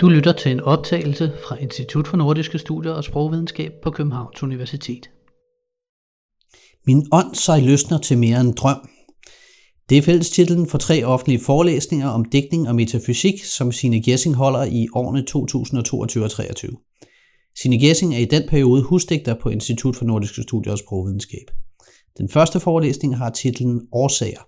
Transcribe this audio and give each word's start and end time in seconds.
Du 0.00 0.08
lytter 0.08 0.32
til 0.32 0.52
en 0.52 0.60
optagelse 0.60 1.32
fra 1.48 1.56
Institut 1.56 2.08
for 2.08 2.16
Nordiske 2.16 2.58
Studier 2.58 2.92
og 2.92 3.04
Sprogvidenskab 3.04 3.72
på 3.82 3.90
Københavns 3.90 4.42
Universitet. 4.42 5.10
Min 6.86 7.06
ånd 7.12 7.34
sig 7.34 7.62
løsner 7.62 7.98
til 7.98 8.18
mere 8.18 8.40
end 8.40 8.54
drøm. 8.54 8.88
Det 9.88 9.98
er 9.98 10.02
fællestitlen 10.02 10.66
for 10.66 10.78
tre 10.78 11.04
offentlige 11.04 11.40
forelæsninger 11.44 12.08
om 12.08 12.24
digtning 12.24 12.68
og 12.68 12.74
metafysik, 12.74 13.44
som 13.44 13.72
Sine 13.72 14.02
Gessing 14.02 14.34
holder 14.34 14.64
i 14.64 14.88
årene 14.94 15.22
2022 15.22 16.02
og 16.02 16.08
2023. 16.08 16.70
Sine 17.62 17.78
Gessing 17.80 18.14
er 18.14 18.18
i 18.18 18.24
den 18.24 18.48
periode 18.48 18.82
husdigter 18.82 19.34
på 19.34 19.48
Institut 19.48 19.96
for 19.96 20.04
Nordiske 20.04 20.42
Studier 20.42 20.72
og 20.72 20.78
Sprogvidenskab. 20.78 21.50
Den 22.18 22.28
første 22.28 22.60
forelæsning 22.60 23.16
har 23.16 23.30
titlen 23.30 23.80
Årsager. 23.92 24.42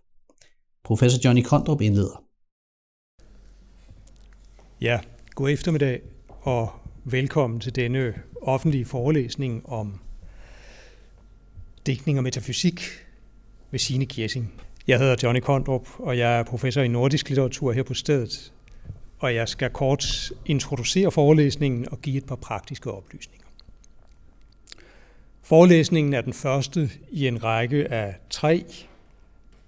Professor 0.84 1.21
Johnny 1.25 1.43
Kondrup 1.43 1.80
indleder. 1.80 2.25
Ja, 4.80 5.00
god 5.34 5.50
eftermiddag 5.50 6.00
og 6.28 6.70
velkommen 7.04 7.60
til 7.60 7.77
denne 7.77 8.14
offentlige 8.42 8.84
forelæsning 8.84 9.68
om 9.68 10.00
digtning 11.86 12.18
og 12.18 12.24
metafysik 12.24 12.82
ved 13.70 13.78
Signe 13.78 14.06
Kiesing. 14.06 14.52
Jeg 14.87 14.98
hedder 14.98 15.16
Johnny 15.23 15.40
Kondrup, 15.40 15.88
og 15.98 16.18
jeg 16.18 16.38
er 16.38 16.42
professor 16.42 16.82
i 16.82 16.88
nordisk 16.88 17.28
litteratur 17.28 17.73
her 17.73 17.82
på 17.82 17.95
stedet. 17.95 18.52
Og 19.18 19.34
jeg 19.34 19.48
skal 19.48 19.70
kort 19.70 20.32
introducere 20.46 21.10
forelæsningen 21.10 21.88
og 21.90 22.01
give 22.01 22.16
et 22.16 22.26
par 22.26 22.37
praktiske 22.37 22.90
oplysninger. 22.90 23.46
Forelæsningen 25.42 26.14
er 26.14 26.20
den 26.20 26.32
første 26.32 26.90
i 27.10 27.26
en 27.26 27.45
række 27.45 27.92
af 27.92 28.14
tre, 28.30 28.64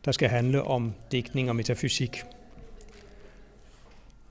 der 0.05 0.13
skal 0.13 0.29
handle 0.29 0.63
om 0.63 0.93
digtning 1.13 1.49
og 1.49 1.57
metafysik. 1.57 2.25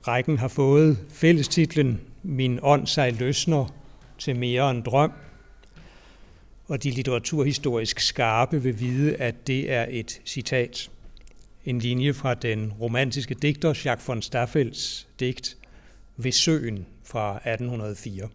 Rækken 0.08 0.38
har 0.38 0.48
fået 0.48 0.98
fællestitlen 1.08 2.00
Min 2.22 2.58
ånd 2.62 2.86
sig 2.86 3.12
løsner 3.12 3.74
til 4.18 4.36
mere 4.36 4.70
end 4.70 4.82
drøm, 4.82 5.12
og 6.66 6.82
de 6.82 6.90
litteraturhistorisk 6.90 8.00
skarpe 8.00 8.62
vil 8.62 8.80
vide, 8.80 9.16
at 9.16 9.46
det 9.46 9.72
er 9.72 9.86
et 9.90 10.20
citat. 10.24 10.90
En 11.64 11.78
linje 11.78 12.14
fra 12.14 12.34
den 12.34 12.72
romantiske 12.80 13.34
digter 13.34 13.68
Jacques 13.84 14.08
von 14.08 14.22
Staffelds 14.22 15.08
digt 15.20 15.56
Ved 16.16 16.32
søen 16.32 16.86
fra 17.04 17.36
1804. 17.36 18.28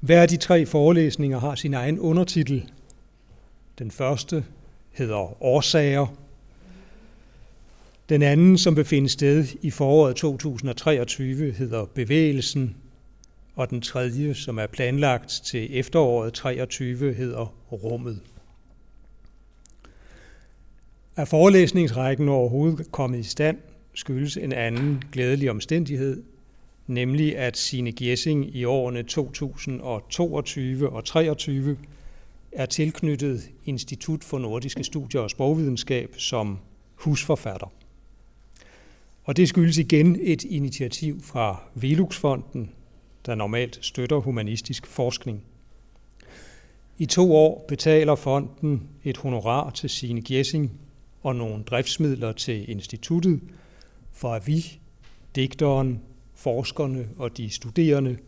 Hver 0.00 0.22
af 0.22 0.28
de 0.28 0.36
tre 0.36 0.66
forelæsninger 0.66 1.38
har 1.38 1.54
sin 1.54 1.74
egen 1.74 1.98
undertitel. 1.98 2.70
Den 3.78 3.90
første 3.90 4.44
hedder 4.90 5.42
Årsager, 5.42 6.06
den 8.08 8.22
anden, 8.22 8.58
som 8.58 8.76
vil 8.76 8.84
finde 8.84 9.08
sted 9.08 9.46
i 9.62 9.70
foråret 9.70 10.16
2023, 10.16 11.52
hedder 11.52 11.84
Bevægelsen, 11.84 12.76
og 13.54 13.70
den 13.70 13.80
tredje, 13.80 14.34
som 14.34 14.58
er 14.58 14.66
planlagt 14.66 15.28
til 15.44 15.78
efteråret 15.78 16.32
23, 16.32 17.14
hedder 17.14 17.54
Rummet. 17.72 18.20
Er 21.16 21.24
forelæsningsrækken 21.24 22.28
overhovedet 22.28 22.92
kommet 22.92 23.18
i 23.18 23.22
stand, 23.22 23.58
skyldes 23.94 24.36
en 24.36 24.52
anden 24.52 25.02
glædelig 25.12 25.50
omstændighed, 25.50 26.22
nemlig 26.86 27.36
at 27.36 27.56
Sine 27.56 27.92
Gjessing 27.92 28.56
i 28.56 28.64
årene 28.64 29.02
2022 29.02 30.90
og 30.90 31.04
23 31.04 31.76
er 32.52 32.66
tilknyttet 32.66 33.50
Institut 33.64 34.24
for 34.24 34.38
Nordiske 34.38 34.84
Studier 34.84 35.20
og 35.20 35.30
Sprogvidenskab 35.30 36.14
som 36.16 36.58
husforfatter. 36.94 37.72
Og 39.28 39.36
det 39.36 39.48
skyldes 39.48 39.78
igen 39.78 40.18
et 40.20 40.44
initiativ 40.44 41.22
fra 41.22 41.62
Veluxfonden, 41.74 42.70
der 43.26 43.34
normalt 43.34 43.78
støtter 43.82 44.16
humanistisk 44.16 44.86
forskning. 44.86 45.44
I 46.98 47.06
to 47.06 47.34
år 47.34 47.64
betaler 47.68 48.14
fonden 48.14 48.88
et 49.04 49.16
honorar 49.16 49.70
til 49.70 49.90
sine 49.90 50.22
Gjessing 50.22 50.80
og 51.22 51.36
nogle 51.36 51.64
driftsmidler 51.64 52.32
til 52.32 52.70
instituttet, 52.70 53.40
for 54.12 54.34
at 54.34 54.46
vi, 54.46 54.80
digteren, 55.36 56.00
forskerne 56.34 57.08
og 57.16 57.36
de 57.36 57.50
studerende 57.50 58.18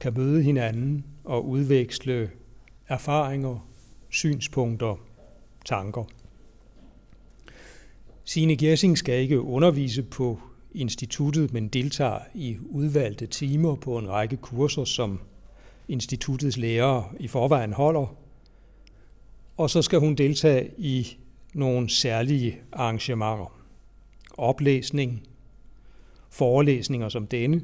kan 0.00 0.14
møde 0.16 0.42
hinanden 0.42 1.04
og 1.24 1.48
udveksle 1.48 2.30
erfaringer, 2.88 3.68
synspunkter, 4.08 4.96
tanker. 5.64 6.04
Signe 8.30 8.56
Gessing 8.56 8.98
skal 8.98 9.20
ikke 9.20 9.40
undervise 9.40 10.02
på 10.02 10.40
instituttet, 10.74 11.52
men 11.52 11.68
deltager 11.68 12.18
i 12.34 12.56
udvalgte 12.60 13.26
timer 13.26 13.74
på 13.74 13.98
en 13.98 14.08
række 14.08 14.36
kurser, 14.36 14.84
som 14.84 15.20
instituttets 15.88 16.56
lærere 16.56 17.04
i 17.20 17.28
forvejen 17.28 17.72
holder. 17.72 18.16
Og 19.56 19.70
så 19.70 19.82
skal 19.82 19.98
hun 19.98 20.14
deltage 20.14 20.70
i 20.78 21.16
nogle 21.54 21.88
særlige 21.88 22.58
arrangementer. 22.72 23.60
Oplæsning, 24.38 25.22
forelæsninger 26.30 27.08
som 27.08 27.26
denne 27.26 27.62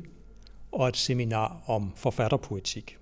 og 0.73 0.89
et 0.89 0.97
seminar 0.97 1.63
om 1.67 1.93
forfatterpoetik. 1.97 2.97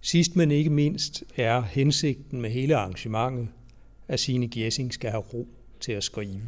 Sidst 0.00 0.36
men 0.36 0.50
ikke 0.50 0.70
mindst 0.70 1.24
er 1.36 1.62
hensigten 1.62 2.40
med 2.40 2.50
hele 2.50 2.76
arrangementet, 2.76 3.48
at 4.08 4.20
Signe 4.20 4.48
Gjessing 4.48 4.94
skal 4.94 5.10
have 5.10 5.22
ro 5.22 5.48
til 5.82 5.92
at 5.92 6.04
skrive. 6.04 6.40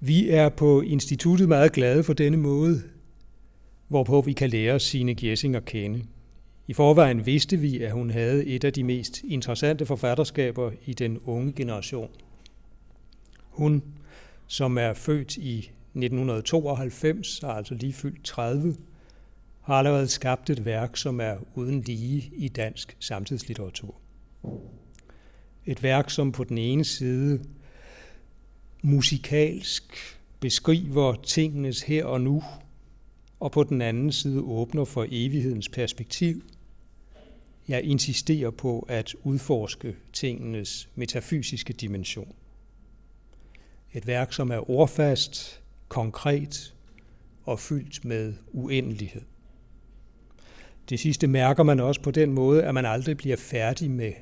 Vi 0.00 0.30
er 0.30 0.48
på 0.48 0.80
instituttet 0.80 1.48
meget 1.48 1.72
glade 1.72 2.04
for 2.04 2.12
denne 2.12 2.36
måde, 2.36 2.82
hvorpå 3.88 4.20
vi 4.20 4.32
kan 4.32 4.50
lære 4.50 4.80
sine 4.80 5.14
Gjessing 5.14 5.56
at 5.56 5.64
kende. 5.64 6.04
I 6.68 6.72
forvejen 6.72 7.26
vidste 7.26 7.56
vi, 7.56 7.82
at 7.82 7.92
hun 7.92 8.10
havde 8.10 8.46
et 8.46 8.64
af 8.64 8.72
de 8.72 8.84
mest 8.84 9.22
interessante 9.24 9.86
forfatterskaber 9.86 10.70
i 10.84 10.94
den 10.94 11.18
unge 11.18 11.52
generation. 11.52 12.10
Hun, 13.50 13.82
som 14.46 14.78
er 14.78 14.94
født 14.94 15.36
i 15.36 15.58
1992, 15.58 17.38
har 17.38 17.52
altså 17.52 17.74
lige 17.74 17.92
fyldt 17.92 18.24
30, 18.24 18.76
har 19.60 19.74
allerede 19.74 20.08
skabt 20.08 20.50
et 20.50 20.64
værk, 20.64 20.96
som 20.96 21.20
er 21.20 21.36
uden 21.54 21.80
lige 21.80 22.32
i 22.36 22.48
dansk 22.48 22.96
samtidslitteratur. 23.00 23.94
Et 25.66 25.82
værk, 25.82 26.10
som 26.10 26.32
på 26.32 26.44
den 26.44 26.58
ene 26.58 26.84
side 26.84 27.44
musikalsk 28.82 30.18
beskriver 30.40 31.14
tingenes 31.14 31.82
her 31.82 32.04
og 32.04 32.20
nu, 32.20 32.42
og 33.40 33.52
på 33.52 33.64
den 33.64 33.82
anden 33.82 34.12
side 34.12 34.40
åbner 34.40 34.84
for 34.84 35.06
evighedens 35.08 35.68
perspektiv. 35.68 36.42
Jeg 37.68 37.82
insisterer 37.82 38.50
på 38.50 38.86
at 38.88 39.14
udforske 39.22 39.96
tingenes 40.12 40.88
metafysiske 40.94 41.72
dimension. 41.72 42.34
Et 43.92 44.06
værk, 44.06 44.32
som 44.32 44.50
er 44.50 44.70
ordfast, 44.70 45.62
konkret 45.88 46.74
og 47.44 47.60
fyldt 47.60 48.04
med 48.04 48.34
uendelighed. 48.52 49.22
Det 50.88 51.00
sidste 51.00 51.26
mærker 51.26 51.62
man 51.62 51.80
også 51.80 52.00
på 52.00 52.10
den 52.10 52.32
måde, 52.32 52.64
at 52.64 52.74
man 52.74 52.86
aldrig 52.86 53.16
bliver 53.16 53.36
færdig 53.36 53.90
med 53.90 54.12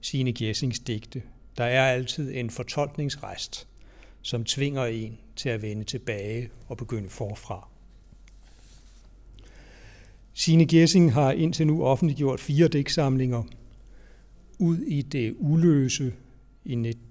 sine 0.00 0.32
Gessings 0.32 0.78
digte. 0.78 1.22
Der 1.58 1.64
er 1.64 1.92
altid 1.92 2.34
en 2.34 2.50
fortolkningsrest, 2.50 3.68
som 4.22 4.44
tvinger 4.44 4.84
en 4.84 5.18
til 5.36 5.48
at 5.48 5.62
vende 5.62 5.84
tilbage 5.84 6.50
og 6.66 6.76
begynde 6.76 7.08
forfra. 7.08 7.68
Sine 10.32 10.66
Gessing 10.66 11.12
har 11.12 11.32
indtil 11.32 11.66
nu 11.66 11.84
offentliggjort 11.84 12.40
fire 12.40 12.68
digtsamlinger. 12.68 13.42
Ud 14.58 14.78
i 14.78 15.02
det 15.02 15.34
uløse 15.38 16.12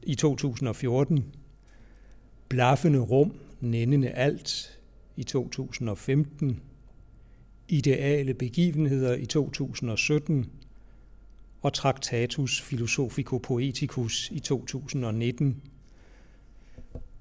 i 0.04 0.16
2014, 0.16 1.36
Blaffende 2.50 3.00
rum, 3.00 3.34
nændende 3.60 4.10
alt 4.10 4.80
i 5.16 5.24
2015, 5.24 6.62
Ideale 7.68 8.34
begivenheder 8.34 9.16
i 9.16 9.25
2017 9.25 10.45
og 11.62 11.74
Tractatus 11.74 12.62
Philosophico 12.62 13.38
Poeticus 13.38 14.31
i 14.31 14.39
2019, 14.39 15.62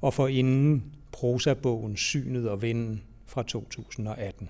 og 0.00 0.14
for 0.14 0.28
inden 0.28 0.92
prosabogen 1.12 1.96
Synet 1.96 2.48
og 2.48 2.62
Vinden 2.62 3.02
fra 3.26 3.42
2018. 3.42 4.48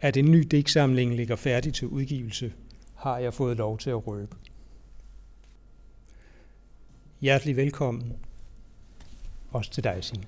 At 0.00 0.16
en 0.16 0.30
ny 0.30 0.46
digtsamling 0.50 1.14
ligger 1.14 1.36
færdig 1.36 1.74
til 1.74 1.88
udgivelse, 1.88 2.52
har 2.94 3.18
jeg 3.18 3.34
fået 3.34 3.56
lov 3.56 3.78
til 3.78 3.90
at 3.90 4.06
røbe. 4.06 4.36
Hjertelig 7.20 7.56
velkommen. 7.56 8.12
Også 9.52 9.70
til 9.70 9.84
dig, 9.84 10.04
Signe. 10.04 10.24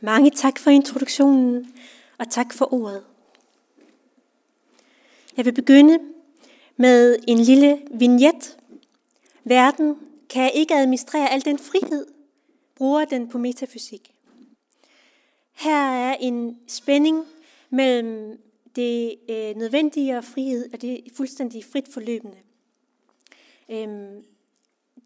Mange 0.00 0.30
tak 0.30 0.58
for 0.58 0.70
introduktionen, 0.70 1.66
og 2.18 2.26
tak 2.30 2.46
for 2.54 2.74
ordet. 2.74 3.02
Jeg 5.36 5.44
vil 5.44 5.52
begynde 5.52 5.98
med 6.76 7.16
en 7.28 7.38
lille 7.38 7.82
vignet. 7.90 8.58
Verden 9.44 9.96
kan 10.30 10.50
ikke 10.54 10.74
administrere 10.74 11.30
al 11.30 11.44
den 11.44 11.58
frihed, 11.58 12.06
bruger 12.74 13.04
den 13.04 13.28
på 13.28 13.38
metafysik. 13.38 14.14
Her 15.52 15.90
er 15.90 16.16
en 16.20 16.58
spænding 16.68 17.24
mellem 17.70 18.40
det 18.76 19.14
øh, 19.28 19.56
nødvendige 19.56 20.18
og 20.18 20.24
frihed 20.24 20.72
og 20.72 20.82
det 20.82 21.00
fuldstændig 21.16 21.64
frit 21.64 21.88
forløbende. 21.88 22.36
Øhm, 23.68 24.24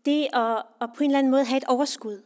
det 0.04 0.28
at, 0.32 0.62
at 0.80 0.90
på 0.96 1.04
en 1.04 1.10
eller 1.10 1.18
anden 1.18 1.30
måde 1.30 1.44
have 1.44 1.56
et 1.56 1.64
overskud. 1.64 2.22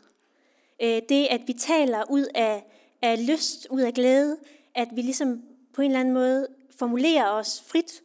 Øh, 0.82 1.02
det 1.08 1.26
at 1.30 1.40
vi 1.46 1.52
taler 1.52 2.10
ud 2.10 2.26
af, 2.34 2.64
af 3.02 3.26
lyst, 3.26 3.66
ud 3.70 3.80
af 3.80 3.94
glæde, 3.94 4.36
at 4.74 4.88
vi 4.94 5.02
ligesom 5.02 5.42
på 5.72 5.82
en 5.82 5.90
eller 5.90 6.00
anden 6.00 6.14
måde 6.14 6.48
formulerer 6.78 7.28
os 7.30 7.62
frit, 7.66 8.02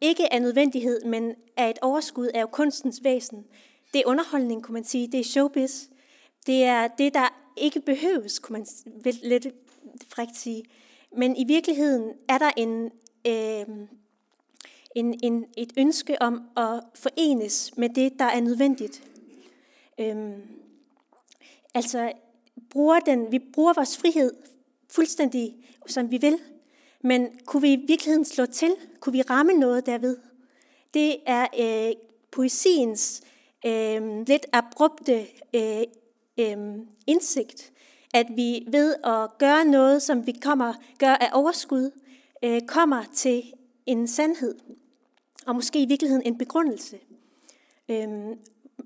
ikke 0.00 0.32
af 0.32 0.42
nødvendighed, 0.42 1.04
men 1.04 1.34
af 1.56 1.70
et 1.70 1.78
overskud 1.82 2.26
af 2.34 2.50
kunstens 2.50 3.00
væsen. 3.02 3.44
Det 3.94 4.00
er 4.00 4.06
underholdning, 4.06 4.62
kunne 4.62 4.72
man 4.72 4.84
sige. 4.84 5.06
Det 5.06 5.20
er 5.20 5.24
showbiz. 5.24 5.84
Det 6.46 6.64
er 6.64 6.88
det, 6.88 7.14
der 7.14 7.34
ikke 7.56 7.80
behøves, 7.80 8.38
kunne 8.38 8.58
man 8.58 8.66
lidt 9.22 9.46
frækt 10.08 10.36
sige. 10.36 10.64
Men 11.16 11.36
i 11.36 11.44
virkeligheden 11.44 12.12
er 12.28 12.38
der 12.38 12.50
en, 12.56 12.84
øh, 13.26 13.86
en, 14.94 15.20
en, 15.22 15.44
et 15.56 15.72
ønske 15.76 16.22
om 16.22 16.42
at 16.56 16.82
forenes 16.94 17.76
med 17.76 17.88
det, 17.88 18.18
der 18.18 18.24
er 18.24 18.40
nødvendigt. 18.40 19.02
Øh, 19.98 20.32
altså, 21.74 22.12
bruger 22.70 23.00
den, 23.00 23.32
vi 23.32 23.38
bruger 23.38 23.72
vores 23.72 23.98
frihed 23.98 24.32
fuldstændig, 24.88 25.56
som 25.86 26.10
vi 26.10 26.18
vil, 26.18 26.38
men 27.02 27.28
kunne 27.46 27.62
vi 27.62 27.72
i 27.72 27.84
virkeligheden 27.86 28.24
slå 28.24 28.46
til? 28.46 28.74
Kunne 29.00 29.12
vi 29.12 29.22
ramme 29.22 29.52
noget 29.52 29.86
derved? 29.86 30.16
Det 30.94 31.16
er 31.26 31.46
øh, 31.58 31.94
poesiens 32.30 33.22
øh, 33.66 34.26
lidt 34.26 34.46
abrupte 34.52 35.26
øh, 35.54 35.82
øh, 36.38 36.56
indsigt, 37.06 37.72
at 38.14 38.26
vi 38.36 38.66
ved 38.68 38.94
at 39.04 39.38
gøre 39.38 39.64
noget, 39.64 40.02
som 40.02 40.26
vi 40.26 40.32
kommer 40.42 40.74
gør 40.98 41.14
af 41.14 41.30
overskud, 41.32 41.90
øh, 42.44 42.60
kommer 42.60 43.04
til 43.14 43.52
en 43.86 44.08
sandhed, 44.08 44.54
og 45.46 45.54
måske 45.54 45.82
i 45.82 45.86
virkeligheden 45.86 46.26
en 46.26 46.38
begrundelse. 46.38 46.98
Øh, 47.88 48.08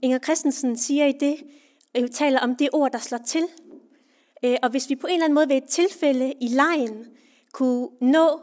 Inger 0.03 0.19
Christensen 0.19 0.77
siger 0.77 1.07
i 1.07 1.13
det, 1.13 1.37
øh, 1.97 2.09
taler 2.09 2.41
om 2.41 2.57
det 2.57 2.69
ord, 2.73 2.93
der 2.93 2.99
slår 2.99 3.19
til. 3.19 3.45
Øh, 4.45 4.57
og 4.63 4.71
hvis 4.71 4.91
vi 4.91 4.97
på 4.97 5.07
en 5.07 5.13
eller 5.13 5.25
anden 5.25 5.35
måde 5.35 5.49
ved 5.49 5.57
et 5.57 5.65
tilfælde 5.65 6.35
i 6.41 6.49
lejen 6.49 7.07
kunne 7.55 7.89
nå 8.01 8.41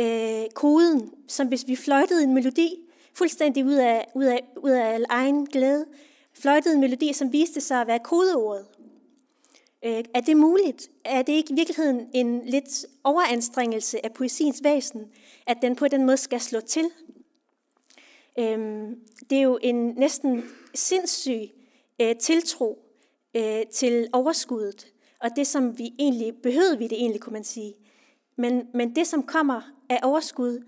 øh, 0.00 0.50
koden, 0.54 1.10
som 1.28 1.48
hvis 1.48 1.66
vi 1.66 1.76
fløjtede 1.76 2.22
en 2.22 2.34
melodi, 2.34 2.76
fuldstændig 3.14 3.64
ud 3.64 3.74
af, 3.74 4.06
ud 4.14 4.24
af, 4.24 4.40
ud 4.56 4.70
af 4.70 4.98
egen 5.08 5.46
glæde, 5.46 5.86
fløjtede 6.32 6.74
en 6.74 6.80
melodi, 6.80 7.12
som 7.12 7.32
viste 7.32 7.60
sig 7.60 7.80
at 7.80 7.86
være 7.86 7.98
kodeordet. 7.98 8.66
Øh, 9.84 10.04
er 10.14 10.20
det 10.20 10.36
muligt? 10.36 10.90
Er 11.04 11.22
det 11.22 11.32
ikke 11.32 11.52
i 11.52 11.54
virkeligheden 11.54 12.08
en 12.14 12.42
lidt 12.44 12.86
overanstrengelse 13.04 14.04
af 14.04 14.12
poesiens 14.12 14.60
væsen, 14.64 15.04
at 15.46 15.56
den 15.62 15.76
på 15.76 15.88
den 15.88 16.06
måde 16.06 16.16
skal 16.16 16.40
slå 16.40 16.60
til? 16.60 16.90
Øh, 18.38 18.88
det 19.30 19.38
er 19.38 19.42
jo 19.42 19.58
en 19.62 19.94
næsten 19.96 20.44
sindssyg 20.74 21.50
øh, 22.00 22.16
tiltro 22.16 22.78
øh, 23.36 23.66
til 23.72 24.08
overskuddet, 24.12 24.86
og 25.20 25.30
det 25.36 25.46
som 25.46 25.78
vi 25.78 25.92
egentlig, 25.98 26.34
behøvede 26.42 26.78
vi 26.78 26.84
det 26.84 26.98
egentlig, 26.98 27.20
kunne 27.20 27.32
man 27.32 27.44
sige. 27.44 27.74
Men, 28.40 28.66
men 28.74 28.96
det 28.96 29.06
som 29.06 29.22
kommer 29.22 29.60
af 29.88 30.00
overskud, 30.02 30.64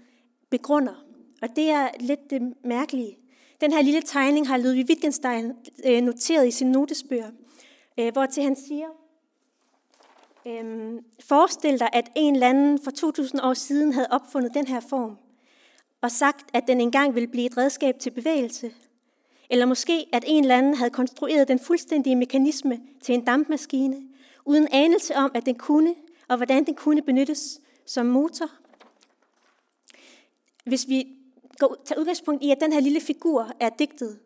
begrunder. 0.51 1.05
Og 1.43 1.49
det 1.57 1.71
er 1.71 1.89
lidt 2.01 2.31
det 2.31 2.55
mærkelige. 2.65 3.19
Den 3.61 3.73
her 3.73 3.83
lille 3.83 4.03
tegning 4.03 4.49
har 4.49 4.57
Ludwig 4.57 4.87
Wittgenstein 4.89 5.53
øh, 5.85 6.03
noteret 6.03 6.49
i 6.49 6.51
sin 6.51 6.73
notesbøger, 6.73 7.31
øh, 7.99 8.13
hvor 8.13 8.27
til 8.27 8.43
han 8.43 8.57
siger, 8.57 8.87
øhm, 10.47 10.99
forestil 11.29 11.81
dig, 11.81 11.89
at 11.93 12.11
en 12.17 12.35
eller 12.35 12.49
anden 12.49 12.79
for 12.85 12.91
2000 12.91 13.41
år 13.43 13.55
siden 13.55 13.93
havde 13.93 14.09
opfundet 14.11 14.55
den 14.55 14.67
her 14.67 14.81
form, 14.81 15.17
og 16.01 16.11
sagt, 16.11 16.47
at 16.53 16.65
den 16.67 16.81
engang 16.81 17.15
ville 17.15 17.29
blive 17.29 17.47
et 17.47 17.57
redskab 17.57 17.99
til 17.99 18.11
bevægelse. 18.11 18.73
Eller 19.51 19.67
måske, 19.67 20.07
at 20.13 20.25
en 20.27 20.45
eller 20.45 20.57
anden 20.57 20.75
havde 20.75 20.91
konstrueret 20.91 21.49
den 21.49 21.59
fuldstændige 21.59 22.17
mekanisme 22.17 22.81
til 23.03 23.15
en 23.15 23.25
dampmaskine, 23.25 24.03
uden 24.45 24.69
anelse 24.73 25.17
om, 25.17 25.31
at 25.35 25.47
den 25.47 25.55
kunne, 25.55 25.95
og 26.29 26.37
hvordan 26.37 26.65
den 26.65 26.75
kunne 26.75 27.03
benyttes 27.03 27.61
som 27.87 28.07
motor. 28.07 28.51
Hvis 30.65 30.89
vi 30.89 31.07
går, 31.59 31.83
tager 31.85 32.01
udgangspunkt 32.01 32.43
i, 32.43 32.51
at 32.51 32.61
den 32.61 32.73
her 32.73 32.81
lille 32.81 33.01
figur 33.01 33.53
er 33.61 33.69
digtet, 33.69 34.19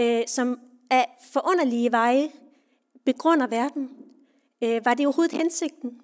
øh, 0.00 0.22
som 0.26 0.60
af 0.90 1.18
forunderlige 1.32 1.92
veje 1.92 2.30
begrunder 3.04 3.46
verden, 3.46 3.90
øh, 4.62 4.84
var 4.84 4.94
det 4.94 5.06
overhovedet 5.06 5.38
hensigten? 5.38 6.00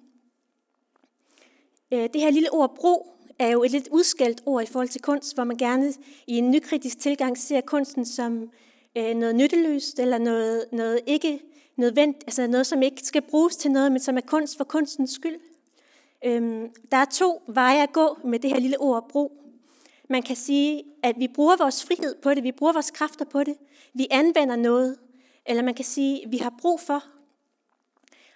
Øh, 1.91 2.09
det 2.13 2.21
her 2.21 2.29
lille 2.29 2.53
ord 2.53 2.75
bro 2.75 3.11
er 3.39 3.47
jo 3.47 3.63
et 3.63 3.71
lidt 3.71 3.87
udskældt 3.91 4.41
ord 4.45 4.63
i 4.63 4.65
forhold 4.65 4.89
til 4.89 5.01
kunst, 5.01 5.35
hvor 5.35 5.43
man 5.43 5.57
gerne 5.57 5.93
i 6.27 6.37
en 6.37 6.51
nykritisk 6.51 6.99
tilgang 6.99 7.37
ser 7.37 7.61
kunsten 7.61 8.05
som 8.05 8.51
øh, 8.97 9.15
noget 9.15 9.35
nytteløst, 9.35 9.99
eller 9.99 10.17
noget, 10.17 10.65
noget 10.71 10.99
ikke 11.05 11.41
nødvendigt, 11.75 12.23
altså 12.27 12.47
noget, 12.47 12.67
som 12.67 12.81
ikke 12.81 13.01
skal 13.01 13.21
bruges 13.21 13.55
til 13.55 13.71
noget, 13.71 13.91
men 13.91 14.01
som 14.01 14.17
er 14.17 14.21
kunst 14.21 14.57
for 14.57 14.63
kunstens 14.63 15.11
skyld. 15.11 15.39
Øhm, 16.25 16.69
der 16.91 16.97
er 16.97 17.05
to 17.05 17.41
veje 17.47 17.83
at 17.83 17.91
gå 17.93 18.17
med 18.23 18.39
det 18.39 18.49
her 18.49 18.59
lille 18.59 18.79
ord 18.81 19.09
brug. 19.09 19.31
Man 20.09 20.23
kan 20.23 20.35
sige, 20.35 20.83
at 21.03 21.19
vi 21.19 21.27
bruger 21.27 21.57
vores 21.57 21.85
frihed 21.85 22.15
på 22.21 22.33
det, 22.33 22.43
vi 22.43 22.51
bruger 22.51 22.73
vores 22.73 22.91
kræfter 22.91 23.25
på 23.25 23.43
det, 23.43 23.57
vi 23.93 24.07
anvender 24.11 24.55
noget, 24.55 24.97
eller 25.45 25.63
man 25.63 25.73
kan 25.73 25.85
sige, 25.85 26.25
at 26.25 26.31
vi 26.31 26.37
har 26.37 26.53
brug 26.61 26.79
for. 26.79 27.03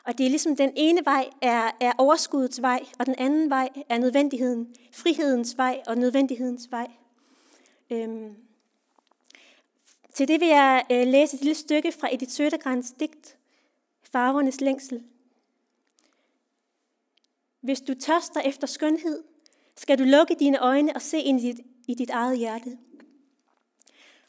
Og 0.05 0.17
det 0.17 0.25
er 0.25 0.29
ligesom 0.29 0.55
den 0.55 0.71
ene 0.75 1.05
vej 1.05 1.29
er, 1.41 1.71
er 1.79 1.91
overskuddets 1.97 2.61
vej, 2.61 2.85
og 2.99 3.05
den 3.05 3.15
anden 3.17 3.49
vej 3.49 3.69
er 3.89 3.97
nødvendigheden, 3.97 4.75
frihedens 4.91 5.57
vej 5.57 5.81
og 5.87 5.97
nødvendighedens 5.97 6.71
vej. 6.71 6.91
Øhm. 7.89 8.35
Til 10.13 10.27
det 10.27 10.39
vil 10.39 10.47
jeg 10.47 10.85
øh, 10.91 11.07
læse 11.07 11.35
et 11.35 11.41
lille 11.41 11.55
stykke 11.55 11.91
fra 11.91 12.13
Edith 12.13 12.31
Sødergrens 12.31 12.91
digt, 12.91 13.37
Farvernes 14.11 14.61
længsel. 14.61 15.03
Hvis 17.63 17.81
du 17.81 17.93
tørster 17.93 18.41
efter 18.41 18.67
skønhed, 18.67 19.23
skal 19.77 19.99
du 19.99 20.03
lukke 20.03 20.35
dine 20.39 20.59
øjne 20.59 20.95
og 20.95 21.01
se 21.01 21.19
ind 21.19 21.41
i 21.41 21.51
dit, 21.51 21.59
i 21.87 21.93
dit 21.93 22.09
eget 22.09 22.37
hjerte. 22.37 22.77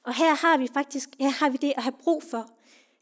Og 0.02 0.14
her 0.14 0.34
har 0.34 0.58
vi 0.58 0.68
faktisk 0.74 1.08
her 1.20 1.28
har 1.30 1.48
vi 1.48 1.56
det 1.56 1.72
at 1.76 1.82
have 1.82 1.92
brug 1.92 2.22
for. 2.22 2.50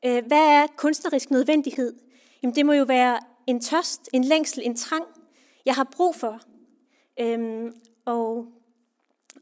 Øh, 0.04 0.26
hvad 0.26 0.38
er 0.38 0.66
kunstnerisk 0.76 1.30
nødvendighed? 1.30 1.94
Jamen 2.42 2.54
det 2.54 2.66
må 2.66 2.72
jo 2.72 2.84
være 2.84 3.20
en 3.46 3.60
tørst, 3.60 4.08
en 4.12 4.24
længsel, 4.24 4.62
en 4.66 4.76
trang, 4.76 5.04
jeg 5.66 5.74
har 5.74 5.84
brug 5.84 6.16
for. 6.16 6.40
Øhm, 7.20 7.74
og, 8.04 8.46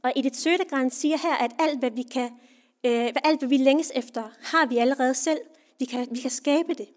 og 0.02 0.12
Edith 0.16 0.36
Sødegren 0.36 0.90
siger 0.90 1.16
her, 1.16 1.34
at 1.34 1.52
alt 1.58 1.78
hvad 1.78 1.90
vi 1.90 2.02
kan, 2.02 2.30
øh, 2.84 3.12
alt 3.24 3.40
hvad 3.40 3.48
vi 3.48 3.56
længes 3.56 3.92
efter, 3.94 4.22
har 4.42 4.66
vi 4.66 4.78
allerede 4.78 5.14
selv. 5.14 5.40
Vi 5.78 5.84
kan, 5.84 6.08
vi 6.10 6.20
kan 6.20 6.30
skabe 6.30 6.74
det. 6.74 6.88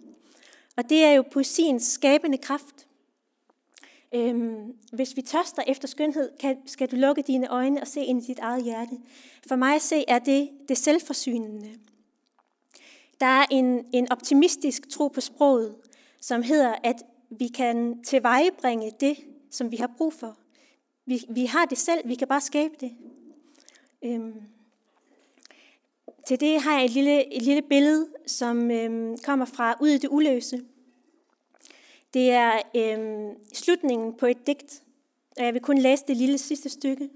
Og 0.78 0.90
det 0.90 1.04
er 1.04 1.12
jo 1.12 1.24
poesiens 1.32 1.84
skabende 1.84 2.38
kraft. 2.38 2.88
Øhm, 4.15 4.74
hvis 4.91 5.15
vi 5.15 5.22
tørster 5.22 5.63
efter 5.67 5.88
skønhed, 5.88 6.29
kan, 6.39 6.58
skal 6.65 6.91
du 6.91 6.96
lukke 6.96 7.22
dine 7.22 7.48
øjne 7.48 7.82
og 7.82 7.88
se 7.88 8.05
ind 8.05 8.24
i 8.24 8.25
dit 8.25 8.39
eget 8.39 8.63
hjerte. 8.63 8.98
For 9.48 9.55
mig 9.55 9.75
at 9.75 9.82
se 9.82 10.05
er 10.08 10.20
det 10.20 10.50
det 10.70 10.77
selvforsynende. 10.77 11.70
Der 13.20 13.25
er 13.25 13.46
en, 13.51 13.86
en 13.93 14.12
optimistisk 14.12 14.89
tro 14.89 15.08
på 15.08 15.22
sproget, 15.22 15.75
som 16.22 16.43
hedder, 16.43 16.75
at 16.84 17.03
vi 17.29 17.48
kan 17.48 18.03
tilvejebringe 18.03 18.91
det, 19.00 19.17
som 19.51 19.72
vi 19.72 19.75
har 19.75 19.91
brug 19.98 20.13
for. 20.13 20.38
Vi, 21.05 21.25
vi 21.29 21.46
har 21.46 21.65
det 21.65 21.77
selv, 21.77 22.08
vi 22.08 22.15
kan 22.15 22.27
bare 22.27 22.41
skabe 22.41 22.74
det. 22.79 22.91
Øhm, 24.05 24.34
til 26.27 26.39
det 26.39 26.62
har 26.62 26.74
jeg 26.74 26.86
et 26.86 26.91
lille, 26.91 27.36
et 27.36 27.41
lille 27.41 27.62
billede, 27.62 28.08
som 28.27 28.72
øhm, 28.72 29.17
kommer 29.17 29.46
fra 29.46 29.77
Ud 29.82 29.88
i 29.88 29.98
det 29.98 30.10
uløse. 30.12 30.62
Det 32.13 32.32
er 32.32 32.62
øhm, 32.75 33.36
slutningen 33.53 34.13
på 34.13 34.25
et 34.25 34.48
digt, 34.48 34.84
og 35.38 35.46
jeg 35.46 35.53
vil 35.53 35.62
kun 35.62 35.77
læse 35.77 36.03
det 36.08 36.17
lille 36.17 36.38
sidste 36.38 36.70
stykke. 36.70 37.10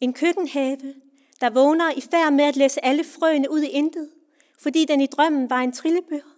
En 0.00 0.12
køkkenhave, 0.12 0.94
der 1.40 1.50
vågner 1.50 1.90
i 1.96 2.00
færd 2.00 2.32
med 2.32 2.44
at 2.44 2.56
læse 2.56 2.84
alle 2.84 3.04
frøene 3.04 3.50
ud 3.50 3.60
i 3.60 3.68
intet, 3.68 4.08
fordi 4.60 4.84
den 4.84 5.00
i 5.00 5.06
drømmen 5.06 5.50
var 5.50 5.60
en 5.60 5.72
trillebør, 5.72 6.32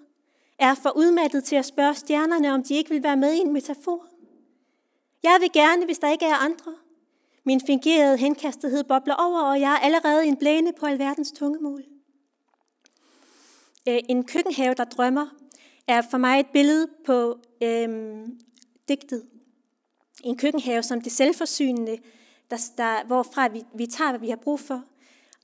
er 0.58 0.74
for 0.74 0.96
udmattet 0.96 1.44
til 1.44 1.56
at 1.56 1.64
spørge 1.64 1.94
stjernerne, 1.94 2.54
om 2.54 2.62
de 2.62 2.74
ikke 2.74 2.90
vil 2.90 3.02
være 3.02 3.16
med 3.16 3.32
i 3.32 3.38
en 3.38 3.52
metafor. 3.52 4.06
Jeg 5.22 5.36
vil 5.40 5.52
gerne, 5.52 5.84
hvis 5.84 5.98
der 5.98 6.10
ikke 6.10 6.26
er 6.26 6.34
andre. 6.34 6.74
Min 7.44 7.60
fingerede 7.66 8.16
henkastethed 8.16 8.84
bobler 8.84 9.14
over, 9.14 9.40
og 9.40 9.60
jeg 9.60 9.72
er 9.72 9.78
allerede 9.78 10.26
en 10.26 10.36
blæne 10.36 10.72
på 10.72 10.86
alverdens 10.86 11.32
tungemål. 11.32 11.84
Øh, 13.88 13.98
en 14.08 14.24
køkkenhave, 14.24 14.74
der 14.74 14.84
drømmer, 14.84 15.26
er 15.88 16.02
for 16.10 16.18
mig 16.18 16.40
et 16.40 16.46
billede 16.52 16.88
på 17.06 17.38
øhm, 17.62 18.40
digtet. 18.88 19.22
En 20.24 20.36
køkkenhave 20.36 20.82
som 20.82 21.00
det 21.00 21.12
selvforsynende, 21.12 21.98
der, 22.50 22.56
der, 22.76 23.06
hvorfra 23.06 23.48
vi, 23.48 23.62
vi 23.74 23.86
tager, 23.86 24.10
hvad 24.10 24.20
vi 24.20 24.28
har 24.28 24.36
brug 24.36 24.60
for. 24.60 24.84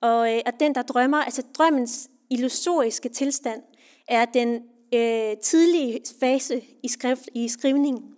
Og, 0.01 0.35
øh, 0.35 0.41
og 0.47 0.53
den, 0.61 0.75
der 0.75 0.83
drømmer, 0.83 1.19
altså 1.19 1.43
drømmens 1.55 2.11
illusoriske 2.31 3.09
tilstand, 3.09 3.63
er 4.09 4.25
den 4.25 4.63
øh, 4.95 5.37
tidlige 5.43 6.01
fase 6.21 6.63
i, 6.83 6.89
skrift, 6.89 7.29
i 7.35 7.49
skrivning. 7.49 8.17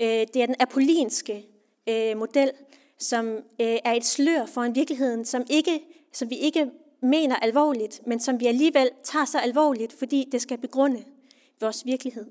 Øh, 0.00 0.06
det 0.06 0.36
er 0.36 0.46
den 0.46 0.56
apolinske 0.60 1.46
øh, 1.88 2.16
model, 2.16 2.50
som 2.98 3.26
øh, 3.60 3.76
er 3.84 3.92
et 3.92 4.04
slør 4.04 4.46
for 4.46 4.60
en 4.60 4.74
virkelighed, 4.74 5.24
som, 5.24 5.44
ikke, 5.50 5.80
som 6.12 6.30
vi 6.30 6.36
ikke 6.36 6.70
mener 7.02 7.36
alvorligt, 7.36 8.06
men 8.06 8.20
som 8.20 8.40
vi 8.40 8.46
alligevel 8.46 8.90
tager 9.04 9.24
så 9.24 9.38
alvorligt, 9.38 9.92
fordi 9.92 10.28
det 10.32 10.42
skal 10.42 10.58
begrunde 10.58 11.04
vores 11.60 11.86
virkelighed. 11.86 12.26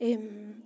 Øhm, 0.00 0.62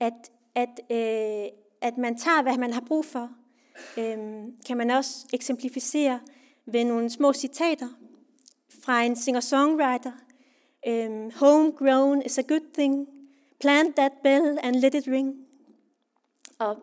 at, 0.00 0.32
at, 0.54 0.80
øh, 0.90 1.50
at 1.80 1.98
man 1.98 2.18
tager, 2.18 2.42
hvad 2.42 2.58
man 2.58 2.72
har 2.72 2.80
brug 2.80 3.04
for, 3.04 3.30
øhm, 3.98 4.56
kan 4.66 4.76
man 4.76 4.90
også 4.90 5.26
eksemplificere 5.32 6.20
ved 6.66 6.84
nogle 6.84 7.10
små 7.10 7.32
citater 7.32 7.88
fra 8.84 9.02
en 9.02 9.16
singer-songwriter. 9.16 10.12
Øhm, 10.86 11.30
Homegrown 11.34 12.22
is 12.22 12.38
a 12.38 12.42
good 12.42 12.72
thing. 12.74 13.08
Plant 13.60 13.96
that 13.96 14.12
bell 14.22 14.58
and 14.62 14.76
let 14.76 14.94
it 14.94 15.06
ring. 15.06 15.46
Og 16.58 16.78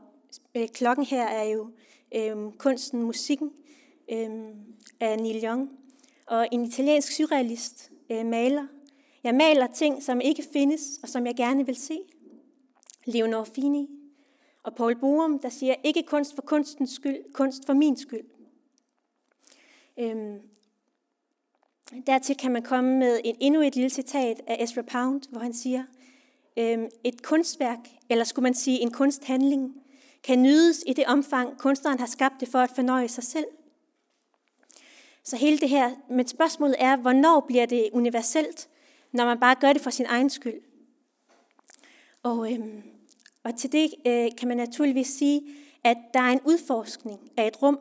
øh, 0.55 0.67
klokken 0.67 1.05
her 1.05 1.27
er 1.27 1.43
jo 1.43 1.72
øh, 2.15 2.51
kunsten, 2.58 3.03
musikken 3.03 3.51
øh, 4.12 4.29
af 5.00 5.19
Neil 5.19 5.43
Young. 5.43 5.69
Og 6.25 6.48
en 6.51 6.65
italiensk 6.65 7.12
surrealist 7.12 7.91
øh, 8.09 8.25
maler. 8.25 8.67
Jeg 9.23 9.35
maler 9.35 9.67
ting, 9.67 10.03
som 10.03 10.21
ikke 10.21 10.43
findes, 10.53 10.99
og 11.03 11.09
som 11.09 11.25
jeg 11.25 11.35
gerne 11.35 11.65
vil 11.65 11.75
se. 11.75 11.99
Leonor 13.05 13.43
Fini 13.43 13.89
og 14.63 14.75
Paul 14.75 14.99
Borum, 14.99 15.39
der 15.39 15.49
siger, 15.49 15.75
ikke 15.83 16.03
kunst 16.03 16.35
for 16.35 16.41
kunstens 16.41 16.91
skyld, 16.91 17.33
kunst 17.33 17.65
for 17.65 17.73
min 17.73 17.97
skyld. 17.97 18.25
Øhm, 19.99 20.39
dertil 22.07 22.37
kan 22.37 22.51
man 22.51 22.63
komme 22.63 22.99
med 22.99 23.19
et, 23.25 23.35
endnu 23.39 23.61
et 23.61 23.75
lille 23.75 23.89
citat 23.89 24.41
af 24.47 24.63
Ezra 24.63 24.81
Pound, 24.81 25.21
hvor 25.31 25.39
han 25.39 25.53
siger, 25.53 25.83
øhm, 26.57 26.89
et 27.03 27.23
kunstværk, 27.23 27.79
eller 28.09 28.23
skulle 28.23 28.43
man 28.43 28.53
sige 28.53 28.79
en 28.79 28.91
kunsthandling, 28.91 29.75
kan 30.23 30.41
nydes 30.41 30.83
i 30.87 30.93
det 30.93 31.05
omfang, 31.05 31.57
kunstneren 31.57 31.99
har 31.99 32.05
skabt 32.05 32.35
det 32.39 32.47
for 32.47 32.59
at 32.59 32.71
fornøje 32.75 33.07
sig 33.07 33.23
selv. 33.23 33.45
Så 35.29 35.36
hele 35.36 35.57
det 35.57 35.69
her, 35.69 35.91
men 36.09 36.27
spørgsmålet 36.27 36.75
er, 36.79 36.98
hvornår 36.98 37.39
bliver 37.48 37.65
det 37.65 37.89
universelt, 37.93 38.69
når 39.12 39.25
man 39.25 39.39
bare 39.39 39.55
gør 39.55 39.74
det 39.74 39.81
for 39.81 39.89
sin 39.89 40.05
egen 40.05 40.29
skyld? 40.29 40.62
Og, 42.24 42.53
øhm, 42.53 42.83
og 43.43 43.55
til 43.55 43.71
det 43.71 43.93
øh, 44.07 44.29
kan 44.38 44.48
man 44.48 44.57
naturligvis 44.57 45.07
sige, 45.07 45.41
at 45.83 45.98
der 46.13 46.19
er 46.19 46.31
en 46.31 46.39
udforskning 46.45 47.19
af 47.38 47.48
et 47.48 47.62
rum, 47.62 47.79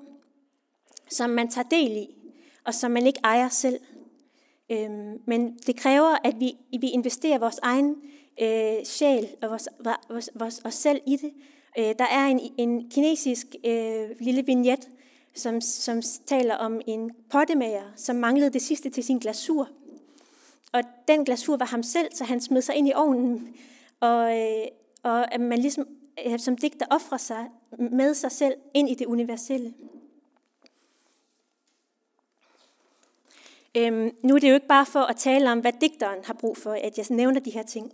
som 1.11 1.31
man 1.31 1.49
tager 1.49 1.69
del 1.69 1.97
i, 1.97 2.09
og 2.65 2.75
som 2.75 2.91
man 2.91 3.07
ikke 3.07 3.21
ejer 3.25 3.49
selv. 3.49 3.81
Øhm, 4.71 5.23
men 5.27 5.59
det 5.67 5.77
kræver, 5.77 6.17
at 6.25 6.41
vi, 6.41 6.53
vi 6.81 6.89
investerer 6.89 7.39
vores 7.39 7.59
egen 7.63 7.97
øh, 8.43 8.85
sjæl 8.85 9.29
og 9.43 9.51
vores, 9.51 9.69
vores, 10.09 10.31
vores, 10.35 10.61
os 10.65 10.75
selv 10.75 11.01
i 11.07 11.17
det. 11.17 11.33
Øh, 11.79 11.95
der 11.99 12.07
er 12.11 12.27
en, 12.27 12.41
en 12.59 12.91
kinesisk 12.91 13.47
øh, 13.65 14.11
lille 14.21 14.47
vignet, 14.47 14.89
som, 15.35 15.61
som 15.61 16.03
taler 16.27 16.55
om 16.55 16.81
en 16.87 17.11
pottemager, 17.31 17.93
som 17.97 18.17
manglede 18.17 18.51
det 18.51 18.63
sidste 18.63 18.91
til 18.91 19.05
sin 19.05 19.19
glasur. 19.19 19.69
Og 20.73 20.83
den 21.09 21.25
glasur 21.25 21.57
var 21.57 21.67
ham 21.67 21.83
selv, 21.83 22.09
så 22.15 22.25
han 22.25 22.41
smed 22.41 22.63
sig 22.63 22.75
ind 22.75 22.89
i 22.89 22.93
ovnen, 22.95 23.57
og, 24.01 24.39
øh, 24.39 24.67
og 25.03 25.35
at 25.35 25.41
man 25.41 25.59
ligesom 25.59 25.87
øh, 26.27 26.39
som 26.39 26.57
digter 26.57 26.87
offrer 26.91 27.19
sig 27.19 27.47
med 27.79 28.15
sig 28.15 28.33
selv 28.33 28.55
ind 28.75 28.91
i 28.91 28.95
det 28.95 29.07
universelle. 29.07 29.75
Øhm, 33.75 34.17
nu 34.23 34.35
er 34.35 34.39
det 34.39 34.49
jo 34.49 34.55
ikke 34.55 34.67
bare 34.67 34.87
for 34.87 35.01
at 35.01 35.17
tale 35.17 35.53
om, 35.53 35.61
hvad 35.61 35.73
digteren 35.81 36.25
har 36.25 36.35
brug 36.35 36.57
for, 36.57 36.73
at 36.73 36.99
jeg 36.99 37.07
nævner 37.11 37.41
de 37.41 37.51
her 37.51 37.63
ting. 37.63 37.93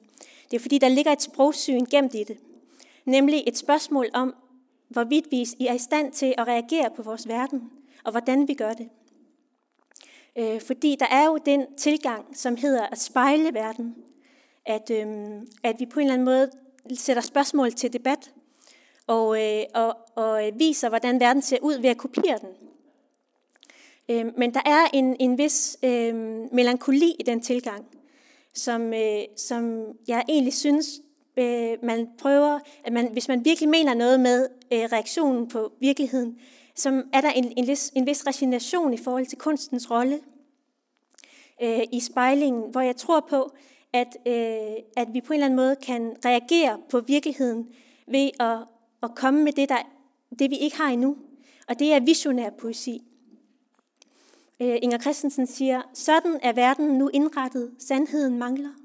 Det 0.50 0.56
er 0.56 0.60
fordi, 0.60 0.78
der 0.78 0.88
ligger 0.88 1.12
et 1.12 1.22
sprogsyn 1.22 1.84
gemt 1.84 2.14
i 2.14 2.24
det. 2.24 2.38
Nemlig 3.04 3.44
et 3.46 3.58
spørgsmål 3.58 4.06
om, 4.14 4.34
hvorvidt 4.94 5.26
vi 5.30 5.66
er 5.66 5.74
i 5.74 5.78
stand 5.78 6.12
til 6.12 6.34
at 6.38 6.46
reagere 6.46 6.90
på 6.96 7.02
vores 7.02 7.28
verden, 7.28 7.70
og 8.04 8.10
hvordan 8.10 8.48
vi 8.48 8.54
gør 8.54 8.72
det. 8.72 8.88
Øh, 10.38 10.60
fordi 10.60 10.96
der 11.00 11.06
er 11.10 11.26
jo 11.26 11.38
den 11.46 11.76
tilgang, 11.76 12.36
som 12.36 12.56
hedder 12.56 12.86
at 12.86 13.00
spejle 13.00 13.54
verden. 13.54 13.94
At, 14.66 14.90
øh, 14.90 15.06
at 15.62 15.80
vi 15.80 15.86
på 15.86 16.00
en 16.00 16.06
eller 16.06 16.14
anden 16.14 16.24
måde 16.24 16.50
sætter 16.94 17.22
spørgsmål 17.22 17.72
til 17.72 17.92
debat, 17.92 18.32
og, 19.06 19.42
øh, 19.42 19.62
og, 19.74 19.96
og 20.14 20.50
viser, 20.54 20.88
hvordan 20.88 21.20
verden 21.20 21.42
ser 21.42 21.58
ud 21.62 21.74
ved 21.80 21.90
at 21.90 21.96
kopiere 21.96 22.38
den. 22.38 22.48
Øh, 24.08 24.38
men 24.38 24.54
der 24.54 24.60
er 24.66 24.86
en, 24.92 25.16
en 25.20 25.38
vis 25.38 25.78
øh, 25.82 26.14
melankoli 26.52 27.14
i 27.18 27.22
den 27.22 27.40
tilgang, 27.40 27.86
som, 28.54 28.94
øh, 28.94 29.22
som 29.36 29.86
jeg 30.08 30.24
egentlig 30.28 30.54
synes, 30.54 31.00
øh, 31.36 31.78
man 31.82 32.08
prøver, 32.18 32.58
at 32.84 32.92
man, 32.92 33.12
hvis 33.12 33.28
man 33.28 33.44
virkelig 33.44 33.68
mener 33.68 33.94
noget 33.94 34.20
med 34.20 34.48
øh, 34.72 34.78
reaktionen 34.78 35.48
på 35.48 35.72
virkeligheden, 35.80 36.38
så 36.74 37.02
er 37.12 37.20
der 37.20 37.30
en, 37.30 37.52
en, 37.56 37.66
vis, 37.66 37.92
en 37.94 38.06
vis 38.06 38.26
resignation 38.26 38.94
i 38.94 38.96
forhold 38.96 39.26
til 39.26 39.38
kunstens 39.38 39.90
rolle 39.90 40.20
øh, 41.62 41.82
i 41.92 42.00
spejlingen, 42.00 42.70
hvor 42.70 42.80
jeg 42.80 42.96
tror 42.96 43.26
på, 43.30 43.52
at, 43.92 44.16
øh, 44.26 44.76
at 44.96 45.08
vi 45.12 45.20
på 45.20 45.32
en 45.32 45.34
eller 45.34 45.46
anden 45.46 45.56
måde 45.56 45.76
kan 45.76 46.16
reagere 46.24 46.78
på 46.90 47.00
virkeligheden 47.00 47.68
ved 48.06 48.30
at, 48.40 48.58
at 49.02 49.14
komme 49.14 49.44
med 49.44 49.52
det, 49.52 49.68
der, 49.68 49.78
det, 50.38 50.50
vi 50.50 50.56
ikke 50.56 50.76
har 50.76 50.88
endnu. 50.88 51.16
Og 51.68 51.78
det 51.78 51.92
er 51.92 52.00
visionær 52.00 52.50
poesi. 52.50 53.02
Øh, 54.60 54.78
Inger 54.82 54.98
Christensen 54.98 55.46
siger, 55.46 55.82
sådan 55.94 56.40
er 56.42 56.52
verden 56.52 56.86
nu 56.98 57.10
indrettet, 57.12 57.70
sandheden 57.78 58.38
mangler. 58.38 58.83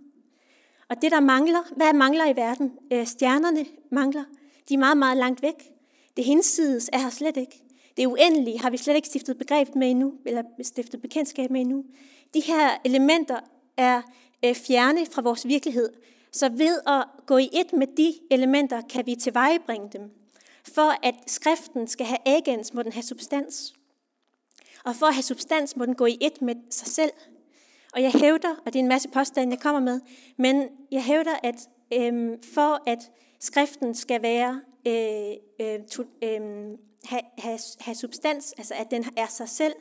Og 0.90 1.02
det, 1.02 1.12
der 1.12 1.20
mangler, 1.20 1.74
hvad 1.76 1.94
mangler 1.94 2.30
i 2.30 2.36
verden? 2.36 2.72
Øh, 2.92 3.08
stjernerne 3.08 3.66
mangler. 3.92 4.24
De 4.70 4.74
er 4.74 4.78
meget, 4.78 4.98
meget 4.98 5.18
langt 5.18 5.42
væk. 5.42 5.72
Det 6.18 6.26
hinsides 6.26 6.90
er 6.94 7.00
her 7.00 7.10
slet 7.10 7.38
ikke. 7.38 7.64
Det 7.98 8.06
uendelige 8.06 8.60
har 8.60 8.70
vi 8.70 8.78
slet 8.78 8.96
ikke 8.96 9.08
stiftet 9.08 9.38
begreb 9.38 9.76
med 9.76 9.92
endnu, 9.92 10.14
eller 10.26 10.44
stiftet 10.62 11.02
bekendtskab 11.02 11.52
med 11.52 11.62
endnu. 11.62 11.86
De 12.34 12.40
her 12.40 12.70
elementer 12.86 13.40
er 13.78 14.02
øh, 14.46 14.56
fjerne 14.56 15.06
fra 15.06 15.22
vores 15.22 15.48
virkelighed. 15.48 15.90
Så 16.32 16.50
ved 16.50 16.80
at 16.88 17.06
gå 17.26 17.38
i 17.38 17.50
et 17.54 17.74
med 17.74 17.88
de 17.98 18.14
elementer, 18.32 18.82
kan 18.82 19.06
vi 19.06 19.16
tilvejebringe 19.16 19.90
dem. 19.94 20.12
For 20.74 21.06
at 21.06 21.16
skriften 21.28 21.88
skal 21.88 22.06
have 22.06 22.18
agens, 22.26 22.74
må 22.74 22.84
den 22.84 22.94
have 22.94 23.04
substans. 23.04 23.74
Og 24.84 24.96
for 24.96 25.06
at 25.06 25.14
have 25.14 25.24
substans, 25.24 25.76
må 25.76 25.86
den 25.86 25.96
gå 25.96 26.06
i 26.06 26.18
et 26.22 26.42
med 26.42 26.56
sig 26.70 26.88
selv. 26.88 27.12
Og 27.94 28.02
jeg 28.02 28.12
hævder, 28.12 28.56
og 28.66 28.74
det 28.74 28.76
er 28.76 28.84
en 28.84 28.90
masse 28.90 29.10
påstande, 29.10 29.54
jeg 29.54 29.62
kommer 29.62 29.82
med, 29.82 30.02
men 30.38 30.70
jeg 30.92 31.04
hævder, 31.04 31.36
at 31.44 31.70
øhm, 31.94 32.42
for 32.54 32.90
at 32.90 33.12
skriften 33.40 33.96
skal 33.96 34.22
være 34.22 34.62
øh, 34.88 35.32
øh, 35.62 35.86
to, 35.86 36.04
øh, 36.24 36.42
have, 37.06 37.22
have, 37.38 37.60
have 37.80 37.96
substans, 37.96 38.54
altså 38.58 38.74
at 38.74 38.92
den 38.92 39.06
er 39.18 39.28
sig 39.28 39.50
selv, 39.50 39.74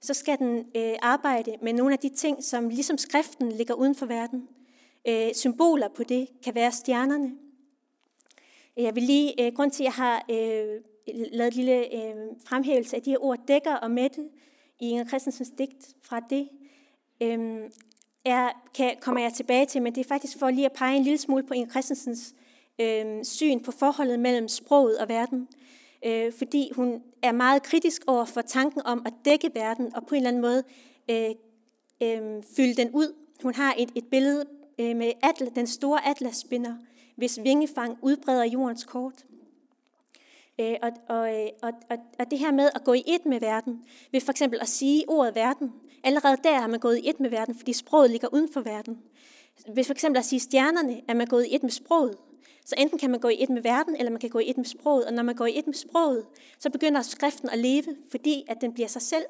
så 0.00 0.14
skal 0.14 0.38
den 0.38 0.64
øh, 0.76 0.94
arbejde 1.02 1.56
med 1.62 1.72
nogle 1.72 1.92
af 1.92 1.98
de 1.98 2.08
ting, 2.08 2.44
som 2.44 2.68
ligesom 2.68 2.98
skriften 2.98 3.52
ligger 3.52 3.74
uden 3.74 3.94
for 3.94 4.06
verden. 4.06 4.48
Øh, 5.08 5.34
symboler 5.34 5.88
på 5.88 6.04
det 6.04 6.28
kan 6.44 6.54
være 6.54 6.72
stjernerne. 6.72 7.32
Jeg 8.76 8.94
vil 8.94 9.02
lige, 9.02 9.46
øh, 9.46 9.52
grund 9.52 9.70
til, 9.70 9.82
at 9.82 9.84
jeg 9.84 9.92
har 9.92 10.24
øh, 10.30 10.80
lavet 11.32 11.56
en 11.56 11.64
lille 11.64 11.94
øh, 11.94 12.16
fremhævelse 12.44 12.96
af 12.96 13.02
de 13.02 13.10
her 13.10 13.24
ord, 13.24 13.38
dækker 13.48 13.74
og 13.74 13.90
mætte, 13.90 14.28
i 14.80 14.88
Inger 14.88 15.04
Christensens 15.04 15.50
digt 15.58 15.96
fra 16.02 16.20
det, 16.20 16.48
øh, 17.20 17.70
er, 18.24 18.50
kan, 18.74 18.96
kommer 19.00 19.20
jeg 19.20 19.32
tilbage 19.32 19.66
til, 19.66 19.82
men 19.82 19.94
det 19.94 20.00
er 20.00 20.08
faktisk 20.08 20.38
for 20.38 20.50
lige 20.50 20.66
at 20.66 20.72
pege 20.72 20.96
en 20.96 21.02
lille 21.02 21.18
smule 21.18 21.42
på 21.42 21.54
Inger 21.54 21.70
Christensens 21.70 22.34
øh, 22.78 23.24
syn 23.24 23.60
på 23.60 23.72
forholdet 23.72 24.20
mellem 24.20 24.48
sproget 24.48 24.98
og 24.98 25.08
verden. 25.08 25.48
Øh, 26.04 26.32
fordi 26.32 26.70
hun 26.74 27.02
er 27.22 27.32
meget 27.32 27.62
kritisk 27.62 28.02
over 28.06 28.24
for 28.24 28.40
tanken 28.40 28.82
om 28.84 29.02
at 29.06 29.12
dække 29.24 29.50
verden 29.54 29.96
og 29.96 30.06
på 30.06 30.14
en 30.14 30.16
eller 30.16 30.28
anden 30.28 30.42
måde 30.42 30.62
øh, 31.10 31.30
øh, 32.02 32.42
fylde 32.56 32.74
den 32.74 32.90
ud. 32.90 33.14
Hun 33.42 33.54
har 33.54 33.74
et, 33.78 33.90
et 33.94 34.04
billede 34.10 34.44
øh, 34.78 34.96
med 34.96 35.12
atlas, 35.22 35.48
den 35.54 35.66
store 35.66 36.08
atlasspinder, 36.08 36.74
hvis 37.16 37.38
vingefang 37.42 37.98
udbreder 38.02 38.44
jordens 38.44 38.84
kort. 38.84 39.24
Øh, 40.60 40.74
og, 40.82 40.90
og, 41.08 41.34
øh, 41.34 41.48
og, 41.62 41.72
og, 41.90 41.96
og 42.18 42.30
det 42.30 42.38
her 42.38 42.52
med 42.52 42.70
at 42.74 42.84
gå 42.84 42.92
i 42.92 43.02
et 43.06 43.26
med 43.26 43.40
verden, 43.40 43.84
ved 44.12 44.20
for 44.20 44.30
eksempel 44.30 44.60
at 44.60 44.68
sige 44.68 45.04
ordet 45.08 45.34
verden, 45.34 45.72
allerede 46.06 46.36
der 46.44 46.50
er 46.62 46.66
man 46.66 46.80
gået 46.80 46.98
i 46.98 47.08
et 47.08 47.20
med 47.20 47.30
verden, 47.30 47.54
fordi 47.54 47.72
sproget 47.72 48.10
ligger 48.10 48.28
uden 48.32 48.48
for 48.52 48.60
verden. 48.60 48.98
Hvis 49.72 49.86
for 49.86 49.94
eksempel 49.94 50.18
at 50.18 50.24
sige 50.24 50.40
stjernerne, 50.40 51.00
er 51.08 51.14
man 51.14 51.26
gået 51.26 51.46
i 51.46 51.54
et 51.54 51.62
med 51.62 51.70
sproget. 51.70 52.16
Så 52.64 52.74
enten 52.78 52.98
kan 52.98 53.10
man 53.10 53.20
gå 53.20 53.28
i 53.28 53.36
et 53.42 53.50
med 53.50 53.62
verden, 53.62 53.96
eller 53.96 54.10
man 54.10 54.20
kan 54.20 54.30
gå 54.30 54.38
i 54.38 54.50
et 54.50 54.56
med 54.56 54.64
sproget. 54.64 55.04
Og 55.04 55.12
når 55.12 55.22
man 55.22 55.34
går 55.34 55.46
i 55.46 55.58
et 55.58 55.66
med 55.66 55.74
sproget, 55.74 56.26
så 56.58 56.70
begynder 56.70 57.02
skriften 57.02 57.50
at 57.50 57.58
leve, 57.58 57.96
fordi 58.10 58.44
at 58.48 58.60
den 58.60 58.72
bliver 58.72 58.88
sig 58.88 59.02
selv. 59.02 59.24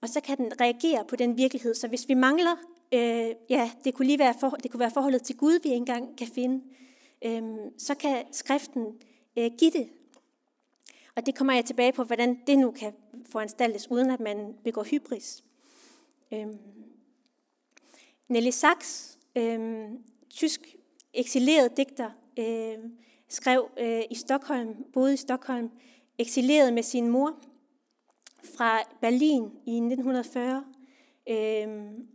Og 0.00 0.08
så 0.08 0.20
kan 0.20 0.38
den 0.38 0.60
reagere 0.60 1.04
på 1.08 1.16
den 1.16 1.36
virkelighed. 1.36 1.74
Så 1.74 1.88
hvis 1.88 2.08
vi 2.08 2.14
mangler, 2.14 2.56
øh, 2.92 3.30
ja, 3.50 3.70
det 3.84 3.94
kunne 3.94 4.06
lige 4.06 4.18
være, 4.18 4.34
for, 4.40 4.50
det 4.50 4.70
kunne 4.70 4.80
være 4.80 4.90
forholdet 4.90 5.22
til 5.22 5.36
Gud, 5.36 5.60
vi 5.62 5.68
engang 5.68 6.16
kan 6.16 6.26
finde, 6.26 6.64
øh, 7.24 7.42
så 7.78 7.94
kan 7.94 8.24
skriften 8.32 8.86
øh, 9.38 9.50
give 9.58 9.70
det. 9.70 9.88
Og 11.16 11.26
det 11.26 11.34
kommer 11.34 11.52
jeg 11.52 11.64
tilbage 11.64 11.92
på, 11.92 12.04
hvordan 12.04 12.38
det 12.46 12.58
nu 12.58 12.70
kan 12.70 12.92
foranstaltes, 13.26 13.90
uden 13.90 14.10
at 14.10 14.20
man 14.20 14.54
begår 14.64 14.82
hybris. 14.82 15.42
Øhm, 16.32 16.58
Nelly 18.28 18.50
Sachs, 18.50 19.18
øhm, 19.36 19.98
tysk 20.30 20.76
eksileret 21.14 21.76
digter, 21.76 22.10
øhm, 22.38 22.98
skrev 23.28 23.70
øh, 23.78 24.02
i 24.10 24.14
Stockholm, 24.14 24.84
boede 24.92 25.14
i 25.14 25.16
Stockholm, 25.16 25.70
eksileret 26.18 26.72
med 26.72 26.82
sin 26.82 27.08
mor 27.08 27.38
fra 28.56 28.78
Berlin 29.00 29.42
i 29.66 29.76
1940. 29.76 30.64
Øhm, 31.28 32.08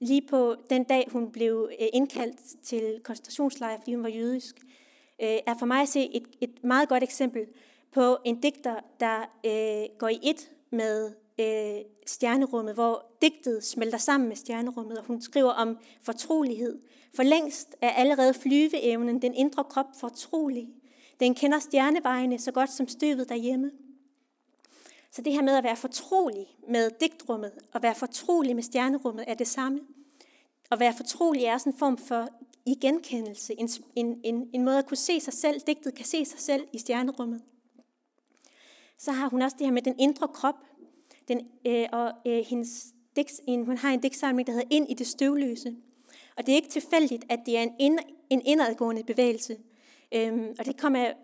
lige 0.00 0.22
på 0.30 0.56
den 0.70 0.84
dag, 0.84 1.08
hun 1.12 1.32
blev 1.32 1.70
øh, 1.80 1.86
indkaldt 1.92 2.62
til 2.62 3.00
koncentrationslejr, 3.04 3.78
fordi 3.78 3.94
hun 3.94 4.02
var 4.02 4.08
jødisk, 4.08 4.56
øh, 5.22 5.38
er 5.46 5.54
for 5.58 5.66
mig 5.66 5.82
at 5.82 5.88
se 5.88 6.14
et, 6.14 6.28
et 6.40 6.64
meget 6.64 6.88
godt 6.88 7.02
eksempel 7.02 7.46
på 7.92 8.18
en 8.24 8.40
digter, 8.40 8.80
der 9.00 9.20
øh, 9.20 9.98
går 9.98 10.08
i 10.08 10.18
et 10.22 10.50
med 10.70 11.12
øh, 11.40 11.84
stjernerummet, 12.06 12.74
hvor 12.74 13.06
digtet 13.22 13.64
smelter 13.64 13.98
sammen 13.98 14.28
med 14.28 14.36
stjernerummet, 14.36 14.98
og 14.98 15.04
hun 15.04 15.22
skriver 15.22 15.50
om 15.50 15.78
fortrolighed. 16.02 16.80
For 17.14 17.22
længst 17.22 17.76
er 17.80 17.90
allerede 17.90 18.34
flyveevnen, 18.34 19.22
den 19.22 19.34
indre 19.34 19.64
krop, 19.64 19.86
fortrolig. 20.00 20.68
Den 21.20 21.34
kender 21.34 21.58
stjernevejene 21.58 22.38
så 22.38 22.52
godt 22.52 22.70
som 22.70 22.88
støvet 22.88 23.28
derhjemme. 23.28 23.70
Så 25.10 25.22
det 25.22 25.32
her 25.32 25.42
med 25.42 25.56
at 25.56 25.64
være 25.64 25.76
fortrolig 25.76 26.46
med 26.68 26.90
digtrummet 27.00 27.52
og 27.72 27.82
være 27.82 27.94
fortrolig 27.94 28.54
med 28.54 28.62
stjernerummet 28.62 29.24
er 29.28 29.34
det 29.34 29.46
samme. 29.46 29.80
At 30.70 30.80
være 30.80 30.94
fortrolig 30.96 31.44
er 31.44 31.58
sådan 31.58 31.72
en 31.72 31.78
form 31.78 31.98
for 31.98 32.28
igenkendelse, 32.66 33.54
en, 33.58 33.68
en, 33.96 34.20
en, 34.24 34.50
en 34.52 34.64
måde 34.64 34.78
at 34.78 34.86
kunne 34.86 34.96
se 34.96 35.20
sig 35.20 35.32
selv, 35.32 35.60
digtet 35.66 35.94
kan 35.94 36.06
se 36.06 36.24
sig 36.24 36.38
selv 36.38 36.66
i 36.72 36.78
stjernerummet. 36.78 37.42
Så 38.98 39.12
har 39.12 39.28
hun 39.28 39.42
også 39.42 39.56
det 39.58 39.66
her 39.66 39.72
med 39.72 39.82
den 39.82 39.94
indre 39.98 40.28
krop, 40.28 40.54
den, 41.28 41.40
øh, 41.66 41.86
og 41.92 42.12
øh, 42.26 42.44
hendes 42.44 42.94
digt, 43.16 43.40
en, 43.46 43.66
hun 43.66 43.76
har 43.76 43.90
en 43.90 44.00
digtsamling, 44.00 44.46
der 44.46 44.52
hedder 44.52 44.68
Ind 44.70 44.90
i 44.90 44.94
det 44.94 45.06
støvløse. 45.06 45.76
Og 46.36 46.46
det 46.46 46.52
er 46.52 46.56
ikke 46.56 46.68
tilfældigt, 46.68 47.24
at 47.28 47.40
det 47.46 47.58
er 47.58 47.62
en, 47.62 47.74
ind, 47.78 47.98
en 48.30 48.42
indadgående 48.44 49.04
bevægelse. 49.04 49.56
Øhm, 50.14 50.54
og 50.58 50.64
det 50.64 50.80
kommer, 50.80 50.98
jeg, 50.98 51.14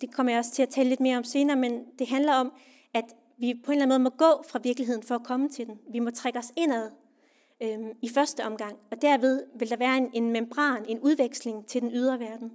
det 0.00 0.12
kommer 0.12 0.32
jeg 0.32 0.38
også 0.38 0.52
til 0.52 0.62
at 0.62 0.68
tale 0.68 0.88
lidt 0.88 1.00
mere 1.00 1.18
om 1.18 1.24
senere, 1.24 1.56
men 1.56 1.84
det 1.98 2.08
handler 2.08 2.34
om, 2.34 2.52
at 2.94 3.04
vi 3.38 3.54
på 3.64 3.72
en 3.72 3.72
eller 3.72 3.82
anden 3.82 4.02
måde 4.02 4.10
må 4.10 4.10
gå 4.10 4.42
fra 4.48 4.60
virkeligheden 4.62 5.02
for 5.02 5.14
at 5.14 5.22
komme 5.22 5.48
til 5.48 5.66
den. 5.66 5.78
Vi 5.92 5.98
må 5.98 6.10
trække 6.10 6.38
os 6.38 6.52
indad 6.56 6.90
øhm, 7.62 7.92
i 8.02 8.08
første 8.08 8.44
omgang, 8.44 8.76
og 8.90 9.02
derved 9.02 9.44
vil 9.54 9.70
der 9.70 9.76
være 9.76 9.96
en, 9.96 10.10
en 10.14 10.32
membran, 10.32 10.84
en 10.88 11.00
udveksling 11.00 11.66
til 11.66 11.82
den 11.82 11.90
ydre 11.92 12.20
verden. 12.20 12.52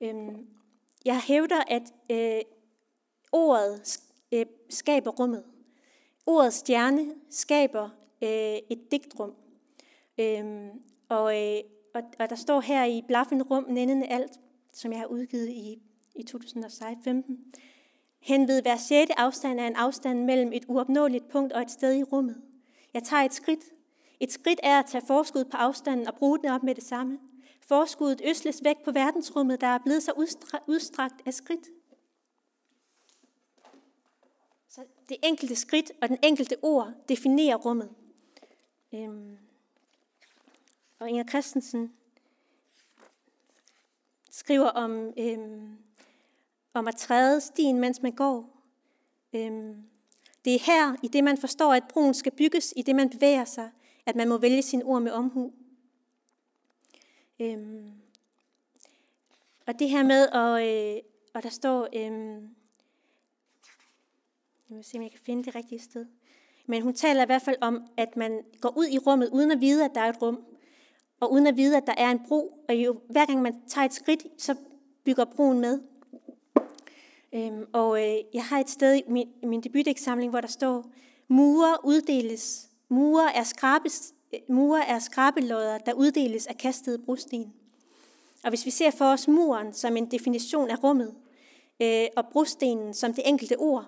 Øhm, 0.00 0.46
jeg 1.04 1.20
hævder, 1.20 1.62
at 1.68 1.82
øh, 2.10 2.42
ordet 3.32 4.00
øh, 4.32 4.46
skaber 4.70 5.10
rummet. 5.10 5.44
Ordet 6.26 6.52
stjerne 6.52 7.14
skaber 7.30 7.90
øh, 8.22 8.58
et 8.70 8.90
digtrum. 8.90 9.34
Øhm, 10.18 10.70
og, 11.08 11.40
øh, 11.40 11.60
og, 11.94 12.02
og 12.18 12.30
der 12.30 12.36
står 12.36 12.60
her 12.60 12.84
i 12.84 13.02
Blaffen 13.08 13.42
Rum 13.42 13.64
nændende 13.68 14.06
alt, 14.06 14.40
som 14.72 14.92
jeg 14.92 15.00
har 15.00 15.06
udgivet 15.06 15.48
i, 15.48 15.82
i 16.14 16.22
2015. 16.22 17.38
Hen 18.20 18.48
ved 18.48 18.62
hver 18.62 18.76
sjette 18.76 19.18
afstand 19.18 19.60
er 19.60 19.66
en 19.66 19.76
afstand 19.76 20.24
mellem 20.24 20.52
et 20.52 20.64
uopnåeligt 20.68 21.28
punkt 21.28 21.52
og 21.52 21.62
et 21.62 21.70
sted 21.70 21.94
i 21.94 22.02
rummet. 22.02 22.42
Jeg 22.94 23.02
tager 23.02 23.22
et 23.22 23.34
skridt. 23.34 23.64
Et 24.20 24.32
skridt 24.32 24.60
er 24.62 24.78
at 24.78 24.86
tage 24.86 25.06
forskud 25.06 25.44
på 25.44 25.56
afstanden 25.56 26.08
og 26.08 26.14
bruge 26.14 26.38
den 26.38 26.50
op 26.50 26.62
med 26.62 26.74
det 26.74 26.84
samme. 26.84 27.18
Forskuddet 27.60 28.20
øsles 28.24 28.64
væk 28.64 28.76
på 28.84 28.90
verdensrummet, 28.90 29.60
der 29.60 29.66
er 29.66 29.78
blevet 29.78 30.02
så 30.02 30.12
udstrakt 30.66 31.22
af 31.26 31.34
skridt. 31.34 31.68
Så 34.68 34.84
det 35.08 35.16
enkelte 35.22 35.56
skridt 35.56 35.92
og 36.02 36.08
den 36.08 36.18
enkelte 36.22 36.56
ord 36.62 36.92
definerer 37.08 37.56
rummet. 37.56 37.90
Øhm. 38.94 39.38
Og 40.98 41.08
Inger 41.08 41.24
Christensen 41.24 41.92
skriver 44.30 44.68
om, 44.68 45.12
øhm, 45.18 45.76
om 46.74 46.88
at 46.88 46.96
træde 46.96 47.40
stien, 47.40 47.80
mens 47.80 48.02
man 48.02 48.12
går. 48.12 48.62
Øhm, 49.32 49.82
det 50.44 50.54
er 50.54 50.58
her, 50.58 50.96
i 51.02 51.08
det 51.08 51.24
man 51.24 51.38
forstår, 51.38 51.74
at 51.74 51.84
broen 51.88 52.14
skal 52.14 52.32
bygges, 52.32 52.74
i 52.76 52.82
det 52.82 52.96
man 52.96 53.10
bevæger 53.10 53.44
sig, 53.44 53.70
at 54.06 54.16
man 54.16 54.28
må 54.28 54.38
vælge 54.38 54.62
sine 54.62 54.84
ord 54.84 55.02
med 55.02 55.12
omhu. 55.12 55.52
Øhm, 57.40 57.92
og 59.66 59.78
det 59.78 59.90
her 59.90 60.02
med, 60.02 60.28
og, 60.28 60.68
øh, 60.68 61.00
og 61.34 61.42
der 61.42 61.48
står, 61.48 61.88
øhm, 61.96 62.54
jeg 64.72 64.76
vil 64.76 64.84
se, 64.84 64.96
om 64.96 65.02
jeg 65.02 65.10
kan 65.10 65.20
finde 65.26 65.44
det 65.44 65.54
rigtige 65.54 65.78
sted. 65.78 66.06
Men 66.66 66.82
hun 66.82 66.94
taler 66.94 67.22
i 67.22 67.26
hvert 67.26 67.42
fald 67.42 67.56
om, 67.60 67.82
at 67.96 68.16
man 68.16 68.42
går 68.60 68.78
ud 68.78 68.86
i 68.86 68.98
rummet, 68.98 69.28
uden 69.28 69.50
at 69.50 69.60
vide, 69.60 69.84
at 69.84 69.90
der 69.94 70.00
er 70.00 70.08
et 70.08 70.22
rum, 70.22 70.44
og 71.20 71.32
uden 71.32 71.46
at 71.46 71.56
vide, 71.56 71.76
at 71.76 71.86
der 71.86 71.94
er 71.96 72.10
en 72.10 72.20
bro. 72.28 72.64
Og 72.68 72.74
jo, 72.74 73.00
hver 73.10 73.26
gang 73.26 73.42
man 73.42 73.54
tager 73.68 73.84
et 73.84 73.92
skridt, 73.94 74.26
så 74.38 74.54
bygger 75.04 75.24
broen 75.24 75.60
med. 75.60 75.80
Øhm, 77.32 77.66
og 77.72 78.02
øh, 78.02 78.16
jeg 78.34 78.44
har 78.44 78.58
et 78.58 78.70
sted 78.70 78.94
i 78.94 79.02
min, 79.08 79.28
i 79.42 79.46
min 79.46 79.60
debuteksamling, 79.60 80.30
hvor 80.30 80.40
der 80.40 80.48
står, 80.48 80.90
mure 81.28 81.76
uddeles. 81.84 82.68
Mure 82.88 83.36
er, 83.36 83.44
skrabes, 83.44 84.14
mure 84.48 84.88
er 84.88 84.98
skrabelodder, 84.98 85.78
der 85.78 85.92
uddeles 85.92 86.46
af 86.46 86.56
kastede 86.56 86.98
brosten. 86.98 87.52
Og 88.44 88.48
hvis 88.48 88.66
vi 88.66 88.70
ser 88.70 88.90
for 88.90 89.04
os 89.04 89.28
muren 89.28 89.72
som 89.72 89.96
en 89.96 90.10
definition 90.10 90.70
af 90.70 90.82
rummet, 90.84 91.14
øh, 91.82 92.06
og 92.16 92.24
brostenen 92.32 92.94
som 92.94 93.14
det 93.14 93.28
enkelte 93.28 93.56
ord, 93.58 93.86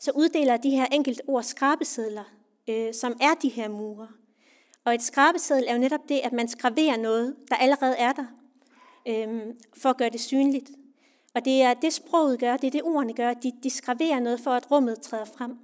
så 0.00 0.10
uddeler 0.14 0.56
de 0.56 0.70
her 0.70 0.86
enkelt 0.86 1.20
ord 1.26 1.42
skrabesedler, 1.42 2.24
øh, 2.68 2.94
som 2.94 3.16
er 3.20 3.34
de 3.42 3.48
her 3.48 3.68
mure. 3.68 4.08
Og 4.84 4.94
et 4.94 5.02
skrabeseddel 5.02 5.64
er 5.68 5.72
jo 5.72 5.78
netop 5.78 6.08
det, 6.08 6.20
at 6.24 6.32
man 6.32 6.48
skraverer 6.48 6.96
noget, 6.96 7.36
der 7.48 7.56
allerede 7.56 7.96
er 7.96 8.12
der, 8.12 8.26
øh, 9.06 9.54
for 9.76 9.88
at 9.88 9.96
gøre 9.96 10.10
det 10.10 10.20
synligt. 10.20 10.70
Og 11.34 11.44
det 11.44 11.62
er 11.62 11.74
det, 11.74 11.92
sproget 11.92 12.40
gør, 12.40 12.56
det 12.56 12.66
er 12.66 12.70
det, 12.70 12.82
ordene 12.82 13.14
gør. 13.14 13.34
De, 13.34 13.52
de 13.62 13.70
skraverer 13.70 14.20
noget 14.20 14.40
for, 14.40 14.50
at 14.50 14.70
rummet 14.70 15.00
træder 15.00 15.24
frem. 15.24 15.58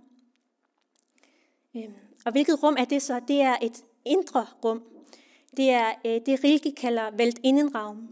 Øh, 1.77 1.89
og 2.27 2.33
hvilket 2.33 2.63
rum 2.63 2.77
er 2.79 2.85
det 2.85 3.03
så? 3.03 3.21
Det 3.29 3.41
er 3.41 3.57
et 3.63 3.85
indre 4.05 4.47
rum. 4.65 4.83
Det 5.57 5.71
er 5.71 5.93
øh, 6.05 6.21
det, 6.27 6.45
Rilke 6.45 6.73
kalder 6.73 7.11
vælt 7.11 7.41
indenraum. 7.43 8.09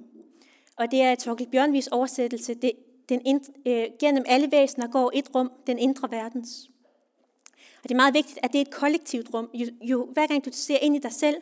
Og 0.76 0.90
det 0.90 1.02
er 1.02 1.14
Torkel 1.14 1.46
Bjørnvis 1.46 1.86
oversættelse. 1.86 2.54
Det, 2.54 2.72
den 3.08 3.20
ind, 3.24 3.40
øh, 3.66 3.86
gennem 4.00 4.24
alle 4.26 4.52
væsener 4.52 4.86
går 4.86 5.10
et 5.14 5.34
rum, 5.34 5.52
den 5.66 5.78
indre 5.78 6.10
verdens. 6.10 6.70
Og 7.82 7.88
det 7.88 7.90
er 7.90 7.96
meget 7.96 8.14
vigtigt, 8.14 8.38
at 8.42 8.52
det 8.52 8.58
er 8.58 8.62
et 8.62 8.70
kollektivt 8.70 9.34
rum. 9.34 9.50
Jo, 9.54 9.66
jo, 9.82 10.08
hver 10.12 10.26
gang 10.26 10.44
du 10.44 10.50
ser 10.52 10.78
ind 10.78 10.96
i 10.96 10.98
dig 10.98 11.12
selv, 11.12 11.36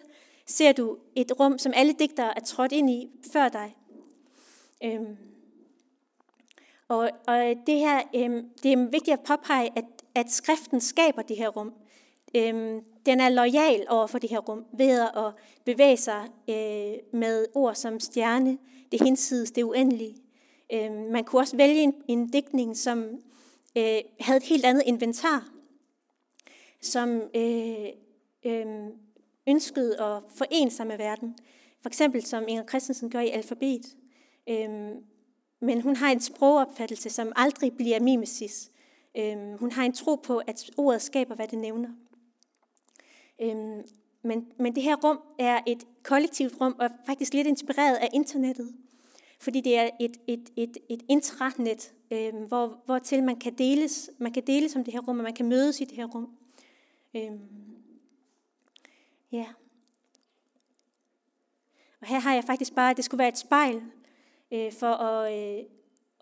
ser 0.47 0.73
du 0.73 0.97
et 1.17 1.33
rum, 1.41 1.59
som 1.59 1.73
alle 1.77 1.93
digtere 1.93 2.37
er 2.37 2.41
trådt 2.41 2.73
ind 2.73 2.91
i 2.91 3.11
før 3.33 3.49
dig. 3.49 3.77
Øhm. 4.85 5.17
Og, 6.89 7.11
og 7.27 7.55
det 7.67 7.79
her, 7.79 8.03
øhm, 8.15 8.49
det 8.63 8.73
er 8.73 8.91
vigtigt 8.91 9.15
at 9.15 9.21
påpege, 9.21 9.71
at, 9.77 9.85
at 10.15 10.31
skriften 10.31 10.81
skaber 10.81 11.23
det 11.23 11.37
her 11.37 11.49
rum. 11.49 11.73
Øhm, 12.35 12.85
den 13.07 13.21
er 13.21 13.29
lojal 13.29 13.87
over 13.89 14.07
for 14.07 14.19
det 14.19 14.31
her 14.31 14.39
rum 14.39 14.65
ved 14.73 15.01
at 15.01 15.33
bevæge 15.65 15.97
sig 15.97 16.29
øh, 16.49 17.21
med 17.21 17.47
ord 17.55 17.75
som 17.75 18.01
stjerne, 18.01 18.59
det 18.93 19.03
hinsides, 19.03 19.51
det 19.51 19.63
uendelige. 19.63 20.17
Øh, 20.73 20.93
man 20.93 21.25
kunne 21.25 21.43
også 21.43 21.57
vælge 21.57 21.83
en, 21.83 21.95
en 22.09 22.29
digtning, 22.29 22.77
som 22.77 22.99
øh, 23.77 23.99
havde 24.21 24.37
et 24.37 24.43
helt 24.43 24.65
andet 24.65 24.83
inventar, 24.87 25.49
som 26.81 27.23
øh, 27.35 27.87
øh, 28.45 28.67
ønskede 29.49 30.01
at 30.01 30.23
forene 30.35 30.71
sig 30.71 30.87
med 30.87 30.97
verden. 30.97 31.37
For 31.81 31.89
eksempel 31.89 32.25
som 32.25 32.45
Inger 32.49 32.65
Christensen 32.65 33.11
gør 33.11 33.21
i 33.21 33.29
alfabet. 33.29 33.97
Øh, 34.49 34.91
men 35.61 35.81
hun 35.81 35.97
har 35.97 36.11
en 36.11 36.21
sprogopfattelse, 36.21 37.11
som 37.11 37.33
aldrig 37.37 37.73
bliver 37.77 38.01
mimesis. 38.01 38.71
Øh, 39.17 39.59
hun 39.59 39.73
har 39.73 39.85
en 39.85 39.93
tro 39.93 40.15
på, 40.15 40.39
at 40.39 40.71
ordet 40.77 41.03
skaber, 41.03 41.35
hvad 41.35 41.49
det 41.49 41.59
nævner. 41.59 41.89
Øh, 43.41 43.85
men, 44.23 44.47
men 44.59 44.75
det 44.75 44.83
her 44.83 44.97
rum 44.97 45.21
er 45.39 45.61
et 45.67 45.85
kollektivt 46.03 46.61
rum, 46.61 46.77
og 46.79 46.91
faktisk 47.07 47.35
lidt 47.35 47.47
inspireret 47.47 47.97
af 47.97 48.09
internettet 48.13 48.75
fordi 49.43 49.61
det 49.61 49.79
er 49.79 49.91
et, 50.01 50.17
et, 50.27 50.51
et, 50.57 50.77
et 50.89 51.03
intranet, 51.09 51.95
øh, 52.11 52.35
hvor, 52.35 52.83
hvor 52.85 52.99
til 52.99 53.23
man 53.23 53.37
kan 53.37 53.55
deles, 53.55 54.11
man 54.19 54.33
kan 54.33 54.43
deles 54.47 54.77
om 54.77 54.85
det 54.85 54.93
her 54.93 55.01
rum, 55.01 55.19
og 55.19 55.25
man 55.25 55.35
kan 55.35 55.49
mødes 55.49 55.81
i 55.81 55.85
det 55.85 55.97
her 55.97 56.07
rum. 56.07 56.29
Øh, 57.15 57.31
ja. 59.33 59.47
Og 62.01 62.07
her 62.07 62.19
har 62.19 62.35
jeg 62.35 62.45
faktisk 62.45 62.75
bare, 62.75 62.91
at 62.91 62.97
det 62.97 63.05
skulle 63.05 63.19
være 63.19 63.29
et 63.29 63.39
spejl, 63.39 63.83
øh, 64.51 64.73
for 64.73 64.87
at, 64.87 65.33
øh, 65.33 65.65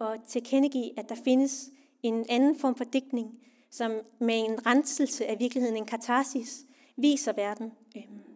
at 0.00 0.20
tilkendegive, 0.28 0.98
at 0.98 1.08
der 1.08 1.16
findes 1.24 1.70
en 2.02 2.26
anden 2.28 2.58
form 2.58 2.74
for 2.74 2.84
digtning, 2.84 3.38
som 3.70 3.92
med 4.18 4.38
en 4.38 4.66
renselse 4.66 5.26
af 5.26 5.38
virkeligheden, 5.38 5.76
en 5.76 5.86
katarsis, 5.86 6.64
viser 6.96 7.32
verden. 7.32 7.72
Øh. 7.96 8.29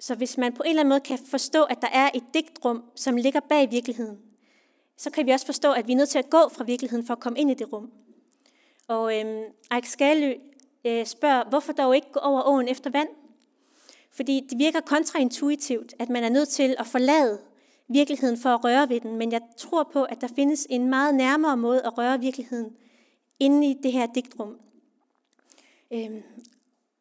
Så 0.00 0.14
hvis 0.14 0.38
man 0.38 0.52
på 0.52 0.62
en 0.62 0.68
eller 0.68 0.80
anden 0.80 0.88
måde 0.88 1.00
kan 1.00 1.18
forstå, 1.30 1.62
at 1.62 1.78
der 1.80 1.88
er 1.92 2.10
et 2.14 2.24
digtrum, 2.34 2.84
som 2.94 3.16
ligger 3.16 3.40
bag 3.40 3.70
virkeligheden, 3.70 4.18
så 4.96 5.10
kan 5.10 5.26
vi 5.26 5.30
også 5.30 5.46
forstå, 5.46 5.72
at 5.72 5.86
vi 5.86 5.92
er 5.92 5.96
nødt 5.96 6.08
til 6.08 6.18
at 6.18 6.30
gå 6.30 6.48
fra 6.48 6.64
virkeligheden 6.64 7.06
for 7.06 7.14
at 7.14 7.20
komme 7.20 7.38
ind 7.38 7.50
i 7.50 7.54
det 7.54 7.72
rum. 7.72 7.90
Og 8.88 9.18
øhm, 9.18 9.44
Eik 9.74 9.84
Skalø 9.84 10.34
øh, 10.84 11.06
spørger, 11.06 11.48
hvorfor 11.48 11.72
dog 11.72 11.94
ikke 11.96 12.12
gå 12.12 12.20
over 12.20 12.42
åen 12.46 12.68
efter 12.68 12.90
vand? 12.90 13.08
Fordi 14.10 14.46
det 14.50 14.58
virker 14.58 14.80
kontraintuitivt, 14.80 15.94
at 15.98 16.08
man 16.08 16.24
er 16.24 16.28
nødt 16.28 16.48
til 16.48 16.76
at 16.78 16.86
forlade 16.86 17.40
virkeligheden 17.88 18.38
for 18.38 18.48
at 18.50 18.64
røre 18.64 18.88
ved 18.88 19.00
den, 19.00 19.16
men 19.16 19.32
jeg 19.32 19.40
tror 19.56 19.90
på, 19.92 20.04
at 20.04 20.20
der 20.20 20.28
findes 20.36 20.66
en 20.70 20.90
meget 20.90 21.14
nærmere 21.14 21.56
måde 21.56 21.82
at 21.86 21.98
røre 21.98 22.20
virkeligheden 22.20 22.76
inde 23.40 23.70
i 23.70 23.76
det 23.82 23.92
her 23.92 24.06
digtrum. 24.14 24.58
Øhm, 25.90 26.22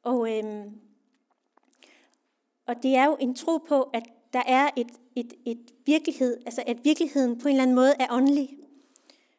og, 0.04 0.38
øhm, 0.38 0.80
og 2.70 2.84
det 2.84 2.96
er 2.96 3.06
jo 3.06 3.18
en 3.20 3.36
tro 3.36 3.58
på, 3.58 3.82
at 3.82 4.04
der 4.34 4.42
er 4.46 4.70
et, 4.76 4.92
et, 5.16 5.34
et 5.46 5.74
virkelighed, 5.86 6.38
altså 6.46 6.64
at 6.68 6.78
virkeligheden 6.84 7.40
på 7.40 7.48
en 7.48 7.54
eller 7.54 7.64
anden 7.64 7.76
måde 7.76 7.94
er 8.00 8.08
åndelig. 8.10 8.58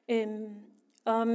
Øhm, 0.08 0.54
og, 1.04 1.26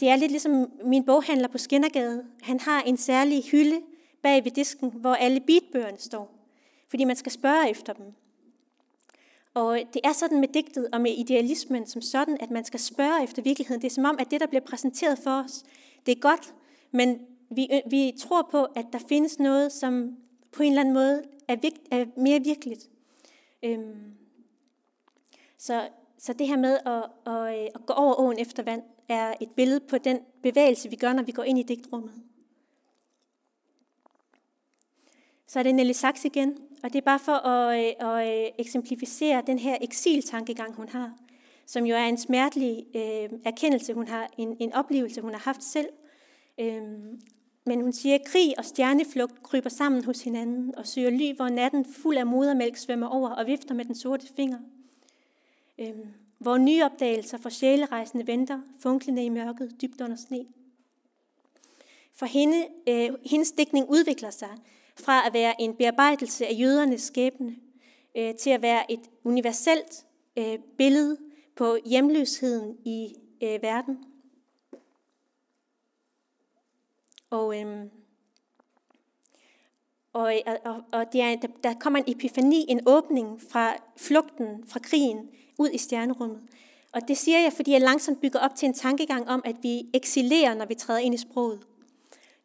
det 0.00 0.08
er 0.08 0.16
lidt 0.16 0.30
ligesom 0.30 0.70
min 0.84 1.04
boghandler 1.04 1.48
på 1.48 1.58
Skinnergade. 1.58 2.24
Han 2.42 2.60
har 2.60 2.82
en 2.82 2.96
særlig 2.96 3.44
hylde 3.44 3.80
bag 4.22 4.44
ved 4.44 4.50
disken, 4.50 4.92
hvor 4.92 5.14
alle 5.14 5.40
beatbøgerne 5.40 5.98
står, 5.98 6.34
fordi 6.88 7.04
man 7.04 7.16
skal 7.16 7.32
spørge 7.32 7.70
efter 7.70 7.92
dem. 7.92 8.06
Og 9.54 9.80
det 9.94 10.00
er 10.04 10.12
sådan 10.12 10.40
med 10.40 10.48
digtet 10.48 10.88
og 10.92 11.00
med 11.00 11.12
idealismen 11.18 11.86
som 11.86 12.02
sådan, 12.02 12.36
at 12.40 12.50
man 12.50 12.64
skal 12.64 12.80
spørge 12.80 13.22
efter 13.24 13.42
virkeligheden. 13.42 13.82
Det 13.82 13.88
er 13.88 13.94
som 13.94 14.04
om, 14.04 14.16
at 14.18 14.30
det, 14.30 14.40
der 14.40 14.46
bliver 14.46 14.64
præsenteret 14.64 15.18
for 15.18 15.42
os, 15.44 15.62
det 16.06 16.16
er 16.16 16.20
godt, 16.20 16.54
men 16.90 17.18
vi, 17.50 17.68
vi 17.90 18.12
tror 18.18 18.48
på, 18.50 18.64
at 18.64 18.86
der 18.92 18.98
findes 19.08 19.38
noget, 19.38 19.72
som 19.72 20.16
på 20.56 20.62
en 20.62 20.72
eller 20.72 20.80
anden 20.80 20.94
måde 20.94 21.22
er, 21.48 21.56
vigt, 21.56 21.80
er 21.90 22.04
mere 22.16 22.40
virkeligt. 22.40 22.90
Øhm, 23.62 24.14
så, 25.58 25.88
så 26.18 26.32
det 26.32 26.46
her 26.46 26.56
med 26.56 26.78
at, 26.86 27.32
at, 27.32 27.60
øh, 27.60 27.68
at 27.74 27.86
gå 27.86 27.92
over 27.92 28.20
åen 28.20 28.38
efter 28.38 28.62
vand, 28.62 28.82
er 29.08 29.34
et 29.40 29.50
billede 29.56 29.80
på 29.80 29.98
den 29.98 30.18
bevægelse, 30.42 30.90
vi 30.90 30.96
gør, 30.96 31.12
når 31.12 31.22
vi 31.22 31.32
går 31.32 31.42
ind 31.42 31.58
i 31.58 31.62
digtrummet. 31.62 32.12
Så 35.46 35.58
er 35.58 35.62
det 35.62 35.74
Nelly 35.74 35.92
Sachs 35.92 36.24
igen, 36.24 36.58
og 36.82 36.92
det 36.92 36.98
er 36.98 37.04
bare 37.04 37.18
for 37.18 37.32
at, 37.32 37.78
øh, 37.78 38.10
at 38.12 38.44
øh, 38.46 38.50
eksemplificere 38.58 39.42
den 39.46 39.58
her 39.58 39.78
eksiltankegang, 39.80 40.74
hun 40.74 40.88
har, 40.88 41.12
som 41.66 41.86
jo 41.86 41.94
er 41.94 42.04
en 42.04 42.18
smertelig 42.18 42.86
øh, 42.94 43.38
erkendelse, 43.44 43.94
hun 43.94 44.08
har, 44.08 44.30
en, 44.38 44.56
en 44.60 44.72
oplevelse, 44.72 45.20
hun 45.20 45.32
har 45.32 45.40
haft 45.40 45.62
selv. 45.62 45.88
Øhm, 46.58 47.20
men 47.66 47.80
hun 47.80 47.92
siger, 47.92 48.14
at 48.14 48.24
krig 48.24 48.54
og 48.58 48.64
stjerneflugt 48.64 49.42
kryber 49.42 49.70
sammen 49.70 50.04
hos 50.04 50.22
hinanden 50.22 50.74
og 50.76 50.86
søger 50.86 51.10
ly, 51.10 51.36
hvor 51.36 51.48
natten 51.48 51.84
fuld 51.84 52.16
af 52.16 52.26
modermælk 52.26 52.76
svømmer 52.76 53.06
over 53.06 53.30
og 53.30 53.46
vifter 53.46 53.74
med 53.74 53.84
den 53.84 53.94
sorte 53.94 54.26
finger. 54.36 54.58
Øhm, 55.78 56.06
hvor 56.38 56.56
nye 56.58 56.84
opdagelser 56.84 57.38
for 57.38 57.48
sjælerejsende 57.48 58.26
venter, 58.26 58.60
funklende 58.78 59.24
i 59.24 59.28
mørket, 59.28 59.82
dybt 59.82 60.00
under 60.00 60.16
sne. 60.16 60.46
For 62.14 62.26
hende, 62.26 62.66
øh, 62.88 63.10
hendes 63.24 63.52
dækning 63.52 63.90
udvikler 63.90 64.30
sig 64.30 64.50
fra 64.96 65.26
at 65.26 65.32
være 65.32 65.60
en 65.60 65.74
bearbejdelse 65.74 66.46
af 66.46 66.56
jødernes 66.58 67.00
skæbne 67.00 67.56
øh, 68.16 68.34
til 68.34 68.50
at 68.50 68.62
være 68.62 68.92
et 68.92 69.00
universelt 69.24 70.04
øh, 70.36 70.58
billede 70.78 71.16
på 71.56 71.76
hjemløsheden 71.86 72.76
i 72.84 73.14
øh, 73.42 73.62
verden. 73.62 73.98
Og, 77.30 77.60
øhm, 77.60 77.82
øh, 77.82 77.90
og, 80.46 80.58
og, 80.64 80.82
og 80.92 81.12
det 81.12 81.20
er, 81.20 81.36
der, 81.36 81.48
der 81.64 81.74
kommer 81.74 81.98
en 81.98 82.12
epifani, 82.16 82.64
en 82.68 82.80
åbning 82.86 83.40
fra 83.50 83.74
flugten 83.96 84.64
fra 84.68 84.80
krigen 84.80 85.28
ud 85.58 85.70
i 85.70 85.78
stjernerummet. 85.78 86.40
Og 86.92 87.08
det 87.08 87.16
siger 87.16 87.38
jeg, 87.38 87.52
fordi 87.52 87.72
jeg 87.72 87.80
langsomt 87.80 88.20
bygger 88.20 88.38
op 88.38 88.54
til 88.54 88.66
en 88.66 88.74
tankegang 88.74 89.28
om, 89.28 89.42
at 89.44 89.56
vi 89.62 89.86
eksilerer, 89.94 90.54
når 90.54 90.66
vi 90.66 90.74
træder 90.74 91.00
ind 91.00 91.14
i 91.14 91.18
sproget. 91.18 91.60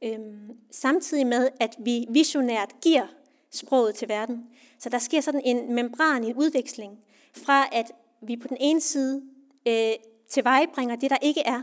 Øhm, 0.04 0.58
samtidig 0.72 1.28
med, 1.28 1.50
at 1.60 1.76
vi 1.80 2.06
visionært 2.10 2.82
giver 2.82 3.08
sproget 3.52 3.96
til 3.96 4.10
verden. 4.10 4.48
Så 4.80 4.90
der 4.90 4.98
sker 4.98 5.22
sådan 5.22 5.42
en 5.46 5.74
membran, 5.74 6.24
en 6.24 6.36
udveksling, 6.36 7.00
fra 7.34 7.68
at 7.72 7.92
vi 8.22 8.38
på 8.38 8.48
den 8.48 8.58
ene 8.60 8.82
side 8.82 9.22
øh, 9.68 9.92
tilvejebringer 10.30 10.96
det, 10.96 11.10
der 11.10 11.18
ikke 11.22 11.42
er, 11.42 11.62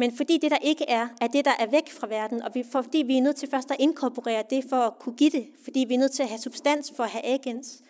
men 0.00 0.16
fordi 0.16 0.38
det, 0.38 0.50
der 0.50 0.58
ikke 0.62 0.84
er, 0.88 1.08
er 1.20 1.26
det, 1.26 1.44
der 1.44 1.52
er 1.58 1.66
væk 1.66 1.90
fra 1.90 2.06
verden, 2.06 2.42
og 2.42 2.50
vi, 2.54 2.64
fordi 2.72 2.98
vi 2.98 3.16
er 3.16 3.22
nødt 3.22 3.36
til 3.36 3.50
først 3.50 3.70
at 3.70 3.76
inkorporere 3.80 4.44
det 4.50 4.64
for 4.68 4.76
at 4.76 4.98
kunne 4.98 5.16
give 5.16 5.30
det, 5.30 5.48
fordi 5.64 5.84
vi 5.88 5.94
er 5.94 5.98
nødt 5.98 6.12
til 6.12 6.22
at 6.22 6.28
have 6.28 6.38
substans 6.38 6.92
for 6.96 7.04
at 7.04 7.10
have 7.10 7.24
agens, 7.24 7.82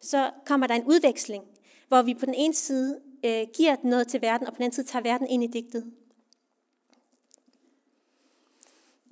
så 0.00 0.30
kommer 0.46 0.66
der 0.66 0.74
en 0.74 0.84
udveksling, 0.84 1.44
hvor 1.88 2.02
vi 2.02 2.14
på 2.14 2.26
den 2.26 2.34
ene 2.34 2.54
side 2.54 3.00
øh, 3.24 3.46
giver 3.56 3.76
noget 3.84 4.08
til 4.08 4.22
verden, 4.22 4.46
og 4.46 4.52
på 4.52 4.56
den 4.56 4.62
anden 4.62 4.74
side 4.74 4.86
tager 4.86 5.02
verden 5.02 5.26
ind 5.26 5.44
i 5.44 5.46
digtet. 5.46 5.92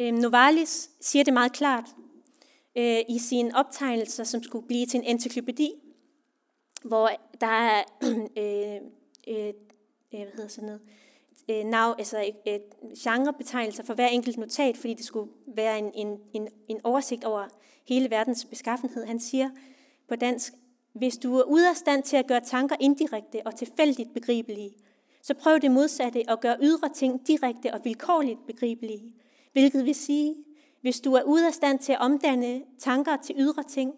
Øh, 0.01 0.13
Novalis 0.13 0.91
siger 1.01 1.25
det 1.25 1.33
meget 1.33 1.53
klart 1.53 1.89
øh, 2.77 3.01
i 3.09 3.19
sine 3.19 3.57
optegnelser, 3.57 4.25
som 4.25 4.43
skulle 4.43 4.67
blive 4.67 4.87
til 4.87 5.01
en 5.01 5.05
encyklopædi, 5.05 5.73
hvor 6.85 7.11
der 7.41 7.47
er 7.47 7.83
øh, 8.39 8.81
øh, 9.29 9.47
øh, 10.13 10.21
hvad 10.21 10.33
hedder 10.35 10.49
sådan 10.49 10.67
noget, 10.67 10.81
øh, 10.85 11.02
Øh, 11.49 11.65
nav, 11.65 11.95
altså 11.99 12.31
øh, 12.49 12.59
genrebetegnelser 12.99 13.83
for 13.85 13.95
hver 13.95 14.07
enkelt 14.07 14.39
notat, 14.39 14.77
fordi 14.77 14.95
det 14.95 15.05
skulle 15.05 15.33
være 15.47 15.79
en, 15.79 15.91
en, 15.95 16.19
en, 16.33 16.49
en 16.69 16.81
oversigt 16.85 17.25
over 17.25 17.49
hele 17.89 18.11
verdens 18.11 18.45
beskaffenhed. 18.45 19.05
Han 19.05 19.21
siger 19.21 19.51
på 20.09 20.17
dansk, 20.17 20.53
hvis 20.93 21.19
du 21.19 21.37
er 21.37 21.43
ude 21.43 21.71
af 21.71 21.77
stand 21.77 22.03
til 22.03 22.17
at 22.17 22.27
gøre 22.27 22.41
tanker 22.41 22.77
indirekte 22.81 23.43
og 23.47 23.57
tilfældigt 23.57 24.15
begribelige, 24.15 24.75
så 25.23 25.35
prøv 25.35 25.59
det 25.59 25.71
modsatte 25.71 26.25
og 26.29 26.41
gør 26.41 26.57
ydre 26.63 26.89
ting 26.95 27.27
direkte 27.27 27.75
og 27.75 27.81
vilkårligt 27.85 28.47
begribelige. 28.47 29.15
Hvilket 29.53 29.85
vil 29.85 29.95
sige, 29.95 30.35
hvis 30.81 31.01
du 31.01 31.15
er 31.15 31.23
ude 31.23 31.47
af 31.47 31.55
stand 31.55 31.79
til 31.79 31.93
at 31.93 31.99
omdanne 32.01 32.63
tanker 32.79 33.17
til 33.17 33.35
ydre 33.39 33.63
ting, 33.63 33.95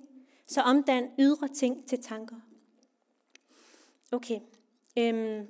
så 0.47 0.61
omdan 0.61 1.09
ydre 1.19 1.49
ting 1.49 1.89
til 1.89 2.03
tanker. 2.03 2.37
Okay. 4.13 4.41
Øhm, 4.99 5.47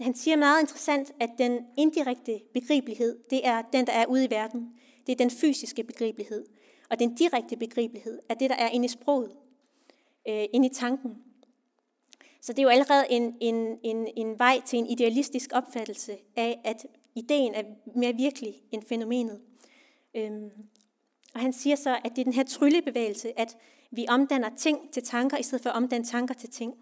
han 0.00 0.14
siger 0.14 0.36
meget 0.36 0.60
interessant, 0.60 1.12
at 1.20 1.30
den 1.38 1.66
indirekte 1.76 2.40
begribelighed, 2.54 3.18
det 3.30 3.46
er 3.46 3.62
den, 3.72 3.86
der 3.86 3.92
er 3.92 4.06
ude 4.06 4.24
i 4.24 4.30
verden. 4.30 4.74
Det 5.06 5.12
er 5.12 5.16
den 5.16 5.30
fysiske 5.30 5.84
begribelighed. 5.84 6.44
Og 6.90 6.98
den 6.98 7.14
direkte 7.14 7.56
begribelighed 7.56 8.18
er 8.28 8.34
det, 8.34 8.50
der 8.50 8.56
er 8.56 8.68
inde 8.68 8.84
i 8.84 8.88
sproget 8.88 9.30
øh, 10.28 10.44
inde 10.52 10.66
i 10.66 10.74
tanken. 10.74 11.16
Så 12.40 12.52
det 12.52 12.58
er 12.58 12.62
jo 12.62 12.68
allerede 12.68 13.04
en, 13.10 13.36
en, 13.40 13.78
en, 13.82 14.08
en 14.16 14.38
vej 14.38 14.60
til 14.66 14.78
en 14.78 14.86
idealistisk 14.86 15.50
opfattelse 15.52 16.16
af, 16.36 16.60
at 16.64 16.86
ideen 17.14 17.54
er 17.54 17.62
mere 17.96 18.12
virkelig 18.12 18.62
end 18.72 18.82
fænomenet. 18.88 19.40
Øhm, 20.14 20.50
og 21.34 21.40
han 21.40 21.52
siger 21.52 21.76
så, 21.76 21.96
at 22.04 22.12
det 22.16 22.18
er 22.18 22.24
den 22.24 22.32
her 22.32 22.44
tryllebevægelse, 22.44 23.38
at 23.38 23.56
vi 23.90 24.06
omdanner 24.08 24.50
ting 24.56 24.92
til 24.92 25.02
tanker, 25.02 25.36
i 25.36 25.42
stedet 25.42 25.62
for 25.62 25.70
at 25.70 25.76
omdanne 25.76 26.04
tanker 26.04 26.34
til 26.34 26.50
ting. 26.50 26.74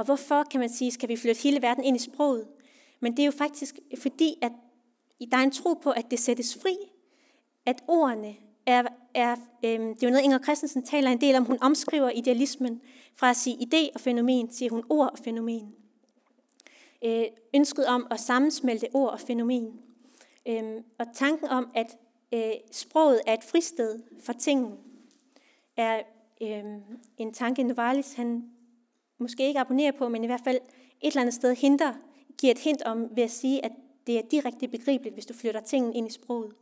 Og 0.00 0.04
hvorfor, 0.04 0.42
kan 0.42 0.60
man 0.60 0.68
sige, 0.68 0.90
skal 0.90 1.08
vi 1.08 1.16
flytte 1.16 1.42
hele 1.42 1.62
verden 1.62 1.84
ind 1.84 1.96
i 1.96 2.00
sproget? 2.00 2.48
Men 3.00 3.12
det 3.12 3.18
er 3.22 3.26
jo 3.26 3.32
faktisk 3.32 3.78
fordi, 3.98 4.34
at 4.42 4.52
der 5.30 5.36
er 5.36 5.42
en 5.42 5.50
tro 5.50 5.74
på, 5.74 5.90
at 5.90 6.10
det 6.10 6.18
sættes 6.18 6.58
fri, 6.62 6.76
at 7.66 7.82
ordene 7.88 8.36
er, 8.66 8.82
er 9.14 9.36
øhm, 9.64 9.94
det 9.94 10.02
er 10.02 10.06
jo 10.06 10.10
noget, 10.10 10.24
Inger 10.24 10.38
Christensen 10.38 10.82
taler 10.82 11.10
en 11.10 11.20
del 11.20 11.36
om. 11.36 11.44
Hun 11.44 11.58
omskriver 11.60 12.10
idealismen 12.10 12.80
fra 13.14 13.30
at 13.30 13.36
sige 13.36 13.56
idé 13.56 13.94
og 13.94 14.00
fænomen, 14.00 14.48
til 14.48 14.68
hun 14.68 14.84
ord 14.88 15.10
og 15.12 15.18
fænomen. 15.18 15.74
Øh, 17.04 17.24
ønsket 17.54 17.86
om 17.86 18.06
at 18.10 18.20
sammensmelte 18.20 18.88
ord 18.94 19.10
og 19.10 19.20
fænomen. 19.20 19.80
Øh, 20.48 20.62
og 20.98 21.06
tanken 21.14 21.48
om, 21.48 21.70
at 21.74 21.96
øh, 22.32 22.52
sproget 22.72 23.20
er 23.26 23.34
et 23.34 23.44
fristed 23.44 23.98
for 24.20 24.32
tingene, 24.32 24.76
er 25.76 26.02
øh, 26.42 26.64
en 27.18 27.32
tanke, 27.32 27.62
Novalis 27.62 28.14
han 28.14 28.50
måske 29.20 29.46
ikke 29.46 29.60
abonnerer 29.60 29.92
på, 29.92 30.08
men 30.08 30.24
i 30.24 30.26
hvert 30.26 30.40
fald 30.44 30.56
et 30.56 30.62
eller 31.00 31.20
andet 31.20 31.34
sted 31.34 31.54
hindrer, 31.54 31.92
giver 32.38 32.50
et 32.50 32.58
hint 32.58 32.82
om 32.82 33.16
ved 33.16 33.22
at 33.22 33.30
sige, 33.30 33.64
at 33.64 33.72
det 34.06 34.18
er 34.18 34.22
direkte 34.30 34.68
begribeligt, 34.68 35.14
hvis 35.14 35.26
du 35.26 35.34
flytter 35.34 35.60
tingene 35.60 35.94
ind 35.94 36.08
i 36.08 36.12
sproget. 36.12 36.52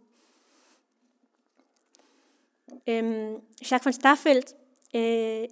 Øhm, 2.87 3.37
Jacques 3.61 3.85
von 3.85 3.93
Staffeldt 3.93 4.55
øh, 4.95 5.49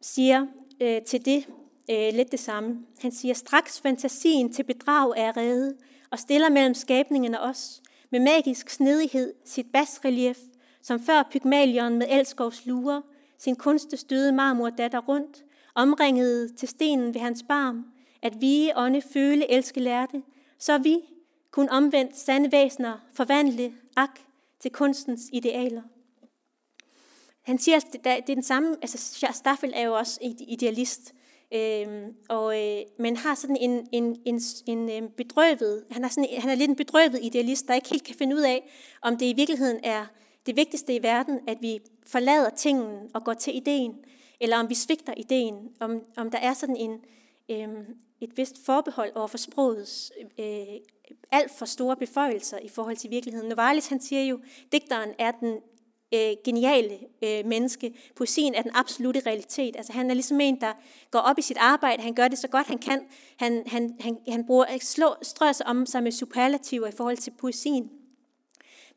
siger 0.00 0.46
øh, 0.80 1.02
til 1.02 1.24
det 1.24 1.46
øh, 1.90 2.14
lidt 2.14 2.32
det 2.32 2.40
samme. 2.40 2.86
Han 3.00 3.12
siger, 3.12 3.34
straks 3.34 3.80
fantasien 3.80 4.52
til 4.52 4.62
bedrag 4.62 5.12
er 5.16 5.36
reddet, 5.36 5.76
og 6.10 6.18
stiller 6.18 6.48
mellem 6.48 6.74
skabningen 6.74 7.34
og 7.34 7.40
os, 7.40 7.82
med 8.10 8.20
magisk 8.20 8.70
snedighed 8.70 9.34
sit 9.44 9.66
basrelief, 9.72 10.38
som 10.82 11.00
før 11.00 11.28
Pygmalion 11.30 11.98
med 11.98 12.06
Elskovs 12.10 12.66
lurer, 12.66 13.02
sin 13.38 13.56
kunstestøde 13.56 14.32
marmor 14.32 14.70
datter 14.70 14.98
rundt, 14.98 15.44
omringede 15.78 16.54
til 16.56 16.68
stenen 16.68 17.14
ved 17.14 17.20
hans 17.20 17.44
barm, 17.48 17.84
at 18.22 18.40
vi 18.40 18.70
ånde 18.76 19.02
føle 19.02 19.50
elske 19.50 19.80
lærte, 19.80 20.22
så 20.58 20.78
vi, 20.78 20.98
kun 21.50 21.68
omvendt 21.68 22.16
sande 22.16 22.52
væsener, 22.52 23.06
forvandle 23.12 23.72
ak 23.96 24.20
til 24.60 24.70
kunstens 24.70 25.22
idealer. 25.32 25.82
Han 27.42 27.58
siger, 27.58 27.76
at 27.76 27.92
det 27.92 28.06
er 28.06 28.20
den 28.34 28.42
samme, 28.42 28.76
altså 28.82 29.26
Staffel 29.32 29.72
er 29.74 29.82
jo 29.82 29.94
også 29.94 30.18
idealist, 30.48 31.14
øh, 31.54 31.86
og, 32.28 32.62
øh, 32.62 32.82
men 32.98 33.16
har 33.16 33.34
sådan 33.34 33.56
en, 33.56 33.88
en, 33.92 34.16
en, 34.24 34.40
en 34.66 34.90
øhm, 34.90 35.10
bedrøvet, 35.16 35.84
han 35.90 36.04
er, 36.04 36.08
sådan, 36.08 36.28
han 36.38 36.50
er 36.50 36.54
lidt 36.54 36.70
en 36.70 36.76
bedrøvet 36.76 37.18
idealist, 37.22 37.68
der 37.68 37.74
ikke 37.74 37.88
helt 37.88 38.04
kan 38.04 38.14
finde 38.14 38.36
ud 38.36 38.42
af, 38.42 38.70
om 39.02 39.16
det 39.16 39.26
i 39.26 39.32
virkeligheden 39.32 39.80
er 39.82 40.06
det 40.46 40.56
vigtigste 40.56 40.94
i 40.94 41.02
verden, 41.02 41.40
at 41.48 41.58
vi 41.60 41.80
forlader 42.06 42.50
tingen 42.50 43.10
og 43.14 43.24
går 43.24 43.34
til 43.34 43.56
ideen, 43.56 43.94
eller 44.40 44.56
om 44.58 44.68
vi 44.68 44.74
svigter 44.74 45.14
ideen, 45.16 45.68
om, 45.80 46.00
om 46.16 46.30
der 46.30 46.38
er 46.38 46.54
sådan 46.54 46.76
en, 46.76 47.00
øh, 47.50 47.84
et 48.20 48.36
vist 48.36 48.64
forbehold 48.66 49.12
over 49.14 49.26
for 49.26 49.38
sprogets 49.38 50.12
øh, 50.38 50.46
alt 51.32 51.50
for 51.58 51.66
store 51.66 51.96
beføjelser 51.96 52.58
i 52.58 52.68
forhold 52.68 52.96
til 52.96 53.10
virkeligheden. 53.10 53.48
Novalis 53.48 53.86
han 53.86 54.00
siger 54.00 54.22
jo, 54.22 54.40
digteren 54.72 55.10
er 55.18 55.30
den 55.30 55.58
øh, 56.14 56.36
geniale 56.44 56.98
øh, 57.24 57.46
menneske. 57.46 57.94
Poesien 58.16 58.54
er 58.54 58.62
den 58.62 58.70
absolute 58.74 59.22
realitet. 59.26 59.76
Altså 59.76 59.92
han 59.92 60.10
er 60.10 60.14
ligesom 60.14 60.40
en, 60.40 60.60
der 60.60 60.72
går 61.10 61.18
op 61.18 61.38
i 61.38 61.42
sit 61.42 61.56
arbejde, 61.60 62.02
han 62.02 62.14
gør 62.14 62.28
det 62.28 62.38
så 62.38 62.48
godt 62.48 62.66
han 62.66 62.78
kan. 62.78 63.00
Han, 63.36 63.62
han, 63.66 63.96
han, 64.00 64.18
han 64.28 64.46
bruger, 64.46 64.78
slår, 64.80 65.18
strør 65.22 65.52
sig 65.52 65.66
om 65.66 65.86
sig 65.86 66.02
med 66.02 66.12
superlativer 66.12 66.86
i 66.86 66.92
forhold 66.96 67.16
til 67.16 67.30
poesien. 67.30 67.90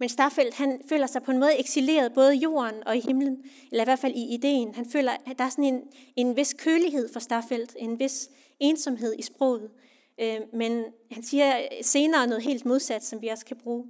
Men 0.02 0.10
Starfeldt, 0.10 0.54
han 0.54 0.82
føler 0.90 1.08
sig 1.08 1.24
på 1.24 1.32
en 1.32 1.40
måde 1.40 1.60
eksileret 1.60 2.14
både 2.14 2.36
i 2.36 2.40
jorden 2.40 2.88
og 2.88 2.98
i 2.98 3.00
himlen, 3.00 3.44
eller 3.72 3.84
i 3.84 3.86
hvert 3.86 4.00
fald 4.00 4.16
i 4.16 4.34
ideen. 4.34 4.76
Han 4.76 4.86
føler, 4.86 5.12
at 5.12 5.38
der 5.40 5.44
er 5.46 5.50
sådan 5.50 5.64
en, 5.64 5.82
en 6.16 6.36
vis 6.36 6.54
kølighed 6.54 7.14
for 7.14 7.20
Starfeldt, 7.20 7.76
en 7.80 8.00
vis 8.00 8.30
ensomhed 8.60 9.16
i 9.20 9.22
sproget. 9.22 9.72
Øh, 10.20 10.40
men 10.54 10.86
han 11.12 11.24
siger 11.24 11.68
senere 11.82 12.28
noget 12.28 12.44
helt 12.44 12.66
modsat, 12.66 13.04
som 13.04 13.22
vi 13.22 13.28
også 13.28 13.46
kan 13.46 13.58
bruge. 13.58 13.86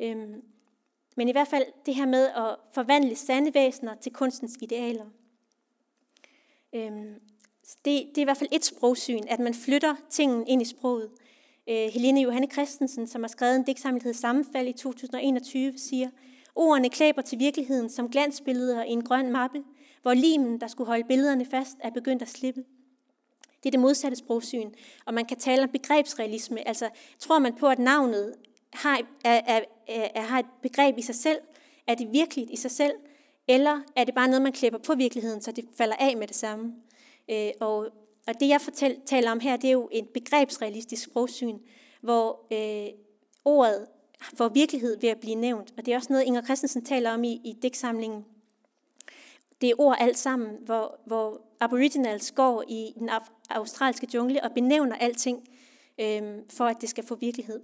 Øh, 0.00 0.28
men 1.16 1.28
i 1.28 1.32
hvert 1.32 1.48
fald 1.48 1.64
det 1.86 1.94
her 1.94 2.06
med 2.06 2.26
at 2.26 2.56
forvandle 2.74 3.16
sande 3.16 3.54
væsener 3.54 3.94
til 3.94 4.12
kunstens 4.12 4.56
idealer. 4.60 5.06
Øh, 6.74 6.92
det, 7.84 7.84
det 7.84 8.18
er 8.18 8.22
i 8.22 8.24
hvert 8.24 8.36
fald 8.36 8.50
et 8.52 8.64
sprogsyn, 8.64 9.22
at 9.28 9.40
man 9.40 9.54
flytter 9.54 9.94
tingen 10.10 10.46
ind 10.46 10.62
i 10.62 10.64
sproget. 10.64 11.10
Øh, 11.68 11.88
Helene 11.92 12.20
Johanne 12.20 12.46
Christensen, 12.52 13.06
som 13.06 13.22
har 13.22 13.28
skrevet 13.28 13.56
en 13.56 13.62
digtsamling, 13.62 14.02
hedder 14.02 14.18
Sammenfald 14.18 14.68
i 14.68 14.72
2021, 14.72 15.78
siger, 15.78 16.08
Ordene 16.54 16.88
klæber 16.88 17.22
til 17.22 17.38
virkeligheden 17.38 17.90
som 17.90 18.10
glansbilleder 18.10 18.84
i 18.84 18.90
en 18.90 19.04
grøn 19.04 19.32
mappe, 19.32 19.62
hvor 20.02 20.14
limen, 20.14 20.60
der 20.60 20.66
skulle 20.66 20.88
holde 20.88 21.04
billederne 21.04 21.44
fast, 21.44 21.76
er 21.80 21.90
begyndt 21.90 22.22
at 22.22 22.28
slippe. 22.28 22.64
Det 23.62 23.66
er 23.66 23.70
det 23.70 23.80
modsatte 23.80 24.16
sprogsyn, 24.16 24.70
og 25.06 25.14
man 25.14 25.24
kan 25.24 25.36
tale 25.36 25.62
om 25.62 25.68
begrebsrealisme. 25.68 26.68
Altså, 26.68 26.88
tror 27.18 27.38
man 27.38 27.54
på, 27.54 27.68
at 27.68 27.78
navnet 27.78 28.34
har, 28.72 29.00
er, 29.24 29.40
er, 29.46 29.60
er, 29.88 30.20
har 30.20 30.38
et 30.38 30.46
begreb 30.62 30.98
i 30.98 31.02
sig 31.02 31.14
selv? 31.14 31.38
Er 31.86 31.94
det 31.94 32.12
virkeligt 32.12 32.50
i 32.50 32.56
sig 32.56 32.70
selv? 32.70 32.92
Eller 33.48 33.80
er 33.96 34.04
det 34.04 34.14
bare 34.14 34.28
noget, 34.28 34.42
man 34.42 34.52
klæber 34.52 34.78
på 34.78 34.94
virkeligheden, 34.94 35.42
så 35.42 35.52
det 35.52 35.64
falder 35.76 35.96
af 35.96 36.16
med 36.16 36.26
det 36.26 36.36
samme? 36.36 36.74
Øh, 37.30 37.50
og, 37.60 37.88
og 38.26 38.40
det, 38.40 38.48
jeg 38.48 38.60
fortæl, 38.60 39.00
taler 39.06 39.30
om 39.30 39.40
her, 39.40 39.56
det 39.56 39.68
er 39.68 39.72
jo 39.72 39.88
et 39.92 40.08
begrebsrealistisk 40.08 41.04
sprogsyn, 41.04 41.58
hvor 42.00 42.46
øh, 42.52 42.92
ordet 43.44 43.86
får 44.34 44.48
virkelighed 44.48 45.00
ved 45.00 45.08
at 45.08 45.20
blive 45.20 45.34
nævnt. 45.34 45.74
Og 45.76 45.86
det 45.86 45.92
er 45.92 45.96
også 45.96 46.12
noget, 46.12 46.24
Inger 46.24 46.42
Christensen 46.42 46.84
taler 46.84 47.10
om 47.10 47.24
i, 47.24 47.40
i 47.44 47.56
digtsamlingen. 47.62 48.24
Det 49.60 49.70
er 49.70 49.74
ord 49.78 49.96
alt 50.00 50.18
sammen, 50.18 50.56
hvor, 50.64 51.00
hvor 51.06 51.40
aboriginals 51.60 52.32
går 52.32 52.64
i 52.68 52.92
den 52.98 53.10
australske 53.50 54.08
jungle 54.14 54.44
og 54.44 54.52
benævner 54.52 54.96
alting, 54.96 55.48
øh, 55.98 56.22
for 56.50 56.64
at 56.64 56.76
det 56.80 56.88
skal 56.88 57.04
få 57.04 57.14
virkelighed. 57.14 57.60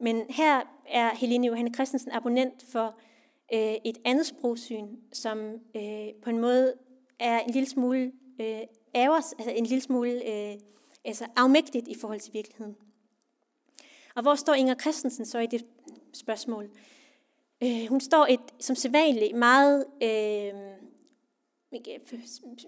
Men 0.00 0.22
her 0.30 0.60
er 0.88 1.10
Helene 1.14 1.46
Johanne 1.46 1.74
Christensen 1.74 2.12
abonnent 2.12 2.64
for 2.72 2.94
øh, 3.54 3.74
et 3.84 3.98
andet 4.04 4.26
sprogsyn, 4.26 4.86
som 5.12 5.38
øh, 5.76 6.08
på 6.22 6.30
en 6.30 6.38
måde 6.38 6.74
er 7.18 7.40
en 7.40 7.50
lille 7.50 7.68
smule 7.68 8.12
øh, 8.40 8.60
æres, 8.94 9.32
altså 9.38 9.50
en 9.50 9.66
lille 9.66 9.82
smule 9.82 10.12
øh, 10.12 10.58
altså 11.04 11.26
afmægtigt 11.36 11.88
i 11.88 11.94
forhold 12.00 12.20
til 12.20 12.34
virkeligheden. 12.34 12.76
Og 14.14 14.22
hvor 14.22 14.34
står 14.34 14.54
Inger 14.54 14.74
Christensen 14.74 15.26
så 15.26 15.38
i 15.38 15.46
det 15.46 15.66
spørgsmål? 16.12 16.70
Øh, 17.62 17.86
hun 17.88 18.00
står 18.00 18.26
et, 18.30 18.40
som 18.58 18.76
sædvanligt 18.76 19.36
meget 19.36 19.84
øh, 20.02 20.52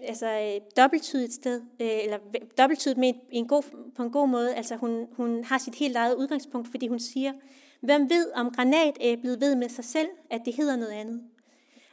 altså, 0.03 0.61
dobbelttydigt 0.77 1.33
sted, 1.33 1.63
øh, 1.81 1.99
eller 2.03 2.19
dobbelttydigt 2.59 2.99
med 2.99 3.13
en 3.31 3.49
god, 3.49 3.63
på 3.97 4.03
en 4.03 4.11
god 4.11 4.29
måde. 4.29 4.55
Altså 4.55 4.77
hun, 4.77 5.07
hun 5.13 5.45
har 5.45 5.59
sit 5.59 5.75
helt 5.75 5.97
eget 5.97 6.15
udgangspunkt, 6.15 6.69
fordi 6.69 6.89
hun 6.89 7.01
siger, 7.01 7.33
hvem 7.81 8.11
ved, 8.11 8.33
om 8.35 8.51
granatæblet 8.51 9.41
ved 9.41 9.55
med 9.55 9.69
sig 9.69 9.85
selv, 9.85 10.09
at 10.31 10.41
det 10.45 10.55
hedder 10.55 10.77
noget 10.77 10.93
andet. 10.93 11.23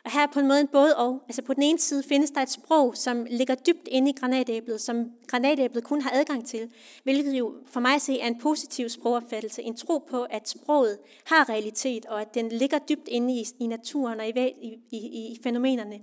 Og 0.10 0.14
her 0.14 0.22
er 0.22 0.32
på 0.32 0.40
en 0.40 0.48
måde 0.48 0.62
en 0.62 0.68
både 0.68 0.96
og. 0.98 1.22
Altså 1.28 1.42
på 1.42 1.54
den 1.54 1.64
ene 1.64 1.80
side 1.80 2.04
findes 2.04 2.32
der 2.32 2.42
et 2.42 2.50
sprog, 2.50 2.98
som 2.98 3.28
ligger 3.30 3.56
dybt 3.56 3.88
inde 3.88 4.10
i 4.10 4.14
granatæblet, 4.14 4.82
som 4.82 5.12
granatæblet 5.28 5.84
kun 5.84 6.02
har 6.02 6.12
adgang 6.14 6.48
til, 6.48 6.72
hvilket 7.04 7.34
jo 7.34 7.54
for 7.66 7.80
mig 7.80 7.96
at 7.96 8.02
se 8.02 8.20
er 8.20 8.28
en 8.28 8.40
positiv 8.40 8.90
sprogopfattelse, 8.90 9.62
en 9.62 9.76
tro 9.76 9.98
på, 9.98 10.24
at 10.24 10.50
sproget 10.50 10.98
har 11.26 11.50
realitet, 11.50 12.06
og 12.06 12.22
at 12.22 12.34
den 12.34 12.50
ligger 12.50 12.80
dybt 12.80 13.08
inde 13.08 13.34
i, 13.34 13.46
i 13.60 13.68
naturen 13.68 14.20
og 14.20 14.28
i, 14.28 14.32
i, 14.62 14.80
i, 14.92 14.98
i 14.98 15.40
fænomenerne. 15.44 16.02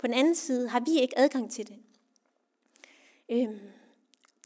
På 0.00 0.06
den 0.06 0.14
anden 0.14 0.34
side 0.34 0.68
har 0.68 0.80
vi 0.80 1.00
ikke 1.00 1.18
adgang 1.18 1.50
til 1.50 1.68
det. 1.68 1.76
Øhm, 3.28 3.58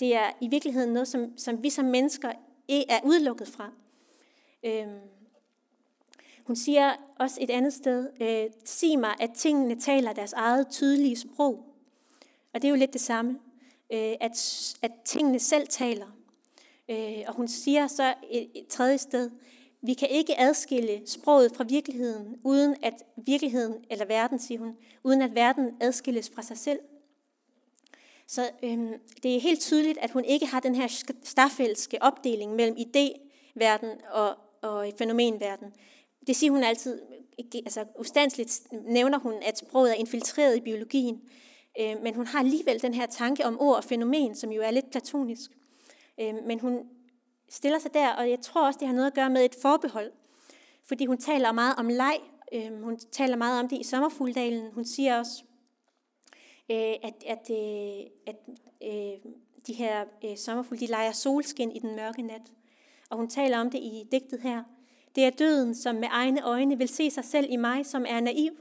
det 0.00 0.14
er 0.14 0.30
i 0.40 0.48
virkeligheden 0.48 0.92
noget, 0.92 1.08
som, 1.08 1.38
som 1.38 1.62
vi 1.62 1.70
som 1.70 1.84
mennesker 1.84 2.32
er 2.68 3.00
udelukket 3.04 3.48
fra. 3.48 3.70
Øhm, 4.64 5.00
hun 6.46 6.56
siger 6.56 6.92
også 7.18 7.38
et 7.40 7.50
andet 7.50 7.72
sted, 7.72 8.08
øh, 8.20 8.50
sig 8.64 8.98
mig, 8.98 9.14
at 9.20 9.30
tingene 9.34 9.80
taler 9.80 10.12
deres 10.12 10.32
eget 10.32 10.68
tydelige 10.68 11.16
sprog. 11.16 11.64
Og 12.54 12.62
det 12.62 12.64
er 12.64 12.70
jo 12.70 12.76
lidt 12.76 12.92
det 12.92 13.00
samme, 13.00 13.38
øh, 13.92 14.14
at, 14.20 14.74
at 14.82 14.90
tingene 15.04 15.38
selv 15.38 15.68
taler. 15.68 16.06
Øh, 16.88 17.24
og 17.26 17.34
hun 17.34 17.48
siger 17.48 17.86
så 17.86 18.14
et, 18.30 18.50
et 18.54 18.66
tredje 18.66 18.98
sted, 18.98 19.30
vi 19.82 19.94
kan 19.94 20.08
ikke 20.10 20.40
adskille 20.40 21.02
sproget 21.06 21.52
fra 21.56 21.64
virkeligheden, 21.64 22.36
uden 22.44 22.76
at 22.82 22.94
virkeligheden, 23.16 23.84
eller 23.90 24.04
verden, 24.04 24.38
siger 24.38 24.58
hun, 24.58 24.76
uden 25.04 25.22
at 25.22 25.34
verden 25.34 25.70
adskilles 25.80 26.30
fra 26.34 26.42
sig 26.42 26.58
selv. 26.58 26.78
Så 28.26 28.50
øhm, 28.62 28.92
det 29.22 29.36
er 29.36 29.40
helt 29.40 29.60
tydeligt, 29.60 29.98
at 29.98 30.10
hun 30.10 30.24
ikke 30.24 30.46
har 30.46 30.60
den 30.60 30.74
her 30.74 30.88
staffældske 31.22 32.02
opdeling 32.02 32.54
mellem 32.54 32.76
idéverden 32.76 34.12
og, 34.12 34.36
og 34.62 34.92
fænomenverden. 34.98 35.72
Det 36.26 36.36
siger 36.36 36.50
hun 36.50 36.64
altid, 36.64 37.00
altså 37.54 37.84
ustandsligt 37.98 38.62
nævner 38.72 39.18
hun, 39.18 39.34
at 39.42 39.58
sproget 39.58 39.90
er 39.90 39.94
infiltreret 39.94 40.56
i 40.56 40.60
biologien, 40.60 41.20
øh, 41.80 42.02
men 42.02 42.14
hun 42.14 42.26
har 42.26 42.38
alligevel 42.38 42.82
den 42.82 42.94
her 42.94 43.06
tanke 43.06 43.46
om 43.46 43.60
ord 43.60 43.76
og 43.76 43.84
fænomen, 43.84 44.34
som 44.34 44.52
jo 44.52 44.62
er 44.62 44.70
lidt 44.70 44.90
platonisk. 44.90 45.50
Øh, 46.20 46.34
men 46.46 46.60
hun 46.60 46.88
stiller 47.48 47.78
sig 47.78 47.94
der, 47.94 48.08
og 48.08 48.30
jeg 48.30 48.40
tror 48.40 48.66
også, 48.66 48.78
det 48.78 48.88
har 48.88 48.94
noget 48.94 49.06
at 49.06 49.14
gøre 49.14 49.30
med 49.30 49.44
et 49.44 49.56
forbehold. 49.62 50.12
Fordi 50.84 51.06
hun 51.06 51.18
taler 51.18 51.52
meget 51.52 51.74
om 51.78 51.88
leg. 51.88 52.18
Øh, 52.52 52.82
hun 52.82 52.98
taler 52.98 53.36
meget 53.36 53.60
om 53.60 53.68
det 53.68 53.80
i 53.80 53.82
Sommerfugldalen. 53.82 54.72
Hun 54.72 54.84
siger 54.84 55.18
også, 55.18 55.44
øh, 56.70 56.94
at, 57.02 57.24
at, 57.26 57.50
øh, 57.50 58.06
at 58.26 58.36
øh, 58.82 59.32
de 59.66 59.72
her 59.72 60.04
øh, 60.24 60.36
sommerfugle, 60.36 60.80
de 60.80 60.86
leger 60.86 61.12
solskin 61.12 61.72
i 61.72 61.78
den 61.78 61.96
mørke 61.96 62.22
nat. 62.22 62.52
Og 63.10 63.16
hun 63.16 63.28
taler 63.28 63.58
om 63.58 63.70
det 63.70 63.78
i 63.78 64.04
digtet 64.12 64.40
her. 64.40 64.62
Det 65.16 65.24
er 65.24 65.30
døden, 65.30 65.74
som 65.74 65.94
med 65.94 66.08
egne 66.10 66.42
øjne 66.42 66.78
vil 66.78 66.88
se 66.88 67.10
sig 67.10 67.24
selv 67.24 67.46
i 67.50 67.56
mig, 67.56 67.86
som 67.86 68.04
er 68.08 68.20
naiv. 68.20 68.52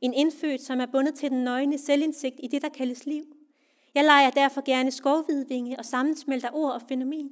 En 0.00 0.14
indfødt, 0.14 0.60
som 0.60 0.80
er 0.80 0.86
bundet 0.86 1.14
til 1.14 1.30
den 1.30 1.44
nøgne 1.44 1.78
selvindsigt 1.78 2.36
i 2.42 2.46
det, 2.46 2.62
der 2.62 2.68
kaldes 2.68 3.06
liv. 3.06 3.24
Jeg 3.94 4.04
leger 4.04 4.30
derfor 4.30 4.62
gerne 4.64 4.90
skovhvidvinge 4.90 5.78
og 5.78 5.84
sammensmelter 5.84 6.48
ord 6.52 6.72
og 6.72 6.82
fænomen. 6.88 7.30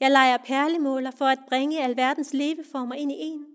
Jeg 0.00 0.10
leger 0.10 0.36
perlemåler 0.36 1.10
for 1.10 1.24
at 1.24 1.38
bringe 1.48 1.82
alverdens 1.82 2.34
leveformer 2.34 2.94
ind 2.94 3.12
i 3.12 3.14
en. 3.18 3.46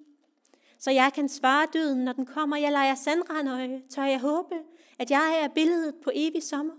Så 0.79 0.91
jeg 0.91 1.11
kan 1.15 1.29
svare 1.29 1.67
døden, 1.73 2.03
når 2.03 2.13
den 2.13 2.25
kommer. 2.25 2.57
Jeg 2.57 2.71
leger 2.71 2.95
sandrandøje, 2.95 3.81
tør 3.89 4.03
jeg 4.03 4.19
håbe, 4.19 4.55
at 4.99 5.11
jeg 5.11 5.39
er 5.43 5.47
billedet 5.47 5.95
på 6.03 6.11
evig 6.13 6.43
sommer. 6.43 6.73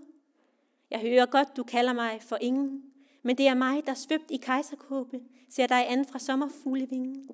Jeg 0.91 0.99
hører 0.99 1.25
godt, 1.25 1.57
du 1.57 1.63
kalder 1.63 1.93
mig 1.93 2.21
for 2.21 2.37
ingen, 2.41 2.83
men 3.23 3.37
det 3.37 3.47
er 3.47 3.53
mig, 3.53 3.85
der 3.85 3.93
svøbt 3.93 4.31
i 4.31 4.37
kejserkåbe, 4.37 5.19
ser 5.49 5.67
dig 5.67 5.91
an 5.91 6.05
fra 6.05 6.19
sommerfuglevingen. 6.19 7.29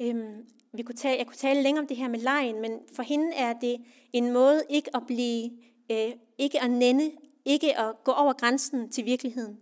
Øhm, 0.00 0.46
vi 0.72 0.82
kunne 0.82 0.96
tale, 0.96 1.18
jeg 1.18 1.26
kunne 1.26 1.36
tale 1.36 1.62
længere 1.62 1.82
om 1.82 1.86
det 1.86 1.96
her 1.96 2.08
med 2.08 2.18
lejen, 2.18 2.60
men 2.60 2.80
for 2.94 3.02
hende 3.02 3.34
er 3.34 3.52
det 3.52 3.76
en 4.12 4.32
måde 4.32 4.62
ikke 4.70 4.96
at 4.96 5.02
blive, 5.06 5.50
øh, 5.90 6.12
ikke 6.38 6.62
at 6.62 6.70
nænde 6.70 7.12
ikke 7.44 7.78
at 7.78 8.04
gå 8.04 8.12
over 8.12 8.32
grænsen 8.32 8.90
til 8.90 9.04
virkeligheden. 9.04 9.60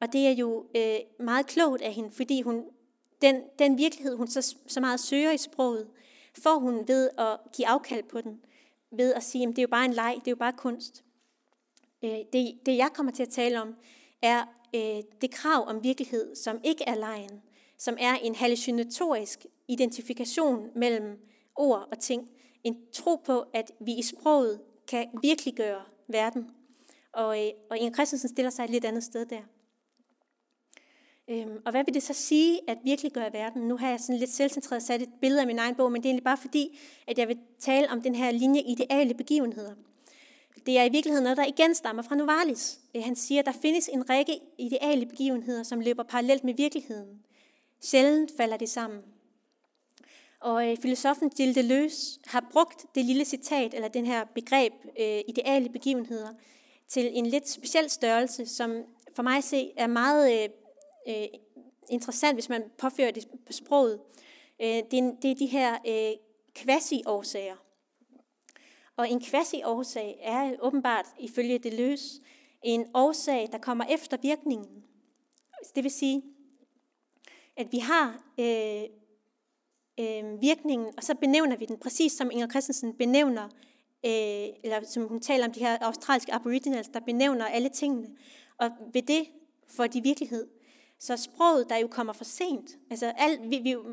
Og 0.00 0.12
det 0.12 0.26
er 0.26 0.30
jo 0.30 0.66
øh, 0.76 0.96
meget 1.20 1.46
klogt 1.46 1.82
af 1.82 1.92
hende, 1.92 2.10
fordi 2.10 2.42
hun, 2.42 2.64
den, 3.22 3.42
den 3.58 3.78
virkelighed, 3.78 4.16
hun 4.16 4.28
så, 4.28 4.56
så 4.66 4.80
meget 4.80 5.00
søger 5.00 5.32
i 5.32 5.38
sproget, 5.38 5.88
får 6.38 6.58
hun 6.58 6.88
ved 6.88 7.10
at 7.18 7.38
give 7.56 7.68
afkald 7.68 8.02
på 8.02 8.20
den, 8.20 8.40
ved 8.90 9.14
at 9.14 9.22
sige, 9.22 9.42
at 9.42 9.48
det 9.48 9.58
er 9.58 9.62
jo 9.62 9.68
bare 9.68 9.84
en 9.84 9.92
leg, 9.92 10.14
det 10.14 10.26
er 10.26 10.32
jo 10.32 10.36
bare 10.36 10.52
kunst. 10.52 11.04
Øh, 12.04 12.18
det, 12.32 12.58
det 12.66 12.76
jeg 12.76 12.90
kommer 12.94 13.12
til 13.12 13.22
at 13.22 13.28
tale 13.28 13.62
om, 13.62 13.74
er 14.22 14.44
øh, 14.74 15.02
det 15.20 15.30
krav 15.30 15.68
om 15.68 15.84
virkelighed, 15.84 16.36
som 16.36 16.60
ikke 16.64 16.84
er 16.86 16.94
lejen, 16.94 17.42
som 17.78 17.96
er 18.00 18.14
en 18.14 18.34
hallucinatorisk 18.34 19.46
identifikation 19.68 20.70
mellem 20.76 21.18
ord 21.56 21.88
og 21.92 21.98
ting. 21.98 22.30
En 22.64 22.76
tro 22.92 23.16
på, 23.16 23.44
at 23.54 23.72
vi 23.80 23.92
i 23.92 24.02
sproget 24.02 24.60
kan 24.88 25.06
virkeliggøre 25.22 25.82
verden. 26.08 26.50
Og, 27.12 27.46
øh, 27.46 27.50
og 27.70 27.78
Inger 27.78 27.94
Christensen 27.94 28.28
stiller 28.28 28.50
sig 28.50 28.64
et 28.64 28.70
lidt 28.70 28.84
andet 28.84 29.04
sted 29.04 29.26
der. 29.26 29.42
Øhm, 31.28 31.62
og 31.64 31.70
hvad 31.70 31.84
vil 31.84 31.94
det 31.94 32.02
så 32.02 32.12
sige 32.12 32.60
at 32.68 32.78
virkeliggøre 32.84 33.32
verden? 33.32 33.62
Nu 33.62 33.76
har 33.76 33.90
jeg 33.90 34.00
sådan 34.00 34.18
lidt 34.18 34.30
selvcentreret 34.30 34.82
sat 34.82 35.02
et 35.02 35.08
billede 35.20 35.40
af 35.40 35.46
min 35.46 35.58
egen 35.58 35.74
bog, 35.74 35.92
men 35.92 36.02
det 36.02 36.06
er 36.06 36.10
egentlig 36.10 36.24
bare 36.24 36.36
fordi, 36.36 36.78
at 37.06 37.18
jeg 37.18 37.28
vil 37.28 37.38
tale 37.58 37.90
om 37.90 38.02
den 38.02 38.14
her 38.14 38.30
linje 38.30 38.60
ideale 38.60 39.14
begivenheder. 39.14 39.74
Det 40.66 40.78
er 40.78 40.84
i 40.84 40.88
virkeligheden 40.88 41.22
noget, 41.22 41.36
der 41.36 41.46
igen 41.46 41.74
stammer 41.74 42.02
fra 42.02 42.14
Novalis. 42.14 42.80
Øh, 42.96 43.02
han 43.02 43.16
siger, 43.16 43.38
at 43.38 43.46
der 43.46 43.52
findes 43.62 43.88
en 43.88 44.10
række 44.10 44.40
ideale 44.58 45.06
begivenheder, 45.06 45.62
som 45.62 45.80
løber 45.80 46.02
parallelt 46.02 46.44
med 46.44 46.54
virkeligheden. 46.54 47.22
Sjældent 47.80 48.32
falder 48.36 48.56
de 48.56 48.66
sammen. 48.66 49.00
Og 50.42 50.70
øh, 50.70 50.76
filosofen 50.76 51.30
Gilles 51.30 51.54
Deleuze 51.54 52.20
har 52.26 52.48
brugt 52.52 52.86
det 52.94 53.04
lille 53.04 53.24
citat, 53.24 53.74
eller 53.74 53.88
den 53.88 54.06
her 54.06 54.24
begreb, 54.24 54.72
øh, 55.00 55.20
ideale 55.28 55.68
begivenheder, 55.68 56.28
til 56.88 57.10
en 57.18 57.26
lidt 57.26 57.48
speciel 57.48 57.90
størrelse, 57.90 58.46
som 58.46 58.84
for 59.16 59.22
mig 59.22 59.36
at 59.36 59.44
se 59.44 59.72
er 59.76 59.86
meget 59.86 60.42
øh, 60.42 60.48
øh 61.08 61.26
interessant, 61.88 62.36
hvis 62.36 62.48
man 62.48 62.62
påfører 62.78 63.10
det 63.10 63.28
på 63.46 63.52
sproget. 63.52 64.00
Øh, 64.62 64.66
det, 64.66 64.98
er, 64.98 65.12
det 65.22 65.30
er 65.30 65.34
de 65.34 65.46
her 65.46 65.78
øh, 65.86 66.16
quasi-årsager. 66.54 67.56
Og 68.96 69.10
en 69.10 69.20
quasi-årsag 69.20 70.18
er 70.22 70.56
åbenbart, 70.60 71.06
ifølge 71.18 71.58
Deleuze, 71.58 72.20
en 72.62 72.86
årsag, 72.94 73.48
der 73.52 73.58
kommer 73.58 73.84
efter 73.84 74.16
virkningen. 74.22 74.84
Det 75.74 75.84
vil 75.84 75.90
sige, 75.90 76.22
at 77.56 77.72
vi 77.72 77.78
har 77.78 78.24
øh, 78.38 79.01
øh, 80.00 80.40
virkningen, 80.40 80.88
og 80.96 81.02
så 81.02 81.14
benævner 81.14 81.56
vi 81.56 81.64
den, 81.64 81.78
præcis 81.78 82.12
som 82.12 82.30
Inger 82.30 82.48
Christensen 82.48 82.94
benævner, 82.94 83.44
øh, 84.06 84.48
eller 84.64 84.80
som 84.86 85.08
hun 85.08 85.20
taler 85.20 85.46
om 85.46 85.52
de 85.52 85.60
her 85.60 85.78
australske 85.80 86.34
aboriginals, 86.34 86.88
der 86.88 87.00
benævner 87.00 87.44
alle 87.44 87.68
tingene. 87.68 88.08
Og 88.58 88.70
ved 88.92 89.02
det 89.02 89.24
får 89.66 89.86
de 89.86 90.02
virkelighed. 90.02 90.46
Så 90.98 91.16
sproget, 91.16 91.68
der 91.68 91.76
jo 91.76 91.86
kommer 91.86 92.12
for 92.12 92.24
sent, 92.24 92.78
altså 92.90 93.12
alt, 93.16 93.50
vi, 93.50 93.58
vi 93.58 93.68
er 93.68 93.72
jo 93.72 93.84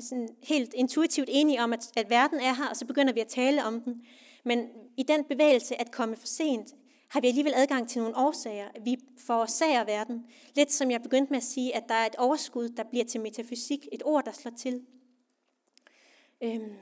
sådan 0.00 0.28
helt 0.42 0.74
intuitivt 0.74 1.28
enige 1.32 1.62
om, 1.62 1.72
at, 1.72 1.90
at 1.96 2.10
verden 2.10 2.40
er 2.40 2.54
her, 2.54 2.68
og 2.70 2.76
så 2.76 2.86
begynder 2.86 3.12
vi 3.12 3.20
at 3.20 3.26
tale 3.26 3.64
om 3.64 3.80
den. 3.80 4.02
Men 4.44 4.68
i 4.96 5.02
den 5.02 5.24
bevægelse 5.24 5.80
at 5.80 5.90
komme 5.90 6.16
for 6.16 6.26
sent, 6.26 6.74
har 7.08 7.20
vi 7.20 7.26
alligevel 7.28 7.52
adgang 7.56 7.88
til 7.88 8.00
nogle 8.00 8.16
årsager. 8.16 8.68
Vi 8.84 8.96
forårsager 9.18 9.84
verden. 9.84 10.24
Lidt 10.56 10.72
som 10.72 10.90
jeg 10.90 11.02
begyndte 11.02 11.30
med 11.30 11.36
at 11.36 11.44
sige, 11.44 11.76
at 11.76 11.84
der 11.88 11.94
er 11.94 12.06
et 12.06 12.16
overskud, 12.16 12.68
der 12.68 12.82
bliver 12.82 13.04
til 13.04 13.20
metafysik, 13.20 13.88
et 13.92 14.02
ord, 14.04 14.24
der 14.24 14.32
slår 14.32 14.52
til. 14.56 14.82
Øhm. 16.40 16.72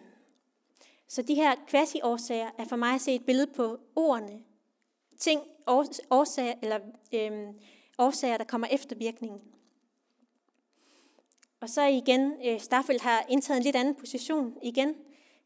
Så 1.08 1.22
de 1.22 1.34
her 1.34 1.54
quasi-årsager 1.68 2.50
er 2.58 2.64
for 2.64 2.76
mig 2.76 2.94
at 2.94 3.00
se 3.00 3.14
et 3.14 3.26
billede 3.26 3.46
på 3.46 3.78
ordene. 3.96 4.42
Ting, 5.18 5.40
årsager, 6.10 6.54
eller 6.62 6.78
øhm, 7.14 7.58
årsager, 7.98 8.36
der 8.36 8.44
kommer 8.44 8.66
efter 8.70 8.96
virkningen. 8.96 9.40
Og 11.60 11.70
så 11.70 11.82
igen, 11.82 12.32
øh, 12.44 12.60
Staffel 12.60 13.00
har 13.00 13.26
indtaget 13.28 13.56
en 13.56 13.64
lidt 13.64 13.76
anden 13.76 13.94
position 13.94 14.56
igen. 14.62 14.94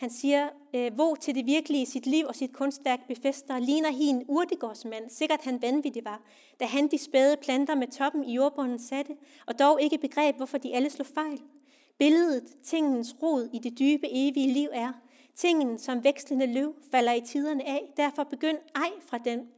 Han 0.01 0.11
siger, 0.11 0.49
øh, 0.75 0.95
hvor 0.95 1.15
til 1.15 1.35
det 1.35 1.47
virkelige 1.47 1.87
sit 1.87 2.07
liv 2.07 2.27
og 2.27 2.35
sit 2.35 2.53
kunstværk 2.53 3.07
befester, 3.07 3.59
ligner 3.59 3.91
hin 3.91 4.25
urtegårdsmand, 4.29 5.11
sikkert 5.11 5.41
han 5.41 5.63
vanvittig 5.63 6.05
var, 6.05 6.23
da 6.61 6.65
han 6.65 6.89
de 6.89 6.99
spæde 6.99 7.37
planter 7.37 7.75
med 7.75 7.89
toppen 7.89 8.25
i 8.25 8.35
jordbunden 8.35 8.79
satte, 8.79 9.17
og 9.47 9.59
dog 9.59 9.83
ikke 9.83 9.99
begreb, 9.99 10.37
hvorfor 10.37 10.59
de 10.59 10.75
alle 10.75 10.91
slog 10.91 11.07
fejl. 11.07 11.41
Billedet, 12.01 12.45
tingens 12.63 13.17
rod 13.23 13.49
i 13.53 13.59
det 13.59 13.79
dybe, 13.79 14.07
evige 14.11 14.53
liv 14.53 14.69
er, 14.73 14.93
tingen 15.35 15.79
som 15.79 16.05
vekslende 16.05 16.47
løv 16.47 16.75
falder 16.91 17.13
i 17.13 17.21
tiderne 17.21 17.69
af, 17.69 17.93
derfor 17.97 18.25
begynd 18.25 18.59
ej 18.75 18.91
fra 19.07 19.19
den. 19.19 19.49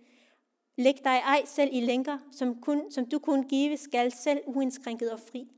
Læg 0.76 0.94
dig 1.04 1.22
ej 1.24 1.42
selv 1.46 1.70
i 1.72 1.80
lænker, 1.80 2.18
som, 2.32 2.60
kun, 2.60 2.90
som 2.90 3.06
du 3.06 3.18
kun 3.18 3.48
give 3.48 3.76
skal 3.76 4.12
selv 4.12 4.40
uindskrænket 4.46 5.12
og 5.12 5.20
fri. 5.20 5.48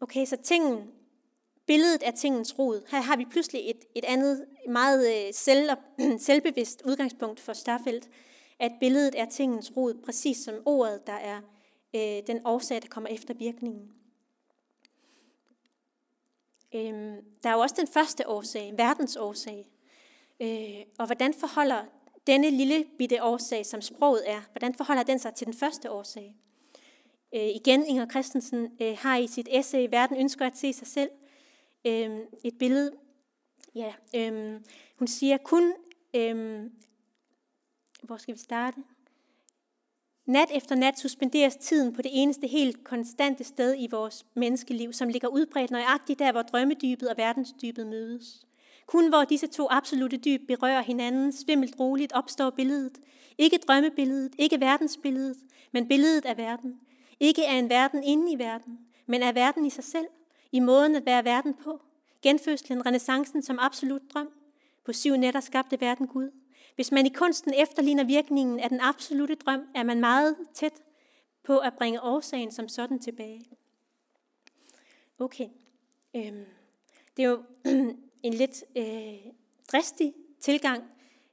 Okay, 0.00 0.26
så 0.26 0.36
tingen 0.36 0.90
billedet 1.66 2.02
af 2.02 2.14
tingens 2.14 2.58
rod. 2.58 2.82
Her 2.90 3.00
har 3.00 3.16
vi 3.16 3.24
pludselig 3.24 3.70
et, 3.70 3.84
et 3.94 4.04
andet 4.04 4.46
meget 4.68 5.26
øh, 5.26 5.34
selv, 5.34 5.70
selvbevidst 6.18 6.82
udgangspunkt 6.84 7.40
for 7.40 7.52
Starfeldt, 7.52 8.08
at 8.58 8.72
billedet 8.80 9.20
er 9.20 9.24
tingens 9.24 9.72
rod, 9.76 9.94
præcis 10.04 10.36
som 10.36 10.54
ordet, 10.64 11.06
der 11.06 11.12
er 11.12 11.40
øh, 11.94 12.26
den 12.26 12.40
årsag, 12.44 12.82
der 12.82 12.88
kommer 12.88 13.10
efter 13.10 13.34
virkningen. 13.34 14.01
Øhm, 16.74 17.16
der 17.42 17.48
er 17.48 17.52
jo 17.52 17.60
også 17.60 17.74
den 17.78 17.88
første 17.88 18.28
årsag, 18.28 18.72
verdens 18.76 19.16
årsag. 19.16 19.66
Øh, 20.40 20.84
og 20.98 21.06
hvordan 21.06 21.34
forholder 21.34 21.84
denne 22.26 22.50
lille 22.50 22.84
bitte 22.98 23.22
årsag, 23.22 23.66
som 23.66 23.80
sproget 23.80 24.30
er, 24.30 24.40
hvordan 24.52 24.74
forholder 24.74 25.02
den 25.02 25.18
sig 25.18 25.34
til 25.34 25.46
den 25.46 25.54
første 25.54 25.90
årsag? 25.90 26.34
Øh, 27.34 27.48
igen, 27.48 27.86
Inger 27.86 28.06
Christensen 28.08 28.72
øh, 28.82 28.96
har 28.98 29.16
i 29.16 29.26
sit 29.26 29.48
essay, 29.50 29.88
Verden 29.90 30.16
ønsker 30.16 30.46
at 30.46 30.58
se 30.58 30.72
sig 30.72 30.86
selv, 30.86 31.10
øh, 31.84 32.20
et 32.44 32.58
billede. 32.58 32.92
Ja, 33.74 33.92
øh, 34.16 34.60
hun 34.98 35.08
siger 35.08 35.36
kun, 35.36 35.72
øh, 36.14 36.70
hvor 38.02 38.16
skal 38.16 38.34
vi 38.34 38.38
starte? 38.38 38.82
Nat 40.26 40.48
efter 40.54 40.74
nat 40.74 40.98
suspenderes 40.98 41.56
tiden 41.56 41.92
på 41.92 42.02
det 42.02 42.10
eneste 42.14 42.46
helt 42.46 42.84
konstante 42.84 43.44
sted 43.44 43.74
i 43.78 43.88
vores 43.90 44.26
menneskeliv, 44.34 44.92
som 44.92 45.08
ligger 45.08 45.28
udbredt 45.28 45.70
nøjagtigt 45.70 46.18
der, 46.18 46.32
hvor 46.32 46.42
drømmedybet 46.42 47.08
og 47.08 47.16
verdensdybet 47.16 47.86
mødes. 47.86 48.46
Kun 48.86 49.08
hvor 49.08 49.24
disse 49.24 49.46
to 49.46 49.66
absolute 49.70 50.16
dyb 50.16 50.40
berører 50.46 50.82
hinanden, 50.82 51.32
svimmelt 51.32 51.74
roligt 51.80 52.12
opstår 52.12 52.50
billedet. 52.50 52.98
Ikke 53.38 53.58
drømmebilledet, 53.68 54.34
ikke 54.38 54.60
verdensbilledet, 54.60 55.36
men 55.72 55.88
billedet 55.88 56.24
af 56.24 56.36
verden. 56.36 56.80
Ikke 57.20 57.46
af 57.46 57.54
en 57.54 57.70
verden 57.70 58.04
inde 58.04 58.32
i 58.32 58.38
verden, 58.38 58.78
men 59.06 59.22
af 59.22 59.34
verden 59.34 59.66
i 59.66 59.70
sig 59.70 59.84
selv– 59.84 60.06
i 60.52 60.60
måden 60.60 60.96
at 60.96 61.06
være 61.06 61.24
verden 61.24 61.54
på. 61.54 61.80
Genfødslen, 62.22 62.86
renaissancen 62.86 63.42
som 63.42 63.58
absolut 63.58 64.02
drøm. 64.14 64.28
På 64.84 64.92
syv 64.92 65.16
nætter 65.16 65.40
skabte 65.40 65.80
verden 65.80 66.06
Gud. 66.06 66.30
Hvis 66.74 66.92
man 66.92 67.06
i 67.06 67.08
kunsten 67.08 67.54
efterligner 67.54 68.04
virkningen 68.04 68.60
af 68.60 68.68
den 68.68 68.80
absolute 68.80 69.34
drøm, 69.34 69.66
er 69.74 69.82
man 69.82 70.00
meget 70.00 70.36
tæt 70.54 70.82
på 71.42 71.58
at 71.58 71.74
bringe 71.74 72.02
årsagen 72.02 72.52
som 72.52 72.68
sådan 72.68 72.98
tilbage. 72.98 73.44
Okay. 75.18 75.48
Øhm, 76.16 76.44
det 77.16 77.24
er 77.24 77.28
jo 77.28 77.42
en 78.22 78.34
lidt 78.34 78.64
øh, 78.76 79.32
dristig 79.72 80.14
tilgang 80.40 80.84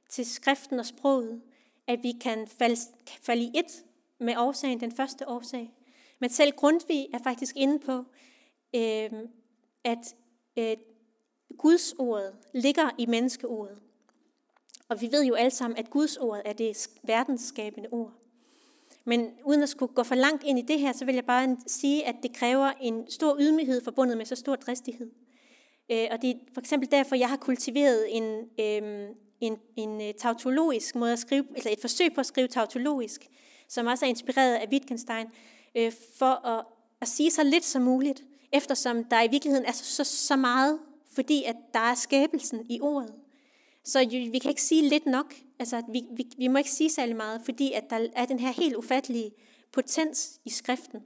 til 0.08 0.26
skriften 0.26 0.78
og 0.78 0.86
sproget, 0.86 1.42
at 1.86 2.02
vi 2.02 2.12
kan 2.20 2.48
falde, 2.48 2.76
falde 3.22 3.42
i 3.42 3.50
et 3.54 3.84
med 4.18 4.36
årsagen, 4.36 4.80
den 4.80 4.92
første 4.92 5.28
årsag. 5.28 5.72
Men 6.18 6.30
selv 6.30 6.52
Grundtvig 6.52 7.08
er 7.14 7.18
faktisk 7.18 7.56
inde 7.56 7.78
på, 7.78 8.04
øh, 8.74 9.10
at 9.84 10.16
øh, 10.56 10.76
Guds 11.58 11.92
ordet 11.92 12.36
ligger 12.54 12.90
i 12.98 13.06
menneskeordet. 13.06 13.78
Og 14.90 15.00
vi 15.00 15.08
ved 15.12 15.24
jo 15.24 15.34
alle 15.34 15.50
sammen, 15.50 15.78
at 15.78 15.90
Guds 15.90 16.16
ord 16.16 16.40
er 16.44 16.52
det 16.52 16.88
verdensskabende 17.02 17.88
ord. 17.92 18.12
Men 19.04 19.30
uden 19.44 19.62
at 19.62 19.68
skulle 19.68 19.94
gå 19.94 20.02
for 20.02 20.14
langt 20.14 20.44
ind 20.44 20.58
i 20.58 20.62
det 20.62 20.80
her, 20.80 20.92
så 20.92 21.04
vil 21.04 21.14
jeg 21.14 21.24
bare 21.24 21.56
sige, 21.66 22.06
at 22.06 22.16
det 22.22 22.32
kræver 22.32 22.72
en 22.80 23.10
stor 23.10 23.36
ydmyghed 23.40 23.84
forbundet 23.84 24.16
med 24.16 24.26
så 24.26 24.36
stor 24.36 24.56
dristighed. 24.56 25.10
Øh, 25.90 26.06
og 26.10 26.22
det 26.22 26.30
er 26.30 26.34
for 26.54 26.60
eksempel 26.60 26.90
derfor, 26.90 27.16
jeg 27.16 27.28
har 27.28 27.36
kultiveret 27.36 28.16
en, 28.16 28.48
øhm, 28.60 29.14
en, 29.40 29.58
en 29.76 30.00
øh, 30.00 30.14
tautologisk 30.14 30.94
måde 30.94 31.12
at 31.12 31.18
skrive, 31.18 31.44
altså 31.54 31.70
et 31.70 31.80
forsøg 31.80 32.14
på 32.14 32.20
at 32.20 32.26
skrive 32.26 32.48
tautologisk, 32.48 33.28
som 33.68 33.86
også 33.86 34.04
er 34.04 34.08
inspireret 34.08 34.54
af 34.54 34.68
Wittgenstein, 34.72 35.26
øh, 35.74 35.92
for 36.18 36.46
at, 36.46 36.64
at 37.00 37.08
sige 37.08 37.30
så 37.30 37.42
lidt 37.42 37.64
som 37.64 37.82
muligt 37.82 38.24
eftersom 38.52 39.04
der 39.04 39.22
i 39.22 39.28
virkeligheden 39.28 39.66
er 39.66 39.72
så, 39.72 39.84
så, 39.84 40.04
så 40.04 40.36
meget, 40.36 40.78
fordi 41.14 41.44
at 41.44 41.56
der 41.74 41.80
er 41.80 41.94
skabelsen 41.94 42.66
i 42.68 42.80
ordet. 42.80 43.14
Så 43.90 44.08
vi 44.08 44.38
kan 44.38 44.48
ikke 44.48 44.62
sige 44.62 44.88
lidt 44.88 45.06
nok, 45.06 45.34
altså 45.58 45.82
vi, 45.88 46.04
vi, 46.10 46.26
vi 46.38 46.48
må 46.48 46.58
ikke 46.58 46.70
sige 46.70 46.90
særlig 46.90 47.16
meget, 47.16 47.42
fordi 47.44 47.72
at 47.72 47.90
der 47.90 48.08
er 48.12 48.26
den 48.26 48.38
her 48.38 48.52
helt 48.52 48.76
ufattelige 48.76 49.32
potens 49.72 50.40
i 50.44 50.50
skriften. 50.50 51.00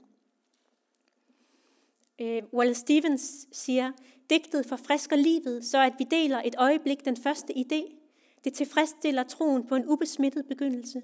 Øh, 2.21 2.43
Wallace 2.53 2.79
Stevens 2.79 3.47
siger, 3.51 3.91
digtet 4.29 4.65
forfrisker 4.65 5.15
livet, 5.15 5.65
så 5.65 5.81
at 5.81 5.93
vi 5.97 6.03
deler 6.11 6.41
et 6.45 6.55
øjeblik 6.57 7.05
den 7.05 7.17
første 7.17 7.53
idé. 7.57 7.95
Det 8.43 8.53
tilfredsstiller 8.53 9.23
troen 9.23 9.67
på 9.67 9.75
en 9.75 9.85
ubesmittet 9.85 10.45
begyndelse. 10.45 11.01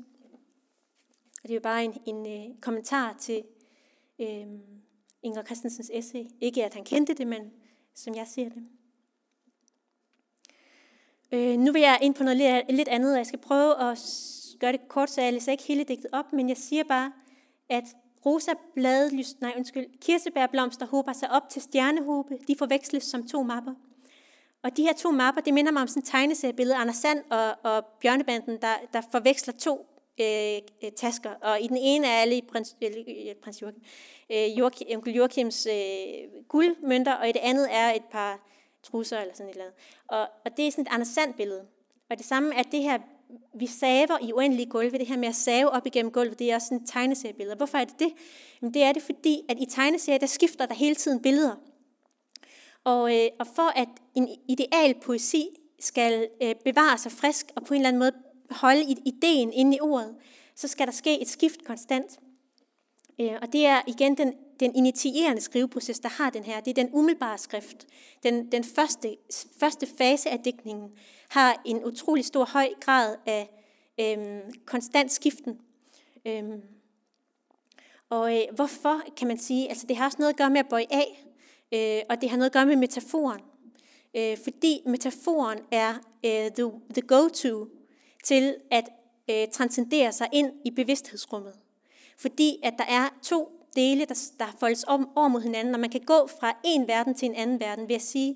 Og 1.44 1.44
det 1.44 1.50
er 1.50 1.56
jo 1.56 1.62
bare 1.62 1.86
en, 1.86 1.94
en 2.06 2.28
øh, 2.28 2.56
kommentar 2.62 3.16
til, 3.20 3.44
øh, 4.20 4.48
Inger 5.24 5.44
Christensens 5.44 5.92
essay. 5.94 6.24
Ikke 6.42 6.66
at 6.66 6.74
han 6.74 6.84
kendte 6.84 7.14
det, 7.14 7.28
men 7.28 7.52
som 7.94 8.16
jeg 8.16 8.28
ser 8.28 8.50
det. 8.50 8.64
Øh, 11.32 11.58
nu 11.58 11.72
vil 11.72 11.82
jeg 11.82 12.00
ind 12.02 12.16
på 12.16 12.24
noget 12.24 12.64
lidt 12.70 12.88
andet, 12.88 13.12
og 13.12 13.18
jeg 13.18 13.26
skal 13.26 13.40
prøve 13.40 13.92
at 13.92 14.00
gøre 14.60 14.72
det 14.72 14.88
kort, 14.88 15.10
så 15.10 15.22
jeg 15.22 15.34
læser 15.34 15.52
ikke 15.52 15.64
hele 15.64 15.84
digtet 15.84 16.08
op, 16.12 16.34
men 16.34 16.50
jeg 16.50 16.58
siger 16.58 16.84
bare, 16.84 17.12
at 17.70 17.84
rosa 18.26 18.52
bladlyst, 18.76 19.42
nej 19.42 19.54
undskyld, 19.58 19.86
kirsebærblomster 20.02 20.86
hober 20.86 21.14
sig 21.14 21.32
op 21.32 21.50
til 21.50 21.62
stjernehåbe, 21.62 22.38
de 22.48 22.56
forveksles 22.58 23.04
som 23.04 23.28
to 23.28 23.44
mapper. 23.44 23.74
Og 24.64 24.78
de 24.78 24.82
her 24.82 24.94
to 24.94 25.12
mapper, 25.12 25.42
det 25.42 25.54
minder 25.54 25.72
mig 25.72 25.82
om 25.82 25.88
sådan 25.88 26.02
et 26.02 26.08
tegneseriebillede, 26.08 26.76
Anders 26.76 26.96
Sand 26.96 27.24
og, 27.30 27.56
og 27.64 27.86
Bjørnebanden, 27.86 28.58
der, 28.62 28.74
der 28.94 29.02
forveksler 29.12 29.54
to 29.54 29.86
øh, 30.20 30.58
øh 30.84 30.92
tasker. 30.92 31.30
Og 31.42 31.62
i 31.62 31.68
den 31.68 31.78
ene 31.78 32.08
er 32.08 32.22
alle 32.22 32.42
prins, 32.52 32.76
øh, 32.84 32.90
øh, 33.08 33.36
prins 33.44 33.62
Joachim, 33.62 33.84
øh, 34.32 34.60
Joachim, 34.60 34.88
onkel 34.96 35.14
Joachims 35.14 35.66
øh, 35.66 36.44
guldmønter, 36.48 37.14
og 37.14 37.30
i 37.30 37.32
det 37.32 37.40
andet 37.44 37.68
er 37.72 37.94
et 37.94 38.04
par 38.12 38.51
trusser 38.84 39.20
eller 39.20 39.34
sådan 39.34 39.50
et 39.50 39.52
eller 39.52 39.66
andet. 39.66 39.80
Og, 40.08 40.22
og 40.46 40.58
det 40.58 40.68
er 40.68 40.72
sådan 40.72 40.82
et 40.82 40.88
Anders 40.92 41.08
Sand 41.08 41.34
billede. 41.34 41.68
Og 42.10 42.18
det 42.18 42.26
samme 42.26 42.56
er 42.56 42.64
det 42.64 42.84
her, 42.84 42.98
vi 43.54 43.68
saver 43.68 44.18
i 44.22 44.34
uendelige 44.34 44.70
gulve, 44.70 44.98
det 44.98 45.08
her 45.08 45.18
med 45.18 45.28
at 45.28 45.36
save 45.36 45.70
op 45.70 45.86
igennem 45.86 46.12
gulvet, 46.12 46.40
det 46.40 46.52
er 46.52 46.56
også 46.56 46.68
sådan 46.68 46.84
et 46.84 46.90
tegneseriebillede. 46.90 47.56
Hvorfor 47.56 47.78
er 47.78 47.86
det 47.86 48.00
det? 48.00 48.14
Jamen 48.62 48.74
det 48.74 48.84
er 48.84 48.92
det, 48.92 49.02
fordi 49.02 49.42
at 49.50 49.58
i 49.60 49.66
tegneserier, 49.66 50.20
der 50.20 50.28
skifter 50.28 50.66
der 50.66 50.74
hele 50.74 50.96
tiden 50.96 51.22
billeder. 51.22 51.56
Og, 52.84 53.16
øh, 53.18 53.30
og 53.40 53.48
for 53.48 53.80
at 53.80 53.88
en 54.16 54.30
ideal 54.48 54.96
poesi 55.02 55.48
skal 55.80 56.28
øh, 56.42 56.56
bevare 56.66 56.98
sig 56.98 57.12
frisk 57.12 57.52
og 57.56 57.64
på 57.64 57.74
en 57.74 57.80
eller 57.80 57.88
anden 57.88 58.00
måde 58.00 58.12
holde 58.52 58.82
ideen 59.06 59.54
inde 59.54 59.78
i 59.78 59.80
ordet, 59.82 60.16
så 60.56 60.68
skal 60.68 60.88
der 60.88 60.94
ske 60.94 61.22
et 61.22 61.28
skift 61.28 61.66
konstant. 61.66 62.20
Øh, 63.20 63.34
og 63.42 63.54
det 63.54 63.66
er 63.66 63.82
igen 63.88 64.18
den, 64.18 64.34
den 64.62 64.76
initierende 64.76 65.42
skriveproces, 65.42 66.00
der 66.00 66.10
har 66.10 66.30
den 66.30 66.44
her. 66.44 66.60
Det 66.60 66.78
er 66.78 66.84
den 66.84 66.94
umiddelbare 66.94 67.38
skrift. 67.38 67.88
Den, 68.24 68.52
den 68.52 68.64
første, 68.64 69.18
første 69.60 69.88
fase 69.98 70.30
af 70.30 70.40
digtningen 70.40 70.92
har 71.30 71.62
en 71.66 71.86
utrolig 71.86 72.26
stor 72.26 72.46
høj 72.46 72.70
grad 72.82 73.16
af 73.26 73.50
øhm, 74.00 74.54
konstant 74.66 75.12
skiften. 75.12 75.60
Øhm, 76.26 76.62
og 78.10 78.38
øh, 78.38 78.42
hvorfor, 78.56 79.02
kan 79.18 79.28
man 79.28 79.38
sige, 79.38 79.70
altså 79.70 79.88
det 79.88 79.98
har 79.98 80.06
også 80.06 80.18
noget 80.20 80.34
at 80.34 80.38
gøre 80.38 80.50
med 80.50 80.60
at 80.60 80.70
bøje 80.70 80.88
af, 80.92 81.26
øh, 81.72 82.04
og 82.10 82.22
det 82.22 82.30
har 82.30 82.38
noget 82.38 82.50
at 82.50 82.54
gøre 82.54 82.66
med 82.66 82.76
metaforen. 82.76 83.42
Øh, 84.16 84.38
fordi 84.44 84.82
metaforen 84.86 85.60
er 85.72 85.94
øh, 86.26 86.52
the, 86.52 86.72
the 86.94 87.02
go-to 87.08 87.68
til 88.24 88.56
at 88.72 88.90
øh, 89.30 89.48
transcendere 89.52 90.12
sig 90.12 90.28
ind 90.34 90.52
i 90.66 90.72
bevidsthedsrummet. 90.72 91.54
Fordi 92.18 92.60
at 92.64 92.74
der 92.78 92.86
er 92.90 93.10
to 93.24 93.61
dele, 93.76 94.06
der, 94.06 94.32
der 94.40 94.46
foldes 94.60 94.86
om, 94.88 95.10
over 95.16 95.28
mod 95.28 95.42
hinanden, 95.42 95.74
og 95.74 95.80
man 95.80 95.90
kan 95.90 96.02
gå 96.06 96.28
fra 96.40 96.58
en 96.64 96.88
verden 96.88 97.14
til 97.14 97.26
en 97.26 97.36
anden 97.36 97.60
verden 97.60 97.88
ved 97.88 97.96
at 97.96 98.02
sige, 98.02 98.36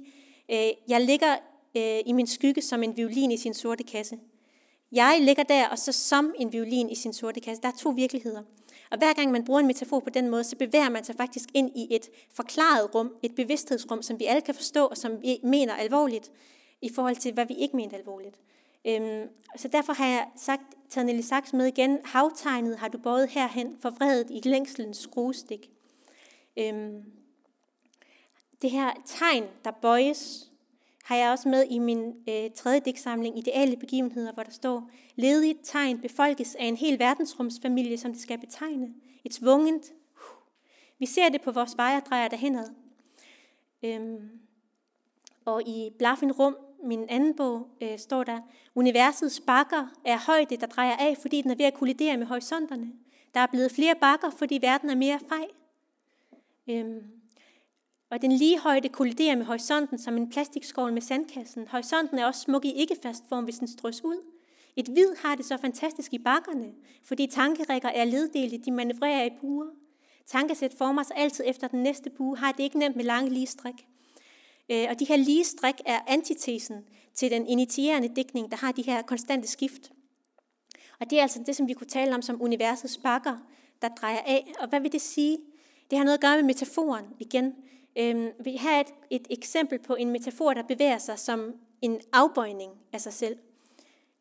øh, 0.52 0.70
jeg 0.88 1.02
ligger 1.02 1.36
øh, 1.78 2.00
i 2.06 2.12
min 2.12 2.28
skygge 2.28 2.62
som 2.62 2.84
en 2.84 2.98
violin 2.98 3.32
i 3.32 3.38
sin 3.38 3.54
sorte 3.54 3.84
kasse. 3.84 4.20
Jeg 4.92 5.18
ligger 5.22 5.44
der, 5.44 5.68
og 5.68 5.80
så 5.80 5.92
som 5.92 6.34
en 6.40 6.54
violin 6.54 6.90
i 6.90 6.96
sin 6.96 7.14
sorte 7.14 7.40
kasse. 7.40 7.62
Der 7.62 7.68
er 7.68 7.76
to 7.80 7.90
virkeligheder. 7.90 8.42
Og 8.92 8.98
hver 8.98 9.14
gang 9.14 9.32
man 9.32 9.46
bruger 9.46 9.60
en 9.60 9.68
metafor 9.68 10.00
på 10.00 10.10
den 10.10 10.30
måde, 10.30 10.44
så 10.44 10.56
bevæger 10.56 10.90
man 10.90 11.04
sig 11.04 11.16
faktisk 11.16 11.50
ind 11.54 11.72
i 11.76 11.88
et 11.96 12.10
forklaret 12.34 12.96
rum, 12.96 13.14
et 13.24 13.36
bevidsthedsrum, 13.36 14.02
som 14.02 14.20
vi 14.20 14.26
alle 14.26 14.42
kan 14.42 14.56
forstå, 14.56 14.86
og 14.86 14.98
som 14.98 15.22
vi 15.22 15.40
mener 15.44 15.74
alvorligt, 15.74 16.32
i 16.82 16.90
forhold 16.96 17.16
til, 17.16 17.34
hvad 17.34 17.46
vi 17.46 17.54
ikke 17.54 17.76
mener 17.76 17.98
alvorligt. 17.98 18.36
Øhm, 18.88 19.30
så 19.58 19.68
derfor 19.68 19.94
har 19.94 20.08
jeg 20.08 20.28
sagt, 20.36 20.64
taget 20.90 21.06
Nelly 21.06 21.22
Sachs 21.22 21.54
med 21.54 21.66
igen. 21.66 22.00
Havtegnet 22.04 22.78
har 22.78 22.88
du 22.88 22.98
båret 22.98 23.30
herhen, 23.30 23.78
forvredet 23.82 24.28
i 24.30 24.42
længselens 24.44 24.98
skruestik. 24.98 25.70
Øhm, 26.58 27.04
det 28.62 28.72
her 28.72 28.92
tegn, 29.06 29.44
der 29.66 29.72
bøjes, 29.72 30.52
har 31.04 31.16
jeg 31.16 31.32
også 31.32 31.50
med 31.50 31.66
i 31.70 31.80
min 31.80 32.14
øh, 32.30 32.52
tredje 32.56 32.80
digtsamling, 32.80 33.38
Ideale 33.38 33.78
begivenheder, 33.78 34.34
hvor 34.34 34.44
der 34.44 34.52
står, 34.52 34.90
ledigt 35.16 35.60
tegn 35.64 36.02
befolkes 36.02 36.56
af 36.56 36.66
en 36.66 36.78
hel 36.78 37.00
verdensrumsfamilie, 37.00 37.98
som 37.98 38.12
det 38.12 38.22
skal 38.22 38.40
betegne. 38.40 38.94
Et 39.24 39.34
svungent. 39.34 39.94
Vi 41.00 41.06
ser 41.06 41.30
det 41.30 41.42
på 41.42 41.52
vores 41.52 41.78
vejerdrejer 41.78 42.28
derhenad. 42.28 42.70
Øhm, 43.84 44.30
og 45.46 45.68
i 45.68 45.90
Blaffen 45.98 46.32
Rum, 46.32 46.58
min 46.84 47.06
anden 47.10 47.36
bog, 47.36 47.68
øh, 47.82 48.00
står 48.00 48.24
der, 48.24 48.40
universets 48.76 49.40
bakker 49.48 49.88
er 50.06 50.18
højde, 50.18 50.58
der 50.58 50.68
drejer 50.68 50.96
af, 50.96 51.18
fordi 51.22 51.42
den 51.42 51.52
er 51.52 51.56
ved 51.56 51.66
at 51.66 51.74
kollidere 51.74 52.18
med 52.18 52.28
horisonterne. 52.28 52.92
Der 53.34 53.40
er 53.40 53.48
blevet 53.48 53.72
flere 53.72 53.96
bakker, 54.02 54.30
fordi 54.30 54.60
verden 54.62 54.90
er 54.90 54.96
mere 54.96 55.20
fej. 55.30 55.48
Øhm, 56.70 57.04
og 58.10 58.22
den 58.22 58.32
lige 58.32 58.60
højde 58.60 58.90
kolliderer 58.90 59.36
med 59.36 59.46
horisonten 59.46 59.98
som 59.98 60.18
en 60.18 60.30
plastikskål 60.30 60.94
med 60.94 61.02
sandkassen. 61.02 61.68
Horisonten 61.68 62.20
er 62.20 62.26
også 62.26 62.42
smuk 62.42 62.66
i 62.66 62.72
ikke 62.72 62.96
fast 63.04 63.24
form, 63.30 63.44
hvis 63.44 63.58
den 63.58 63.68
strøs 63.68 64.04
ud. 64.04 64.22
Et 64.76 64.88
hvid 64.88 65.16
har 65.18 65.36
det 65.36 65.46
så 65.46 65.58
fantastisk 65.58 66.14
i 66.14 66.18
bakkerne, 66.18 66.72
fordi 67.04 67.28
tankerækker 67.28 67.90
er 67.90 68.06
leddelte, 68.06 68.58
de 68.58 68.72
manøvrerer 68.72 69.26
i 69.26 69.30
buer. 69.42 69.68
Tankesæt 70.26 70.74
former 70.78 71.04
sig 71.04 71.18
altid 71.18 71.44
efter 71.48 71.68
den 71.68 71.84
næste 71.84 72.10
bue, 72.10 72.38
har 72.38 72.52
det 72.52 72.64
ikke 72.64 72.80
nemt 72.80 72.96
med 72.96 73.06
lange 73.06 73.30
lige 73.30 73.48
stræk. 73.48 73.88
Øh, 74.72 74.86
og 74.90 75.00
de 75.00 75.06
her 75.06 75.16
lige 75.16 75.44
stræk 75.44 75.76
er 75.86 76.00
antitesen 76.08 76.86
til 77.14 77.32
den 77.32 77.48
initierende 77.48 78.16
dækning, 78.16 78.52
der 78.52 78.58
har 78.58 78.72
de 78.72 78.82
her 78.82 79.02
konstante 79.02 79.48
skift. 79.48 79.92
Og 81.00 81.10
det 81.10 81.18
er 81.18 81.22
altså 81.22 81.44
det, 81.46 81.56
som 81.56 81.68
vi 81.68 81.74
kunne 81.74 81.88
tale 81.88 82.16
om 82.16 82.22
som 82.22 82.42
universets 82.42 82.98
bakker, 82.98 83.38
der 83.82 83.88
drejer 83.88 84.20
af. 84.20 84.54
Og 84.60 84.68
hvad 84.70 84.80
vil 84.80 84.92
det 84.92 85.02
sige? 85.02 85.38
Det 85.90 85.98
har 85.98 86.06
noget 86.06 86.18
at 86.18 86.22
gøre 86.22 86.36
med 86.36 86.44
metaforen 86.44 87.06
igen. 87.20 87.54
Øhm, 87.98 88.30
vi 88.44 88.56
har 88.56 88.80
et, 88.80 88.88
et 89.10 89.28
eksempel 89.30 89.80
på 89.80 89.96
en 89.96 90.12
metafor, 90.12 90.54
der 90.54 90.64
bevæger 90.64 90.98
sig 90.98 91.20
som 91.20 91.54
en 91.82 92.02
afbøjning 92.14 92.72
af 92.94 93.02
sig 93.02 93.14
selv. 93.14 93.38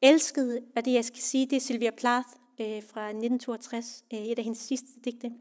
Elskede, 0.03 0.61
hvad 0.73 0.83
det 0.83 0.93
jeg 0.93 1.05
skal 1.05 1.23
sige, 1.23 1.47
det 1.47 1.57
er 1.57 1.61
Sylvia 1.61 1.91
Plath 1.91 2.29
øh, 2.61 2.83
fra 2.83 3.09
1962, 3.09 4.05
øh, 4.13 4.19
et 4.19 4.39
af 4.39 4.45
hendes 4.45 4.61
sidste 4.61 4.89
digte. 5.05 5.33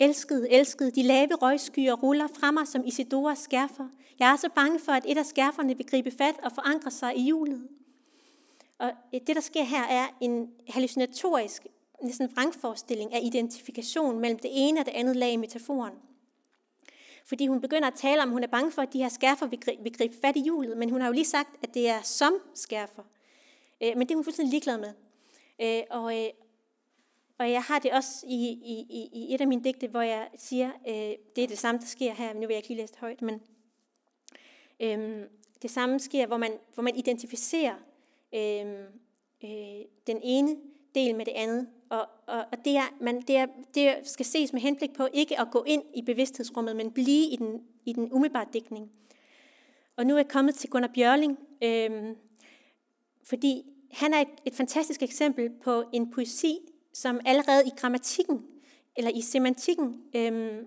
Elskede, 0.00 0.50
elskede, 0.50 0.90
de 0.90 1.02
lave 1.02 1.34
røgskyer 1.34 1.94
ruller 1.94 2.26
fra 2.40 2.50
mig 2.50 2.68
som 2.68 2.86
Isidoras 2.86 3.38
skærfer. 3.38 3.88
Jeg 4.18 4.32
er 4.32 4.36
så 4.36 4.48
bange 4.54 4.78
for, 4.78 4.92
at 4.92 5.04
et 5.08 5.18
af 5.18 5.26
skærferne 5.26 5.76
vil 5.76 5.86
gribe 5.86 6.10
fat 6.10 6.34
og 6.42 6.52
forankre 6.52 6.90
sig 6.90 7.16
i 7.16 7.22
hjulet. 7.22 7.68
Og 8.78 8.92
det, 9.12 9.36
der 9.36 9.40
sker 9.40 9.62
her, 9.62 9.82
er 9.82 10.06
en 10.20 10.50
hallucinatorisk, 10.68 11.66
næsten 12.02 12.30
vrangforestilling 12.34 13.14
af 13.14 13.20
identifikation 13.22 14.20
mellem 14.20 14.38
det 14.38 14.50
ene 14.54 14.80
og 14.80 14.86
det 14.86 14.92
andet 14.92 15.16
lag 15.16 15.32
i 15.32 15.36
metaforen. 15.36 15.94
Fordi 17.26 17.46
hun 17.46 17.60
begynder 17.60 17.88
at 17.88 17.94
tale 17.94 18.22
om, 18.22 18.28
at 18.28 18.32
hun 18.32 18.42
er 18.42 18.48
bange 18.48 18.72
for, 18.72 18.82
at 18.82 18.92
de 18.92 18.98
her 18.98 19.08
skærfer 19.08 19.46
vil, 19.46 19.60
gribe, 19.92 20.16
fat 20.22 20.36
i 20.36 20.40
hjulet, 20.40 20.76
men 20.76 20.90
hun 20.90 21.00
har 21.00 21.08
jo 21.08 21.12
lige 21.12 21.24
sagt, 21.24 21.48
at 21.62 21.74
det 21.74 21.88
er 21.88 22.02
som 22.02 22.32
skærfer. 22.54 23.02
Øh, 23.82 23.92
men 23.96 24.00
det 24.00 24.10
er 24.10 24.16
hun 24.16 24.24
fuldstændig 24.24 24.50
ligeglad 24.50 24.78
med. 24.78 24.92
Øh, 25.60 25.82
og, 25.90 26.18
øh, 26.18 26.28
og 27.40 27.50
jeg 27.50 27.62
har 27.62 27.78
det 27.78 27.92
også 27.92 28.26
i, 28.26 28.48
i, 28.64 29.08
i 29.12 29.34
et 29.34 29.40
af 29.40 29.46
mine 29.46 29.64
digte, 29.64 29.88
hvor 29.88 30.00
jeg 30.00 30.28
siger, 30.36 30.70
øh, 30.88 31.14
det 31.36 31.44
er 31.44 31.48
det 31.48 31.58
samme, 31.58 31.80
der 31.80 31.86
sker 31.86 32.12
her, 32.12 32.34
nu 32.34 32.40
vil 32.40 32.48
jeg 32.48 32.56
ikke 32.56 32.68
lige 32.68 32.80
læse 32.80 32.92
det 32.92 33.00
højt, 33.00 33.22
men 33.22 33.40
øh, 34.80 35.22
det 35.62 35.70
samme 35.70 36.00
sker, 36.00 36.26
hvor 36.26 36.36
man, 36.36 36.52
hvor 36.74 36.82
man 36.82 36.96
identificerer 36.96 37.74
øh, 38.34 38.84
øh, 39.44 39.84
den 40.06 40.20
ene 40.22 40.56
del 40.94 41.14
med 41.14 41.24
det 41.24 41.32
andet, 41.32 41.68
og, 41.88 42.08
og, 42.26 42.44
og 42.52 42.64
det, 42.64 42.76
er, 42.76 42.94
man, 43.00 43.20
det, 43.20 43.36
er, 43.36 43.46
det 43.74 43.96
skal 44.04 44.26
ses 44.26 44.52
med 44.52 44.60
henblik 44.60 44.92
på 44.92 45.08
ikke 45.12 45.40
at 45.40 45.48
gå 45.50 45.64
ind 45.66 45.82
i 45.94 46.02
bevidsthedsrummet, 46.02 46.76
men 46.76 46.92
blive 46.92 47.30
i 47.30 47.36
den, 47.36 47.62
i 47.86 47.92
den 47.92 48.12
umiddelbare 48.12 48.46
dækning. 48.52 48.90
Og 49.96 50.06
nu 50.06 50.14
er 50.14 50.18
jeg 50.18 50.28
kommet 50.28 50.54
til 50.54 50.70
Gunnar 50.70 50.90
Bjørling, 50.94 51.38
øh, 51.62 52.14
fordi 53.24 53.62
han 53.90 54.14
er 54.14 54.18
et, 54.18 54.28
et 54.44 54.54
fantastisk 54.54 55.02
eksempel 55.02 55.50
på 55.50 55.84
en 55.92 56.10
poesi, 56.10 56.58
som 57.02 57.20
allerede 57.24 57.66
i 57.66 57.70
grammatikken, 57.76 58.46
eller 58.96 59.10
i 59.10 59.20
semantikken, 59.20 60.02
øh, 60.16 60.62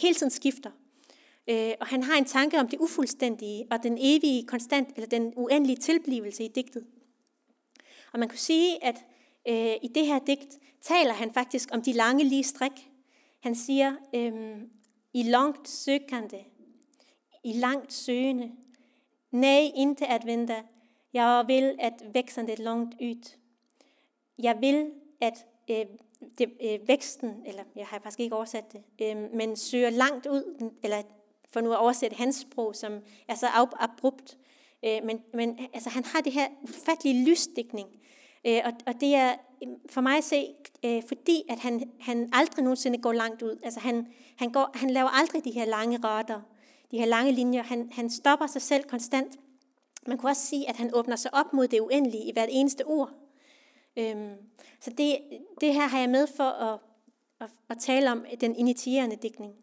hele 0.00 0.14
tiden 0.14 0.30
skifter. 0.30 0.70
Øh, 1.48 1.72
og 1.80 1.86
han 1.86 2.02
har 2.02 2.16
en 2.18 2.24
tanke 2.24 2.60
om 2.60 2.68
det 2.68 2.78
ufuldstændige, 2.78 3.66
og 3.70 3.82
den 3.82 3.98
evige 4.00 4.46
konstant, 4.46 4.88
eller 4.96 5.08
den 5.08 5.32
uendelige 5.36 5.76
tilblivelse 5.76 6.44
i 6.44 6.48
digtet. 6.48 6.86
Og 8.12 8.18
man 8.18 8.28
kunne 8.28 8.38
sige, 8.38 8.84
at 8.84 9.04
øh, 9.48 9.76
i 9.82 9.88
det 9.94 10.06
her 10.06 10.18
digt 10.18 10.58
taler 10.80 11.12
han 11.12 11.32
faktisk 11.32 11.68
om 11.72 11.82
de 11.82 11.92
lange 11.92 12.24
lige 12.24 12.44
stræk. 12.44 12.90
Han 13.40 13.54
siger, 13.54 13.92
øh, 14.14 14.56
i 15.12 15.22
langt 15.22 15.68
søgende, 15.68 16.44
i 17.44 17.52
langt 17.52 17.92
søgende, 17.92 18.52
nej, 19.30 19.70
ikke 19.76 20.06
at 20.06 20.26
vente, 20.26 20.56
jeg 21.12 21.44
vil 21.46 21.76
at 21.78 22.02
væksende 22.14 22.54
langt 22.54 22.94
ud. 23.00 23.36
Jeg 24.38 24.56
vil 24.60 24.90
at 25.20 25.46
øh, 25.70 25.86
det, 26.38 26.50
øh, 26.62 26.88
væksten, 26.88 27.42
eller 27.46 27.62
jeg 27.76 27.86
har 27.86 27.98
faktisk 27.98 28.20
ikke 28.20 28.36
oversat 28.36 28.72
det, 28.72 28.82
øh, 29.02 29.16
men 29.34 29.56
søger 29.56 29.90
langt 29.90 30.26
ud, 30.26 30.70
eller 30.82 31.02
for 31.50 31.60
nu 31.60 31.72
at 31.72 31.78
oversætte 31.78 32.16
hans 32.16 32.36
sprog, 32.36 32.76
som 32.76 32.92
er 33.28 33.34
så 33.34 33.46
abrupt. 33.80 34.38
Øh, 34.84 35.04
men 35.04 35.20
men 35.34 35.58
altså, 35.72 35.90
han 35.90 36.04
har 36.04 36.20
det 36.20 36.32
her 36.32 36.48
ufattelige 36.62 37.30
lysdækning, 37.30 37.88
øh, 38.46 38.60
og, 38.64 38.72
og 38.86 39.00
det 39.00 39.14
er 39.14 39.34
øh, 39.62 39.68
for 39.90 40.00
mig 40.00 40.16
at 40.16 40.24
se, 40.24 40.46
øh, 40.84 41.02
fordi 41.08 41.42
at 41.48 41.58
han, 41.58 41.90
han 42.00 42.30
aldrig 42.32 42.62
nogensinde 42.64 42.98
går 42.98 43.12
langt 43.12 43.42
ud. 43.42 43.58
Altså 43.62 43.80
han, 43.80 44.06
han, 44.36 44.52
går, 44.52 44.70
han 44.74 44.90
laver 44.90 45.08
aldrig 45.08 45.44
de 45.44 45.50
her 45.50 45.64
lange 45.64 45.98
rødder, 46.02 46.40
de 46.90 46.98
her 46.98 47.06
lange 47.06 47.32
linjer. 47.32 47.62
Han, 47.62 47.90
han 47.92 48.10
stopper 48.10 48.46
sig 48.46 48.62
selv 48.62 48.84
konstant. 48.84 49.38
Man 50.06 50.18
kunne 50.18 50.30
også 50.30 50.46
sige, 50.46 50.68
at 50.68 50.76
han 50.76 50.90
åbner 50.94 51.16
sig 51.16 51.34
op 51.34 51.52
mod 51.52 51.68
det 51.68 51.80
uendelige 51.80 52.24
i 52.24 52.32
hvert 52.32 52.48
eneste 52.52 52.86
ord. 52.86 53.10
Øhm, 53.96 54.36
så 54.80 54.90
det, 54.90 55.18
det 55.60 55.74
her 55.74 55.86
har 55.86 55.98
jeg 55.98 56.10
med 56.10 56.26
for 56.36 56.44
at, 56.44 56.80
at, 57.40 57.50
at 57.68 57.78
tale 57.78 58.12
om 58.12 58.24
den 58.40 58.56
initierende 58.56 59.16
digtning. 59.16 59.54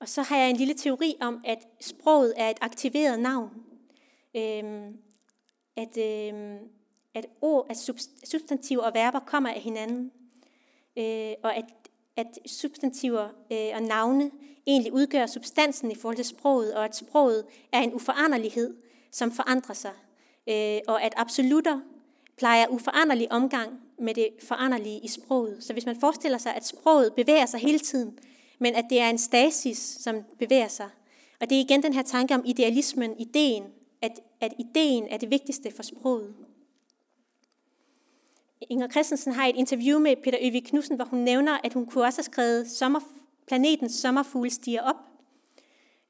Og 0.00 0.08
så 0.08 0.22
har 0.22 0.36
jeg 0.36 0.50
en 0.50 0.56
lille 0.56 0.74
teori 0.74 1.16
om, 1.20 1.40
at 1.44 1.58
sproget 1.80 2.34
er 2.36 2.50
et 2.50 2.58
aktiveret 2.60 3.20
navn. 3.20 3.50
Øhm, 4.36 4.98
at, 5.76 5.98
øhm, 5.98 6.58
at 7.14 7.26
ord, 7.40 7.66
at 7.70 7.76
substantiver 8.24 8.82
og 8.82 8.94
verber 8.94 9.20
kommer 9.20 9.50
af 9.50 9.60
hinanden. 9.60 10.12
Øh, 10.96 11.34
og 11.42 11.56
at, 11.56 11.64
at 12.16 12.38
substantiver 12.46 13.28
øh, 13.52 13.70
og 13.74 13.82
navne 13.82 14.30
egentlig 14.66 14.92
udgør 14.92 15.26
substansen 15.26 15.90
i 15.90 15.94
forhold 15.94 16.16
til 16.16 16.24
sproget, 16.24 16.74
og 16.74 16.84
at 16.84 16.96
sproget 16.96 17.46
er 17.72 17.80
en 17.80 17.94
uforanderlighed, 17.94 18.76
som 19.10 19.32
forandrer 19.32 19.74
sig. 19.74 19.92
Øh, 20.48 20.80
og 20.88 21.02
at 21.02 21.14
absolutter 21.16 21.80
plejer 22.36 22.66
uforanderlig 22.68 23.32
omgang 23.32 23.80
med 23.98 24.14
det 24.14 24.28
foranderlige 24.42 25.00
i 25.00 25.08
sproget. 25.08 25.64
Så 25.64 25.72
hvis 25.72 25.86
man 25.86 26.00
forestiller 26.00 26.38
sig, 26.38 26.54
at 26.54 26.66
sproget 26.66 27.14
bevæger 27.14 27.46
sig 27.46 27.60
hele 27.60 27.78
tiden, 27.78 28.18
men 28.58 28.74
at 28.74 28.84
det 28.90 29.00
er 29.00 29.10
en 29.10 29.18
stasis, 29.18 29.78
som 29.78 30.16
bevæger 30.38 30.68
sig. 30.68 30.88
Og 31.40 31.50
det 31.50 31.56
er 31.56 31.60
igen 31.60 31.82
den 31.82 31.92
her 31.92 32.02
tanke 32.02 32.34
om 32.34 32.42
idealismen, 32.46 33.20
ideen, 33.20 33.64
at, 34.02 34.20
at 34.40 34.52
ideen 34.58 35.06
er 35.10 35.16
det 35.16 35.30
vigtigste 35.30 35.72
for 35.76 35.82
sproget. 35.82 36.34
Inger 38.70 38.88
Christensen 38.88 39.32
har 39.32 39.46
et 39.46 39.56
interview 39.56 39.98
med 39.98 40.16
Peter 40.16 40.38
Øvig 40.42 40.64
Knudsen, 40.64 40.96
hvor 40.96 41.04
hun 41.04 41.18
nævner, 41.18 41.58
at 41.64 41.72
hun 41.72 41.86
kunne 41.86 42.04
også 42.04 42.18
have 42.18 42.32
skrevet 42.32 42.70
sommer, 42.70 43.00
planetens 43.46 43.92
sommerfugle 43.92 44.50
stiger 44.50 44.82
op. 44.82 44.96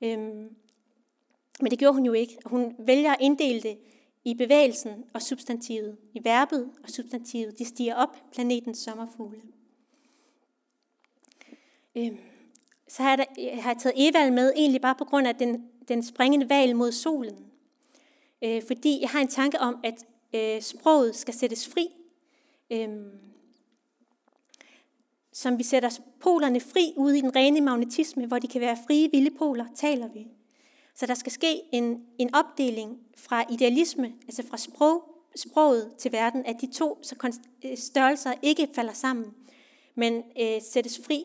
Øhm, 0.02 0.48
men 1.60 1.70
det 1.70 1.78
gjorde 1.78 1.94
hun 1.94 2.06
jo 2.06 2.12
ikke. 2.12 2.38
Hun 2.46 2.74
vælger 2.78 3.12
at 3.12 3.18
inddele 3.20 3.60
det 3.60 3.78
i 4.24 4.34
bevægelsen 4.34 5.04
og 5.14 5.22
substantivet, 5.22 5.96
i 6.14 6.20
verbet 6.24 6.70
og 6.82 6.90
substantivet. 6.90 7.58
De 7.58 7.64
stiger 7.64 7.94
op, 7.94 8.16
planetens 8.32 8.78
sommerfugle. 8.78 9.42
Øhm, 11.96 12.18
så 12.88 13.02
har 13.02 13.16
jeg, 13.16 13.26
jeg 13.38 13.62
har 13.62 13.74
taget 13.74 14.08
Eval 14.08 14.32
med, 14.32 14.52
egentlig 14.56 14.80
bare 14.80 14.94
på 14.94 15.04
grund 15.04 15.26
af 15.26 15.36
den, 15.36 15.68
den 15.88 16.02
springende 16.02 16.48
val 16.48 16.76
mod 16.76 16.92
solen. 16.92 17.46
Øh, 18.42 18.62
fordi 18.66 19.00
jeg 19.00 19.08
har 19.08 19.20
en 19.20 19.28
tanke 19.28 19.60
om, 19.60 19.80
at 19.84 20.04
øh, 20.34 20.62
sproget 20.62 21.16
skal 21.16 21.34
sættes 21.34 21.68
fri. 21.68 21.88
Øhm, 22.70 23.10
som 25.32 25.58
vi 25.58 25.62
sætter 25.62 26.00
polerne 26.20 26.60
fri 26.60 26.94
ude 26.96 27.18
i 27.18 27.20
den 27.20 27.36
rene 27.36 27.60
magnetisme, 27.60 28.26
hvor 28.26 28.38
de 28.38 28.48
kan 28.48 28.60
være 28.60 28.76
frie 28.86 29.10
vilde 29.10 29.30
poler, 29.30 29.66
taler 29.74 30.08
vi. 30.08 30.26
Så 30.94 31.06
der 31.06 31.14
skal 31.14 31.32
ske 31.32 31.60
en, 31.72 32.00
en 32.18 32.34
opdeling 32.34 32.98
fra 33.16 33.44
idealisme, 33.50 34.12
altså 34.22 34.42
fra 34.50 34.56
sprog, 34.56 35.02
sproget 35.36 35.92
til 35.98 36.12
verden, 36.12 36.46
at 36.46 36.56
de 36.60 36.72
to 36.72 36.98
så 37.02 37.38
øh, 37.64 37.78
størrelser 37.78 38.32
ikke 38.42 38.68
falder 38.74 38.92
sammen, 38.92 39.26
men 39.94 40.22
øh, 40.40 40.62
sættes 40.62 41.00
fri. 41.06 41.24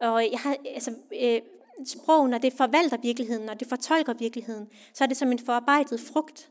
Og 0.00 0.22
jeg 0.32 0.38
har, 0.38 0.56
altså, 0.74 0.94
øh, 1.20 1.40
sprog, 1.84 2.28
når 2.28 2.38
det 2.38 2.52
forvalter 2.52 2.96
virkeligheden, 2.96 3.46
når 3.46 3.54
det 3.54 3.68
fortolker 3.68 4.14
virkeligheden, 4.14 4.68
så 4.94 5.04
er 5.04 5.08
det 5.08 5.16
som 5.16 5.32
en 5.32 5.38
forarbejdet 5.38 6.00
frugt. 6.00 6.50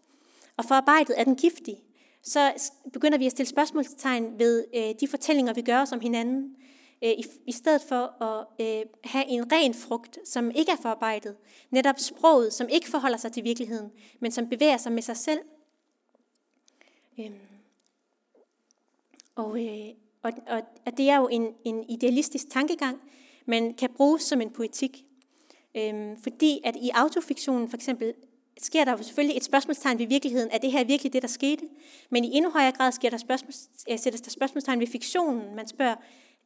Og 0.58 0.66
forarbejdet 0.66 1.20
er 1.20 1.24
den 1.24 1.36
giftig. 1.36 1.76
Så 2.24 2.72
begynder 2.94 3.18
vi 3.18 3.26
at 3.26 3.32
stille 3.32 3.50
spørgsmålstegn 3.50 4.40
ved 4.40 4.66
øh, 4.76 4.94
de 5.00 5.08
fortællinger, 5.08 5.54
vi 5.54 5.62
gør 5.62 5.82
os 5.82 5.92
om 5.92 6.00
hinanden, 6.00 6.56
øh, 7.04 7.12
i, 7.12 7.26
i 7.46 7.52
stedet 7.52 7.82
for 7.82 8.24
at 8.24 8.48
øh, 8.60 8.86
have 9.04 9.26
en 9.28 9.52
ren 9.52 9.74
frugt, 9.74 10.20
som 10.26 10.52
ikke 10.52 10.72
er 10.72 10.82
forarbejdet. 10.82 11.36
Netop 11.70 12.00
sproget, 12.00 12.54
som 12.54 12.68
ikke 12.70 12.90
forholder 12.90 13.18
sig 13.18 13.32
til 13.32 13.44
virkeligheden, 13.44 13.92
men 14.20 14.32
som 14.32 14.50
bevæger 14.50 14.78
sig 14.78 14.92
med 14.92 15.02
sig 15.02 15.18
selv. 15.18 15.40
Øh, 17.20 17.32
og, 19.36 19.66
øh, 19.66 19.88
og, 20.22 20.32
og, 20.48 20.62
og 20.86 20.98
det 20.98 21.10
er 21.10 21.18
jo 21.18 21.28
en, 21.28 21.54
en 21.66 21.90
idealistisk 21.90 22.50
tankegang, 22.50 23.02
men 23.46 23.74
kan 23.74 23.90
bruges 23.98 24.24
som 24.24 24.42
en 24.42 24.50
poetik. 24.50 25.06
Øhm, 25.78 26.18
fordi 26.24 26.60
at 26.64 26.76
i 26.76 26.90
autofiktionen 26.94 27.70
for 27.70 27.78
eksempel 27.78 28.14
sker 28.58 28.86
der 28.86 28.92
jo 28.92 29.04
selvfølgelig 29.04 29.38
et 29.38 29.44
spørgsmålstegn 29.44 30.00
ved 30.00 30.08
virkeligheden. 30.08 30.50
Er 30.52 30.58
det 30.58 30.72
her 30.72 30.84
virkelig 30.84 31.14
det, 31.14 31.22
der 31.22 31.28
skete? 31.28 31.64
Men 32.10 32.26
i 32.26 32.30
endnu 32.34 32.52
højere 32.52 32.72
grad 32.72 32.92
sker 32.92 33.10
der 33.10 33.18
spørgsmål, 33.18 33.52
øh, 33.90 34.00
sættes 34.00 34.22
der 34.22 34.32
spørgsmålstegn 34.32 34.80
ved 34.80 34.88
fiktionen. 34.88 35.56
Man 35.56 35.68
spørger, 35.68 35.96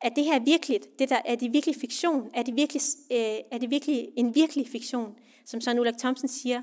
er 0.02 0.10
det 0.10 0.24
her 0.24 0.40
virkeligt? 0.40 1.00
Det 1.00 1.10
der, 1.10 1.22
er 1.26 1.36
det 1.36 1.54
virkelig 1.54 1.76
fiktion? 1.76 2.30
Er 2.34 2.44
det 2.44 2.56
virkelig, 2.56 2.82
øh, 3.12 3.38
er 3.52 3.58
det 3.58 3.70
virkelig 3.70 4.10
en 4.16 4.36
virkelig 4.36 4.68
fiktion? 4.68 5.16
Som 5.46 5.62
Søren 5.62 5.80
Ulrik 5.80 5.98
Thomsen 5.98 6.28
siger, 6.28 6.62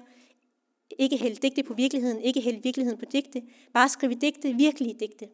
ikke 0.99 1.17
hælde 1.17 1.37
digte 1.37 1.63
på 1.63 1.75
virkeligheden, 1.75 2.21
ikke 2.21 2.41
hælde 2.41 2.63
virkeligheden 2.63 2.99
på 2.99 3.05
digte, 3.05 3.43
bare 3.75 3.89
skrive 3.89 4.15
digte, 4.15 4.53
virkelige 4.53 4.95
digte. 5.01 5.29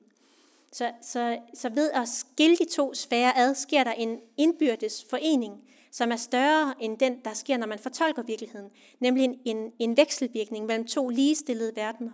Så, 0.72 0.92
så, 1.02 1.38
så 1.54 1.68
ved 1.68 1.90
at 1.90 2.08
skille 2.08 2.56
de 2.56 2.64
to 2.64 2.94
sfære 2.94 3.38
ad, 3.38 3.54
sker 3.54 3.84
der 3.84 3.92
en 3.92 4.18
indbyrdes 4.36 5.06
forening, 5.10 5.52
som 5.90 6.12
er 6.12 6.16
større 6.16 6.74
end 6.80 6.98
den, 6.98 7.20
der 7.24 7.34
sker, 7.34 7.56
når 7.56 7.66
man 7.66 7.78
fortolker 7.78 8.22
virkeligheden, 8.22 8.70
nemlig 9.00 9.24
en, 9.24 9.38
en, 9.44 9.72
en 9.78 9.96
vekselvirkning 9.96 10.66
mellem 10.66 10.86
to 10.86 11.08
ligestillede 11.08 11.72
verdener. 11.76 12.12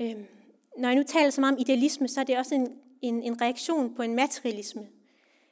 Øhm, 0.00 0.26
når 0.78 0.88
jeg 0.88 0.96
nu 0.96 1.02
taler 1.02 1.30
så 1.30 1.40
meget 1.40 1.54
om 1.54 1.60
idealisme, 1.60 2.08
så 2.08 2.20
er 2.20 2.24
det 2.24 2.38
også 2.38 2.54
en, 2.54 2.68
en, 3.02 3.22
en 3.22 3.40
reaktion 3.40 3.94
på 3.94 4.02
en 4.02 4.14
materialisme. 4.14 4.88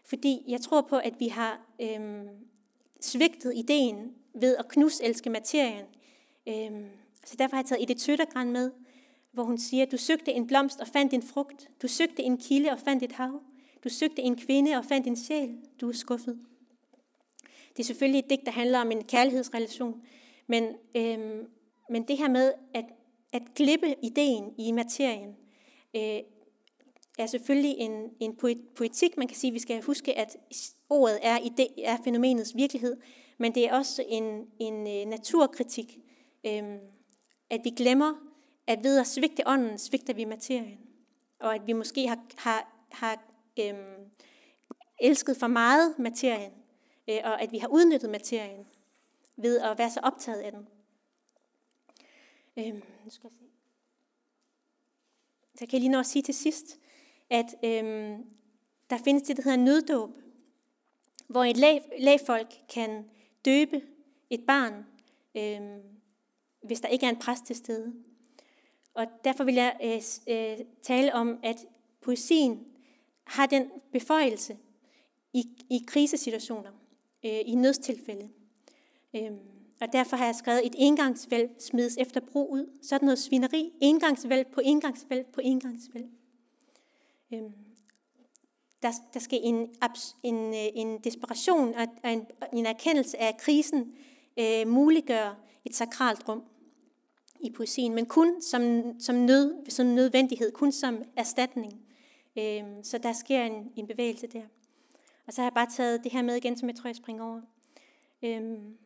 Fordi 0.05 0.45
jeg 0.49 0.61
tror 0.61 0.81
på, 0.81 0.97
at 0.97 1.15
vi 1.19 1.29
har 1.29 1.61
øhm, 1.81 2.29
svigtet 3.01 3.53
ideen 3.57 4.15
ved 4.35 4.57
at 4.57 4.69
knus 4.69 5.01
elske 5.01 5.31
materien. 5.31 5.85
Øhm, 6.49 6.87
så 7.25 7.37
derfor 7.39 7.57
har 7.57 7.63
jeg 7.63 7.69
taget 7.69 7.83
Edith 7.83 8.01
Søttergren 8.01 8.53
med, 8.53 8.71
hvor 9.33 9.45
hun 9.45 9.59
siger, 9.59 9.85
du 9.87 9.97
søgte 9.97 10.33
en 10.33 10.47
blomst 10.47 10.81
og 10.81 10.89
fandt 10.89 11.13
en 11.13 11.23
frugt. 11.23 11.69
Du 11.83 11.89
søgte 11.89 12.23
en 12.23 12.39
kilde 12.39 12.71
og 12.71 12.79
fandt 12.79 13.03
et 13.03 13.13
hav. 13.13 13.41
Du 13.85 13.89
søgte 13.89 14.23
en 14.23 14.37
kvinde 14.37 14.77
og 14.77 14.85
fandt 14.85 15.07
en 15.07 15.17
sjæl. 15.17 15.57
Du 15.81 15.89
er 15.89 15.93
skuffet. 15.93 16.39
Det 17.77 17.83
er 17.83 17.85
selvfølgelig 17.85 18.19
et 18.19 18.31
digt, 18.31 18.47
der 18.47 18.53
handler 18.53 18.79
om 18.79 18.91
en 18.91 19.05
kærlighedsrelation. 19.05 20.03
Men, 20.47 20.65
øhm, 20.97 21.47
men 21.91 22.03
det 22.09 22.19
her 22.19 22.29
med 22.29 22.53
at, 22.75 22.85
at 23.33 23.43
klippe 23.55 23.95
ideen 24.03 24.55
i 24.59 24.73
materien, 24.73 25.37
øh, 25.97 26.21
er 27.19 27.27
selvfølgelig 27.27 27.75
en, 27.79 28.11
en 28.21 28.37
poetik. 28.77 29.17
Man 29.17 29.29
kan 29.29 29.37
sige, 29.37 29.49
at 29.49 29.55
vi 29.55 29.59
skal 29.59 29.83
huske, 29.83 30.19
at 30.19 30.37
ordet 30.91 31.19
er, 31.23 31.39
ide, 31.39 31.85
er 31.85 31.97
fænomenets 32.05 32.57
virkelighed, 32.57 32.97
men 33.39 33.55
det 33.55 33.69
er 33.69 33.75
også 33.75 34.05
en, 34.09 34.47
en 34.59 34.87
øh, 34.87 35.11
naturkritik, 35.11 35.99
øhm, 36.47 36.79
at 37.51 37.61
vi 37.65 37.71
glemmer, 37.71 38.13
at 38.67 38.85
ved 38.85 38.99
at 38.99 39.07
svigte 39.07 39.43
ånden, 39.47 39.79
svigter 39.79 40.15
vi 40.15 40.25
materien. 40.25 40.79
Og 41.41 41.55
at 41.55 41.67
vi 41.67 41.73
måske 41.73 42.09
har, 42.09 42.19
har, 42.37 42.87
har 42.93 43.23
øhm, 43.61 44.11
elsket 45.01 45.37
for 45.37 45.47
meget 45.47 45.99
materien, 45.99 46.53
øh, 47.09 47.19
og 47.25 47.43
at 47.43 47.53
vi 47.53 47.59
har 47.59 47.69
udnyttet 47.69 48.11
materien 48.11 48.67
ved 49.37 49.61
at 49.61 49.79
være 49.79 49.91
så 49.91 50.01
optaget 50.03 50.41
af 50.41 50.53
den. 50.53 50.69
Øhm, 52.59 52.83
nu 53.05 53.11
skal 53.11 53.31
jeg 53.31 53.33
se. 53.33 53.47
Så 55.55 55.67
kan 55.67 55.73
jeg 55.73 55.81
lige 55.81 55.93
nå 55.93 55.99
at 55.99 56.07
sige 56.07 56.23
til 56.23 56.35
sidst, 56.35 56.79
at 57.31 57.55
øhm, 57.65 58.25
der 58.91 58.99
findes 59.05 59.23
det, 59.23 59.37
der 59.37 59.43
hedder 59.43 59.57
nøddåb, 59.57 60.11
hvor 61.27 61.45
et 61.45 61.57
lag, 61.57 61.83
lagfolk 61.99 62.55
kan 62.75 63.05
døbe 63.45 63.83
et 64.31 64.41
barn, 64.47 64.87
øhm, 65.35 65.83
hvis 66.63 66.81
der 66.81 66.89
ikke 66.89 67.07
er 67.07 67.11
en 67.11 67.19
præst 67.19 67.45
til 67.45 67.57
stede. 67.57 67.95
Og 68.95 69.07
derfor 69.25 69.45
vil 69.45 69.55
jeg 69.55 69.77
øh, 69.85 70.03
øh, 70.35 70.67
tale 70.83 71.15
om, 71.15 71.39
at 71.43 71.67
poesien 72.01 72.67
har 73.25 73.47
den 73.47 73.71
beføjelse 73.93 74.57
i, 75.33 75.45
i 75.71 75.85
krisesituationer, 75.87 76.71
øh, 77.25 77.41
i 77.47 77.55
nødstilfælde. 77.55 78.29
Øhm, 79.17 79.39
og 79.81 79.93
derfor 79.93 80.17
har 80.17 80.25
jeg 80.25 80.35
skrevet 80.35 80.67
et 80.67 80.75
engangsvælv 80.79 81.49
smides 81.59 81.97
efter 81.97 82.21
brug 82.21 82.51
ud. 82.51 82.79
Sådan 82.83 83.07
noget 83.07 83.19
svineri. 83.19 83.73
Engangsvælv 83.81 84.45
på 84.45 84.61
engangsvælv 84.65 85.25
på 85.25 85.41
engangsvælv. 85.45 86.09
Øhm, 87.35 87.53
der, 88.83 88.93
der 89.15 89.21
skal 89.21 89.41
en, 89.43 89.75
en, 90.23 90.55
øh, 90.55 90.69
en 90.75 90.99
desperation 90.99 91.75
og 91.75 92.13
en, 92.13 92.27
en 92.53 92.67
erkendelse 92.67 93.19
af, 93.19 93.37
krisen 93.37 93.95
øh, 94.39 94.69
muliggør 94.69 95.39
et 95.65 95.75
sakralt 95.75 96.29
rum 96.29 96.43
i 97.41 97.51
poesien, 97.51 97.95
men 97.95 98.07
kun 98.07 98.43
som, 98.43 98.93
som, 99.01 99.15
nød, 99.15 99.71
som 99.71 99.87
nødvendighed, 99.87 100.53
kun 100.53 100.73
som 100.73 101.03
erstatning. 101.17 101.73
Øhm, 102.39 102.85
så 102.85 102.99
der 102.99 103.13
sker 103.13 103.45
en, 103.45 103.73
en 103.77 103.87
bevægelse 103.87 104.27
der. 104.27 104.43
Og 105.27 105.33
så 105.33 105.41
har 105.41 105.47
jeg 105.47 105.55
bare 105.55 105.71
taget 105.71 106.05
det 106.05 106.13
her 106.13 106.23
med 106.23 106.37
igen, 106.37 106.57
som 106.57 106.69
jeg 106.69 106.77
tror, 106.77 106.89
jeg 106.89 106.97
springer 106.97 107.25
over. 107.25 107.41
Øhm, 108.23 108.77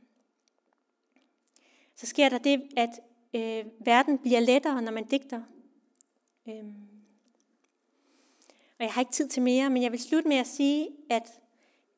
så 1.96 2.06
sker 2.06 2.28
der 2.28 2.38
det, 2.38 2.62
at 2.76 2.90
øh, 3.34 3.72
verden 3.86 4.18
bliver 4.18 4.40
lettere, 4.40 4.82
når 4.82 4.92
man 4.92 5.04
digter. 5.04 5.42
Øhm, 6.48 6.89
og 8.80 8.86
jeg 8.86 8.92
har 8.92 9.00
ikke 9.00 9.12
tid 9.12 9.28
til 9.28 9.42
mere, 9.42 9.70
men 9.70 9.82
jeg 9.82 9.92
vil 9.92 10.00
slutte 10.00 10.28
med 10.28 10.36
at 10.36 10.46
sige, 10.46 10.88
at 11.10 11.40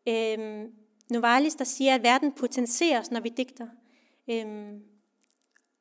øhm, 0.09 0.73
Novalis, 1.11 1.55
der 1.55 1.65
siger, 1.65 1.95
at 1.95 2.03
verden 2.03 2.33
potentieres, 2.33 3.11
når 3.11 3.21
vi 3.21 3.29
digter. 3.29 3.69
Øhm, 4.31 4.83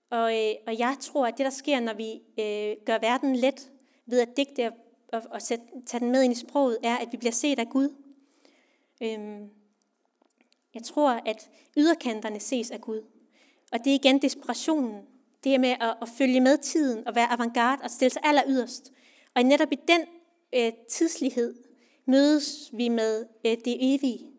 og, 0.09 0.37
øh, 0.37 0.53
og 0.67 0.79
jeg 0.79 0.95
tror, 0.99 1.27
at 1.27 1.37
det, 1.37 1.43
der 1.43 1.49
sker, 1.49 1.79
når 1.79 1.93
vi 1.93 2.11
øh, 2.39 2.85
gør 2.85 2.99
verden 2.99 3.35
let 3.35 3.71
ved 4.05 4.19
at 4.19 4.37
digte 4.37 4.67
og, 4.67 4.73
og, 5.13 5.21
og 5.31 5.41
sætte, 5.41 5.65
tage 5.85 6.01
den 6.01 6.11
med 6.11 6.23
ind 6.23 6.33
i 6.33 6.35
sproget, 6.35 6.77
er, 6.83 6.97
at 6.97 7.07
vi 7.11 7.17
bliver 7.17 7.31
set 7.31 7.59
af 7.59 7.69
Gud. 7.69 7.95
Øhm, 9.03 9.49
Jeg 10.73 10.83
tror, 10.83 11.09
at 11.09 11.49
yderkanterne 11.77 12.39
ses 12.39 12.71
af 12.71 12.81
Gud. 12.81 13.01
Og 13.71 13.79
det 13.79 13.91
er 13.91 13.95
igen 13.95 14.21
desperationen. 14.21 15.01
Det 15.43 15.53
er 15.53 15.59
med 15.59 15.75
at, 15.79 15.97
at 16.01 16.09
følge 16.17 16.41
med 16.41 16.57
tiden 16.57 17.07
og 17.07 17.15
være 17.15 17.31
avantgarde 17.31 17.83
og 17.83 17.89
stille 17.89 18.09
sig 18.09 18.21
aller 18.25 18.43
yderst. 18.47 18.91
Og 19.35 19.43
netop 19.43 19.71
i 19.71 19.77
den 19.87 20.01
øh, 20.55 20.71
tidslighed 20.89 21.55
mødes 22.05 22.69
vi 22.73 22.89
med 22.89 23.25
øh, 23.45 23.51
det 23.65 23.77
evige. 23.79 24.31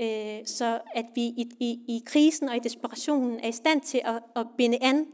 Øh, 0.00 0.46
så 0.46 0.80
at 0.94 1.06
vi 1.14 1.22
i, 1.22 1.50
i, 1.60 1.80
i 1.88 2.02
krisen 2.06 2.48
og 2.48 2.56
i 2.56 2.58
desperationen 2.58 3.40
er 3.40 3.48
i 3.48 3.52
stand 3.52 3.80
til 3.80 4.00
at, 4.04 4.22
at 4.36 4.46
binde 4.56 4.78
an 4.82 5.06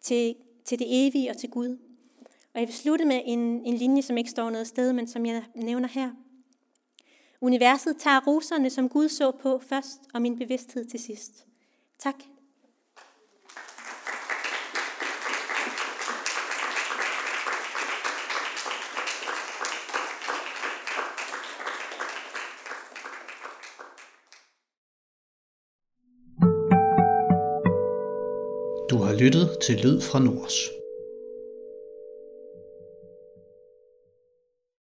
til, 0.00 0.34
til 0.64 0.78
det 0.78 0.86
evige 1.06 1.30
og 1.30 1.36
til 1.36 1.50
Gud. 1.50 1.78
Og 2.54 2.60
jeg 2.60 2.68
vil 2.68 2.74
slutte 2.74 3.04
med 3.04 3.22
en, 3.24 3.38
en 3.38 3.74
linje, 3.74 4.02
som 4.02 4.18
ikke 4.18 4.30
står 4.30 4.50
noget 4.50 4.66
sted, 4.66 4.92
men 4.92 5.06
som 5.06 5.26
jeg 5.26 5.42
nævner 5.54 5.88
her. 5.88 6.10
Universet 7.40 7.96
tager 7.98 8.20
roserne, 8.26 8.70
som 8.70 8.88
Gud 8.88 9.08
så 9.08 9.30
på 9.30 9.58
først, 9.58 10.00
og 10.14 10.22
min 10.22 10.38
bevidsthed 10.38 10.84
til 10.84 11.00
sidst. 11.00 11.46
Tak. 11.98 12.35
Lyttet 29.20 29.58
til 29.62 29.80
Lyd 29.80 30.00
fra 30.00 30.18
Nords. 30.18 30.75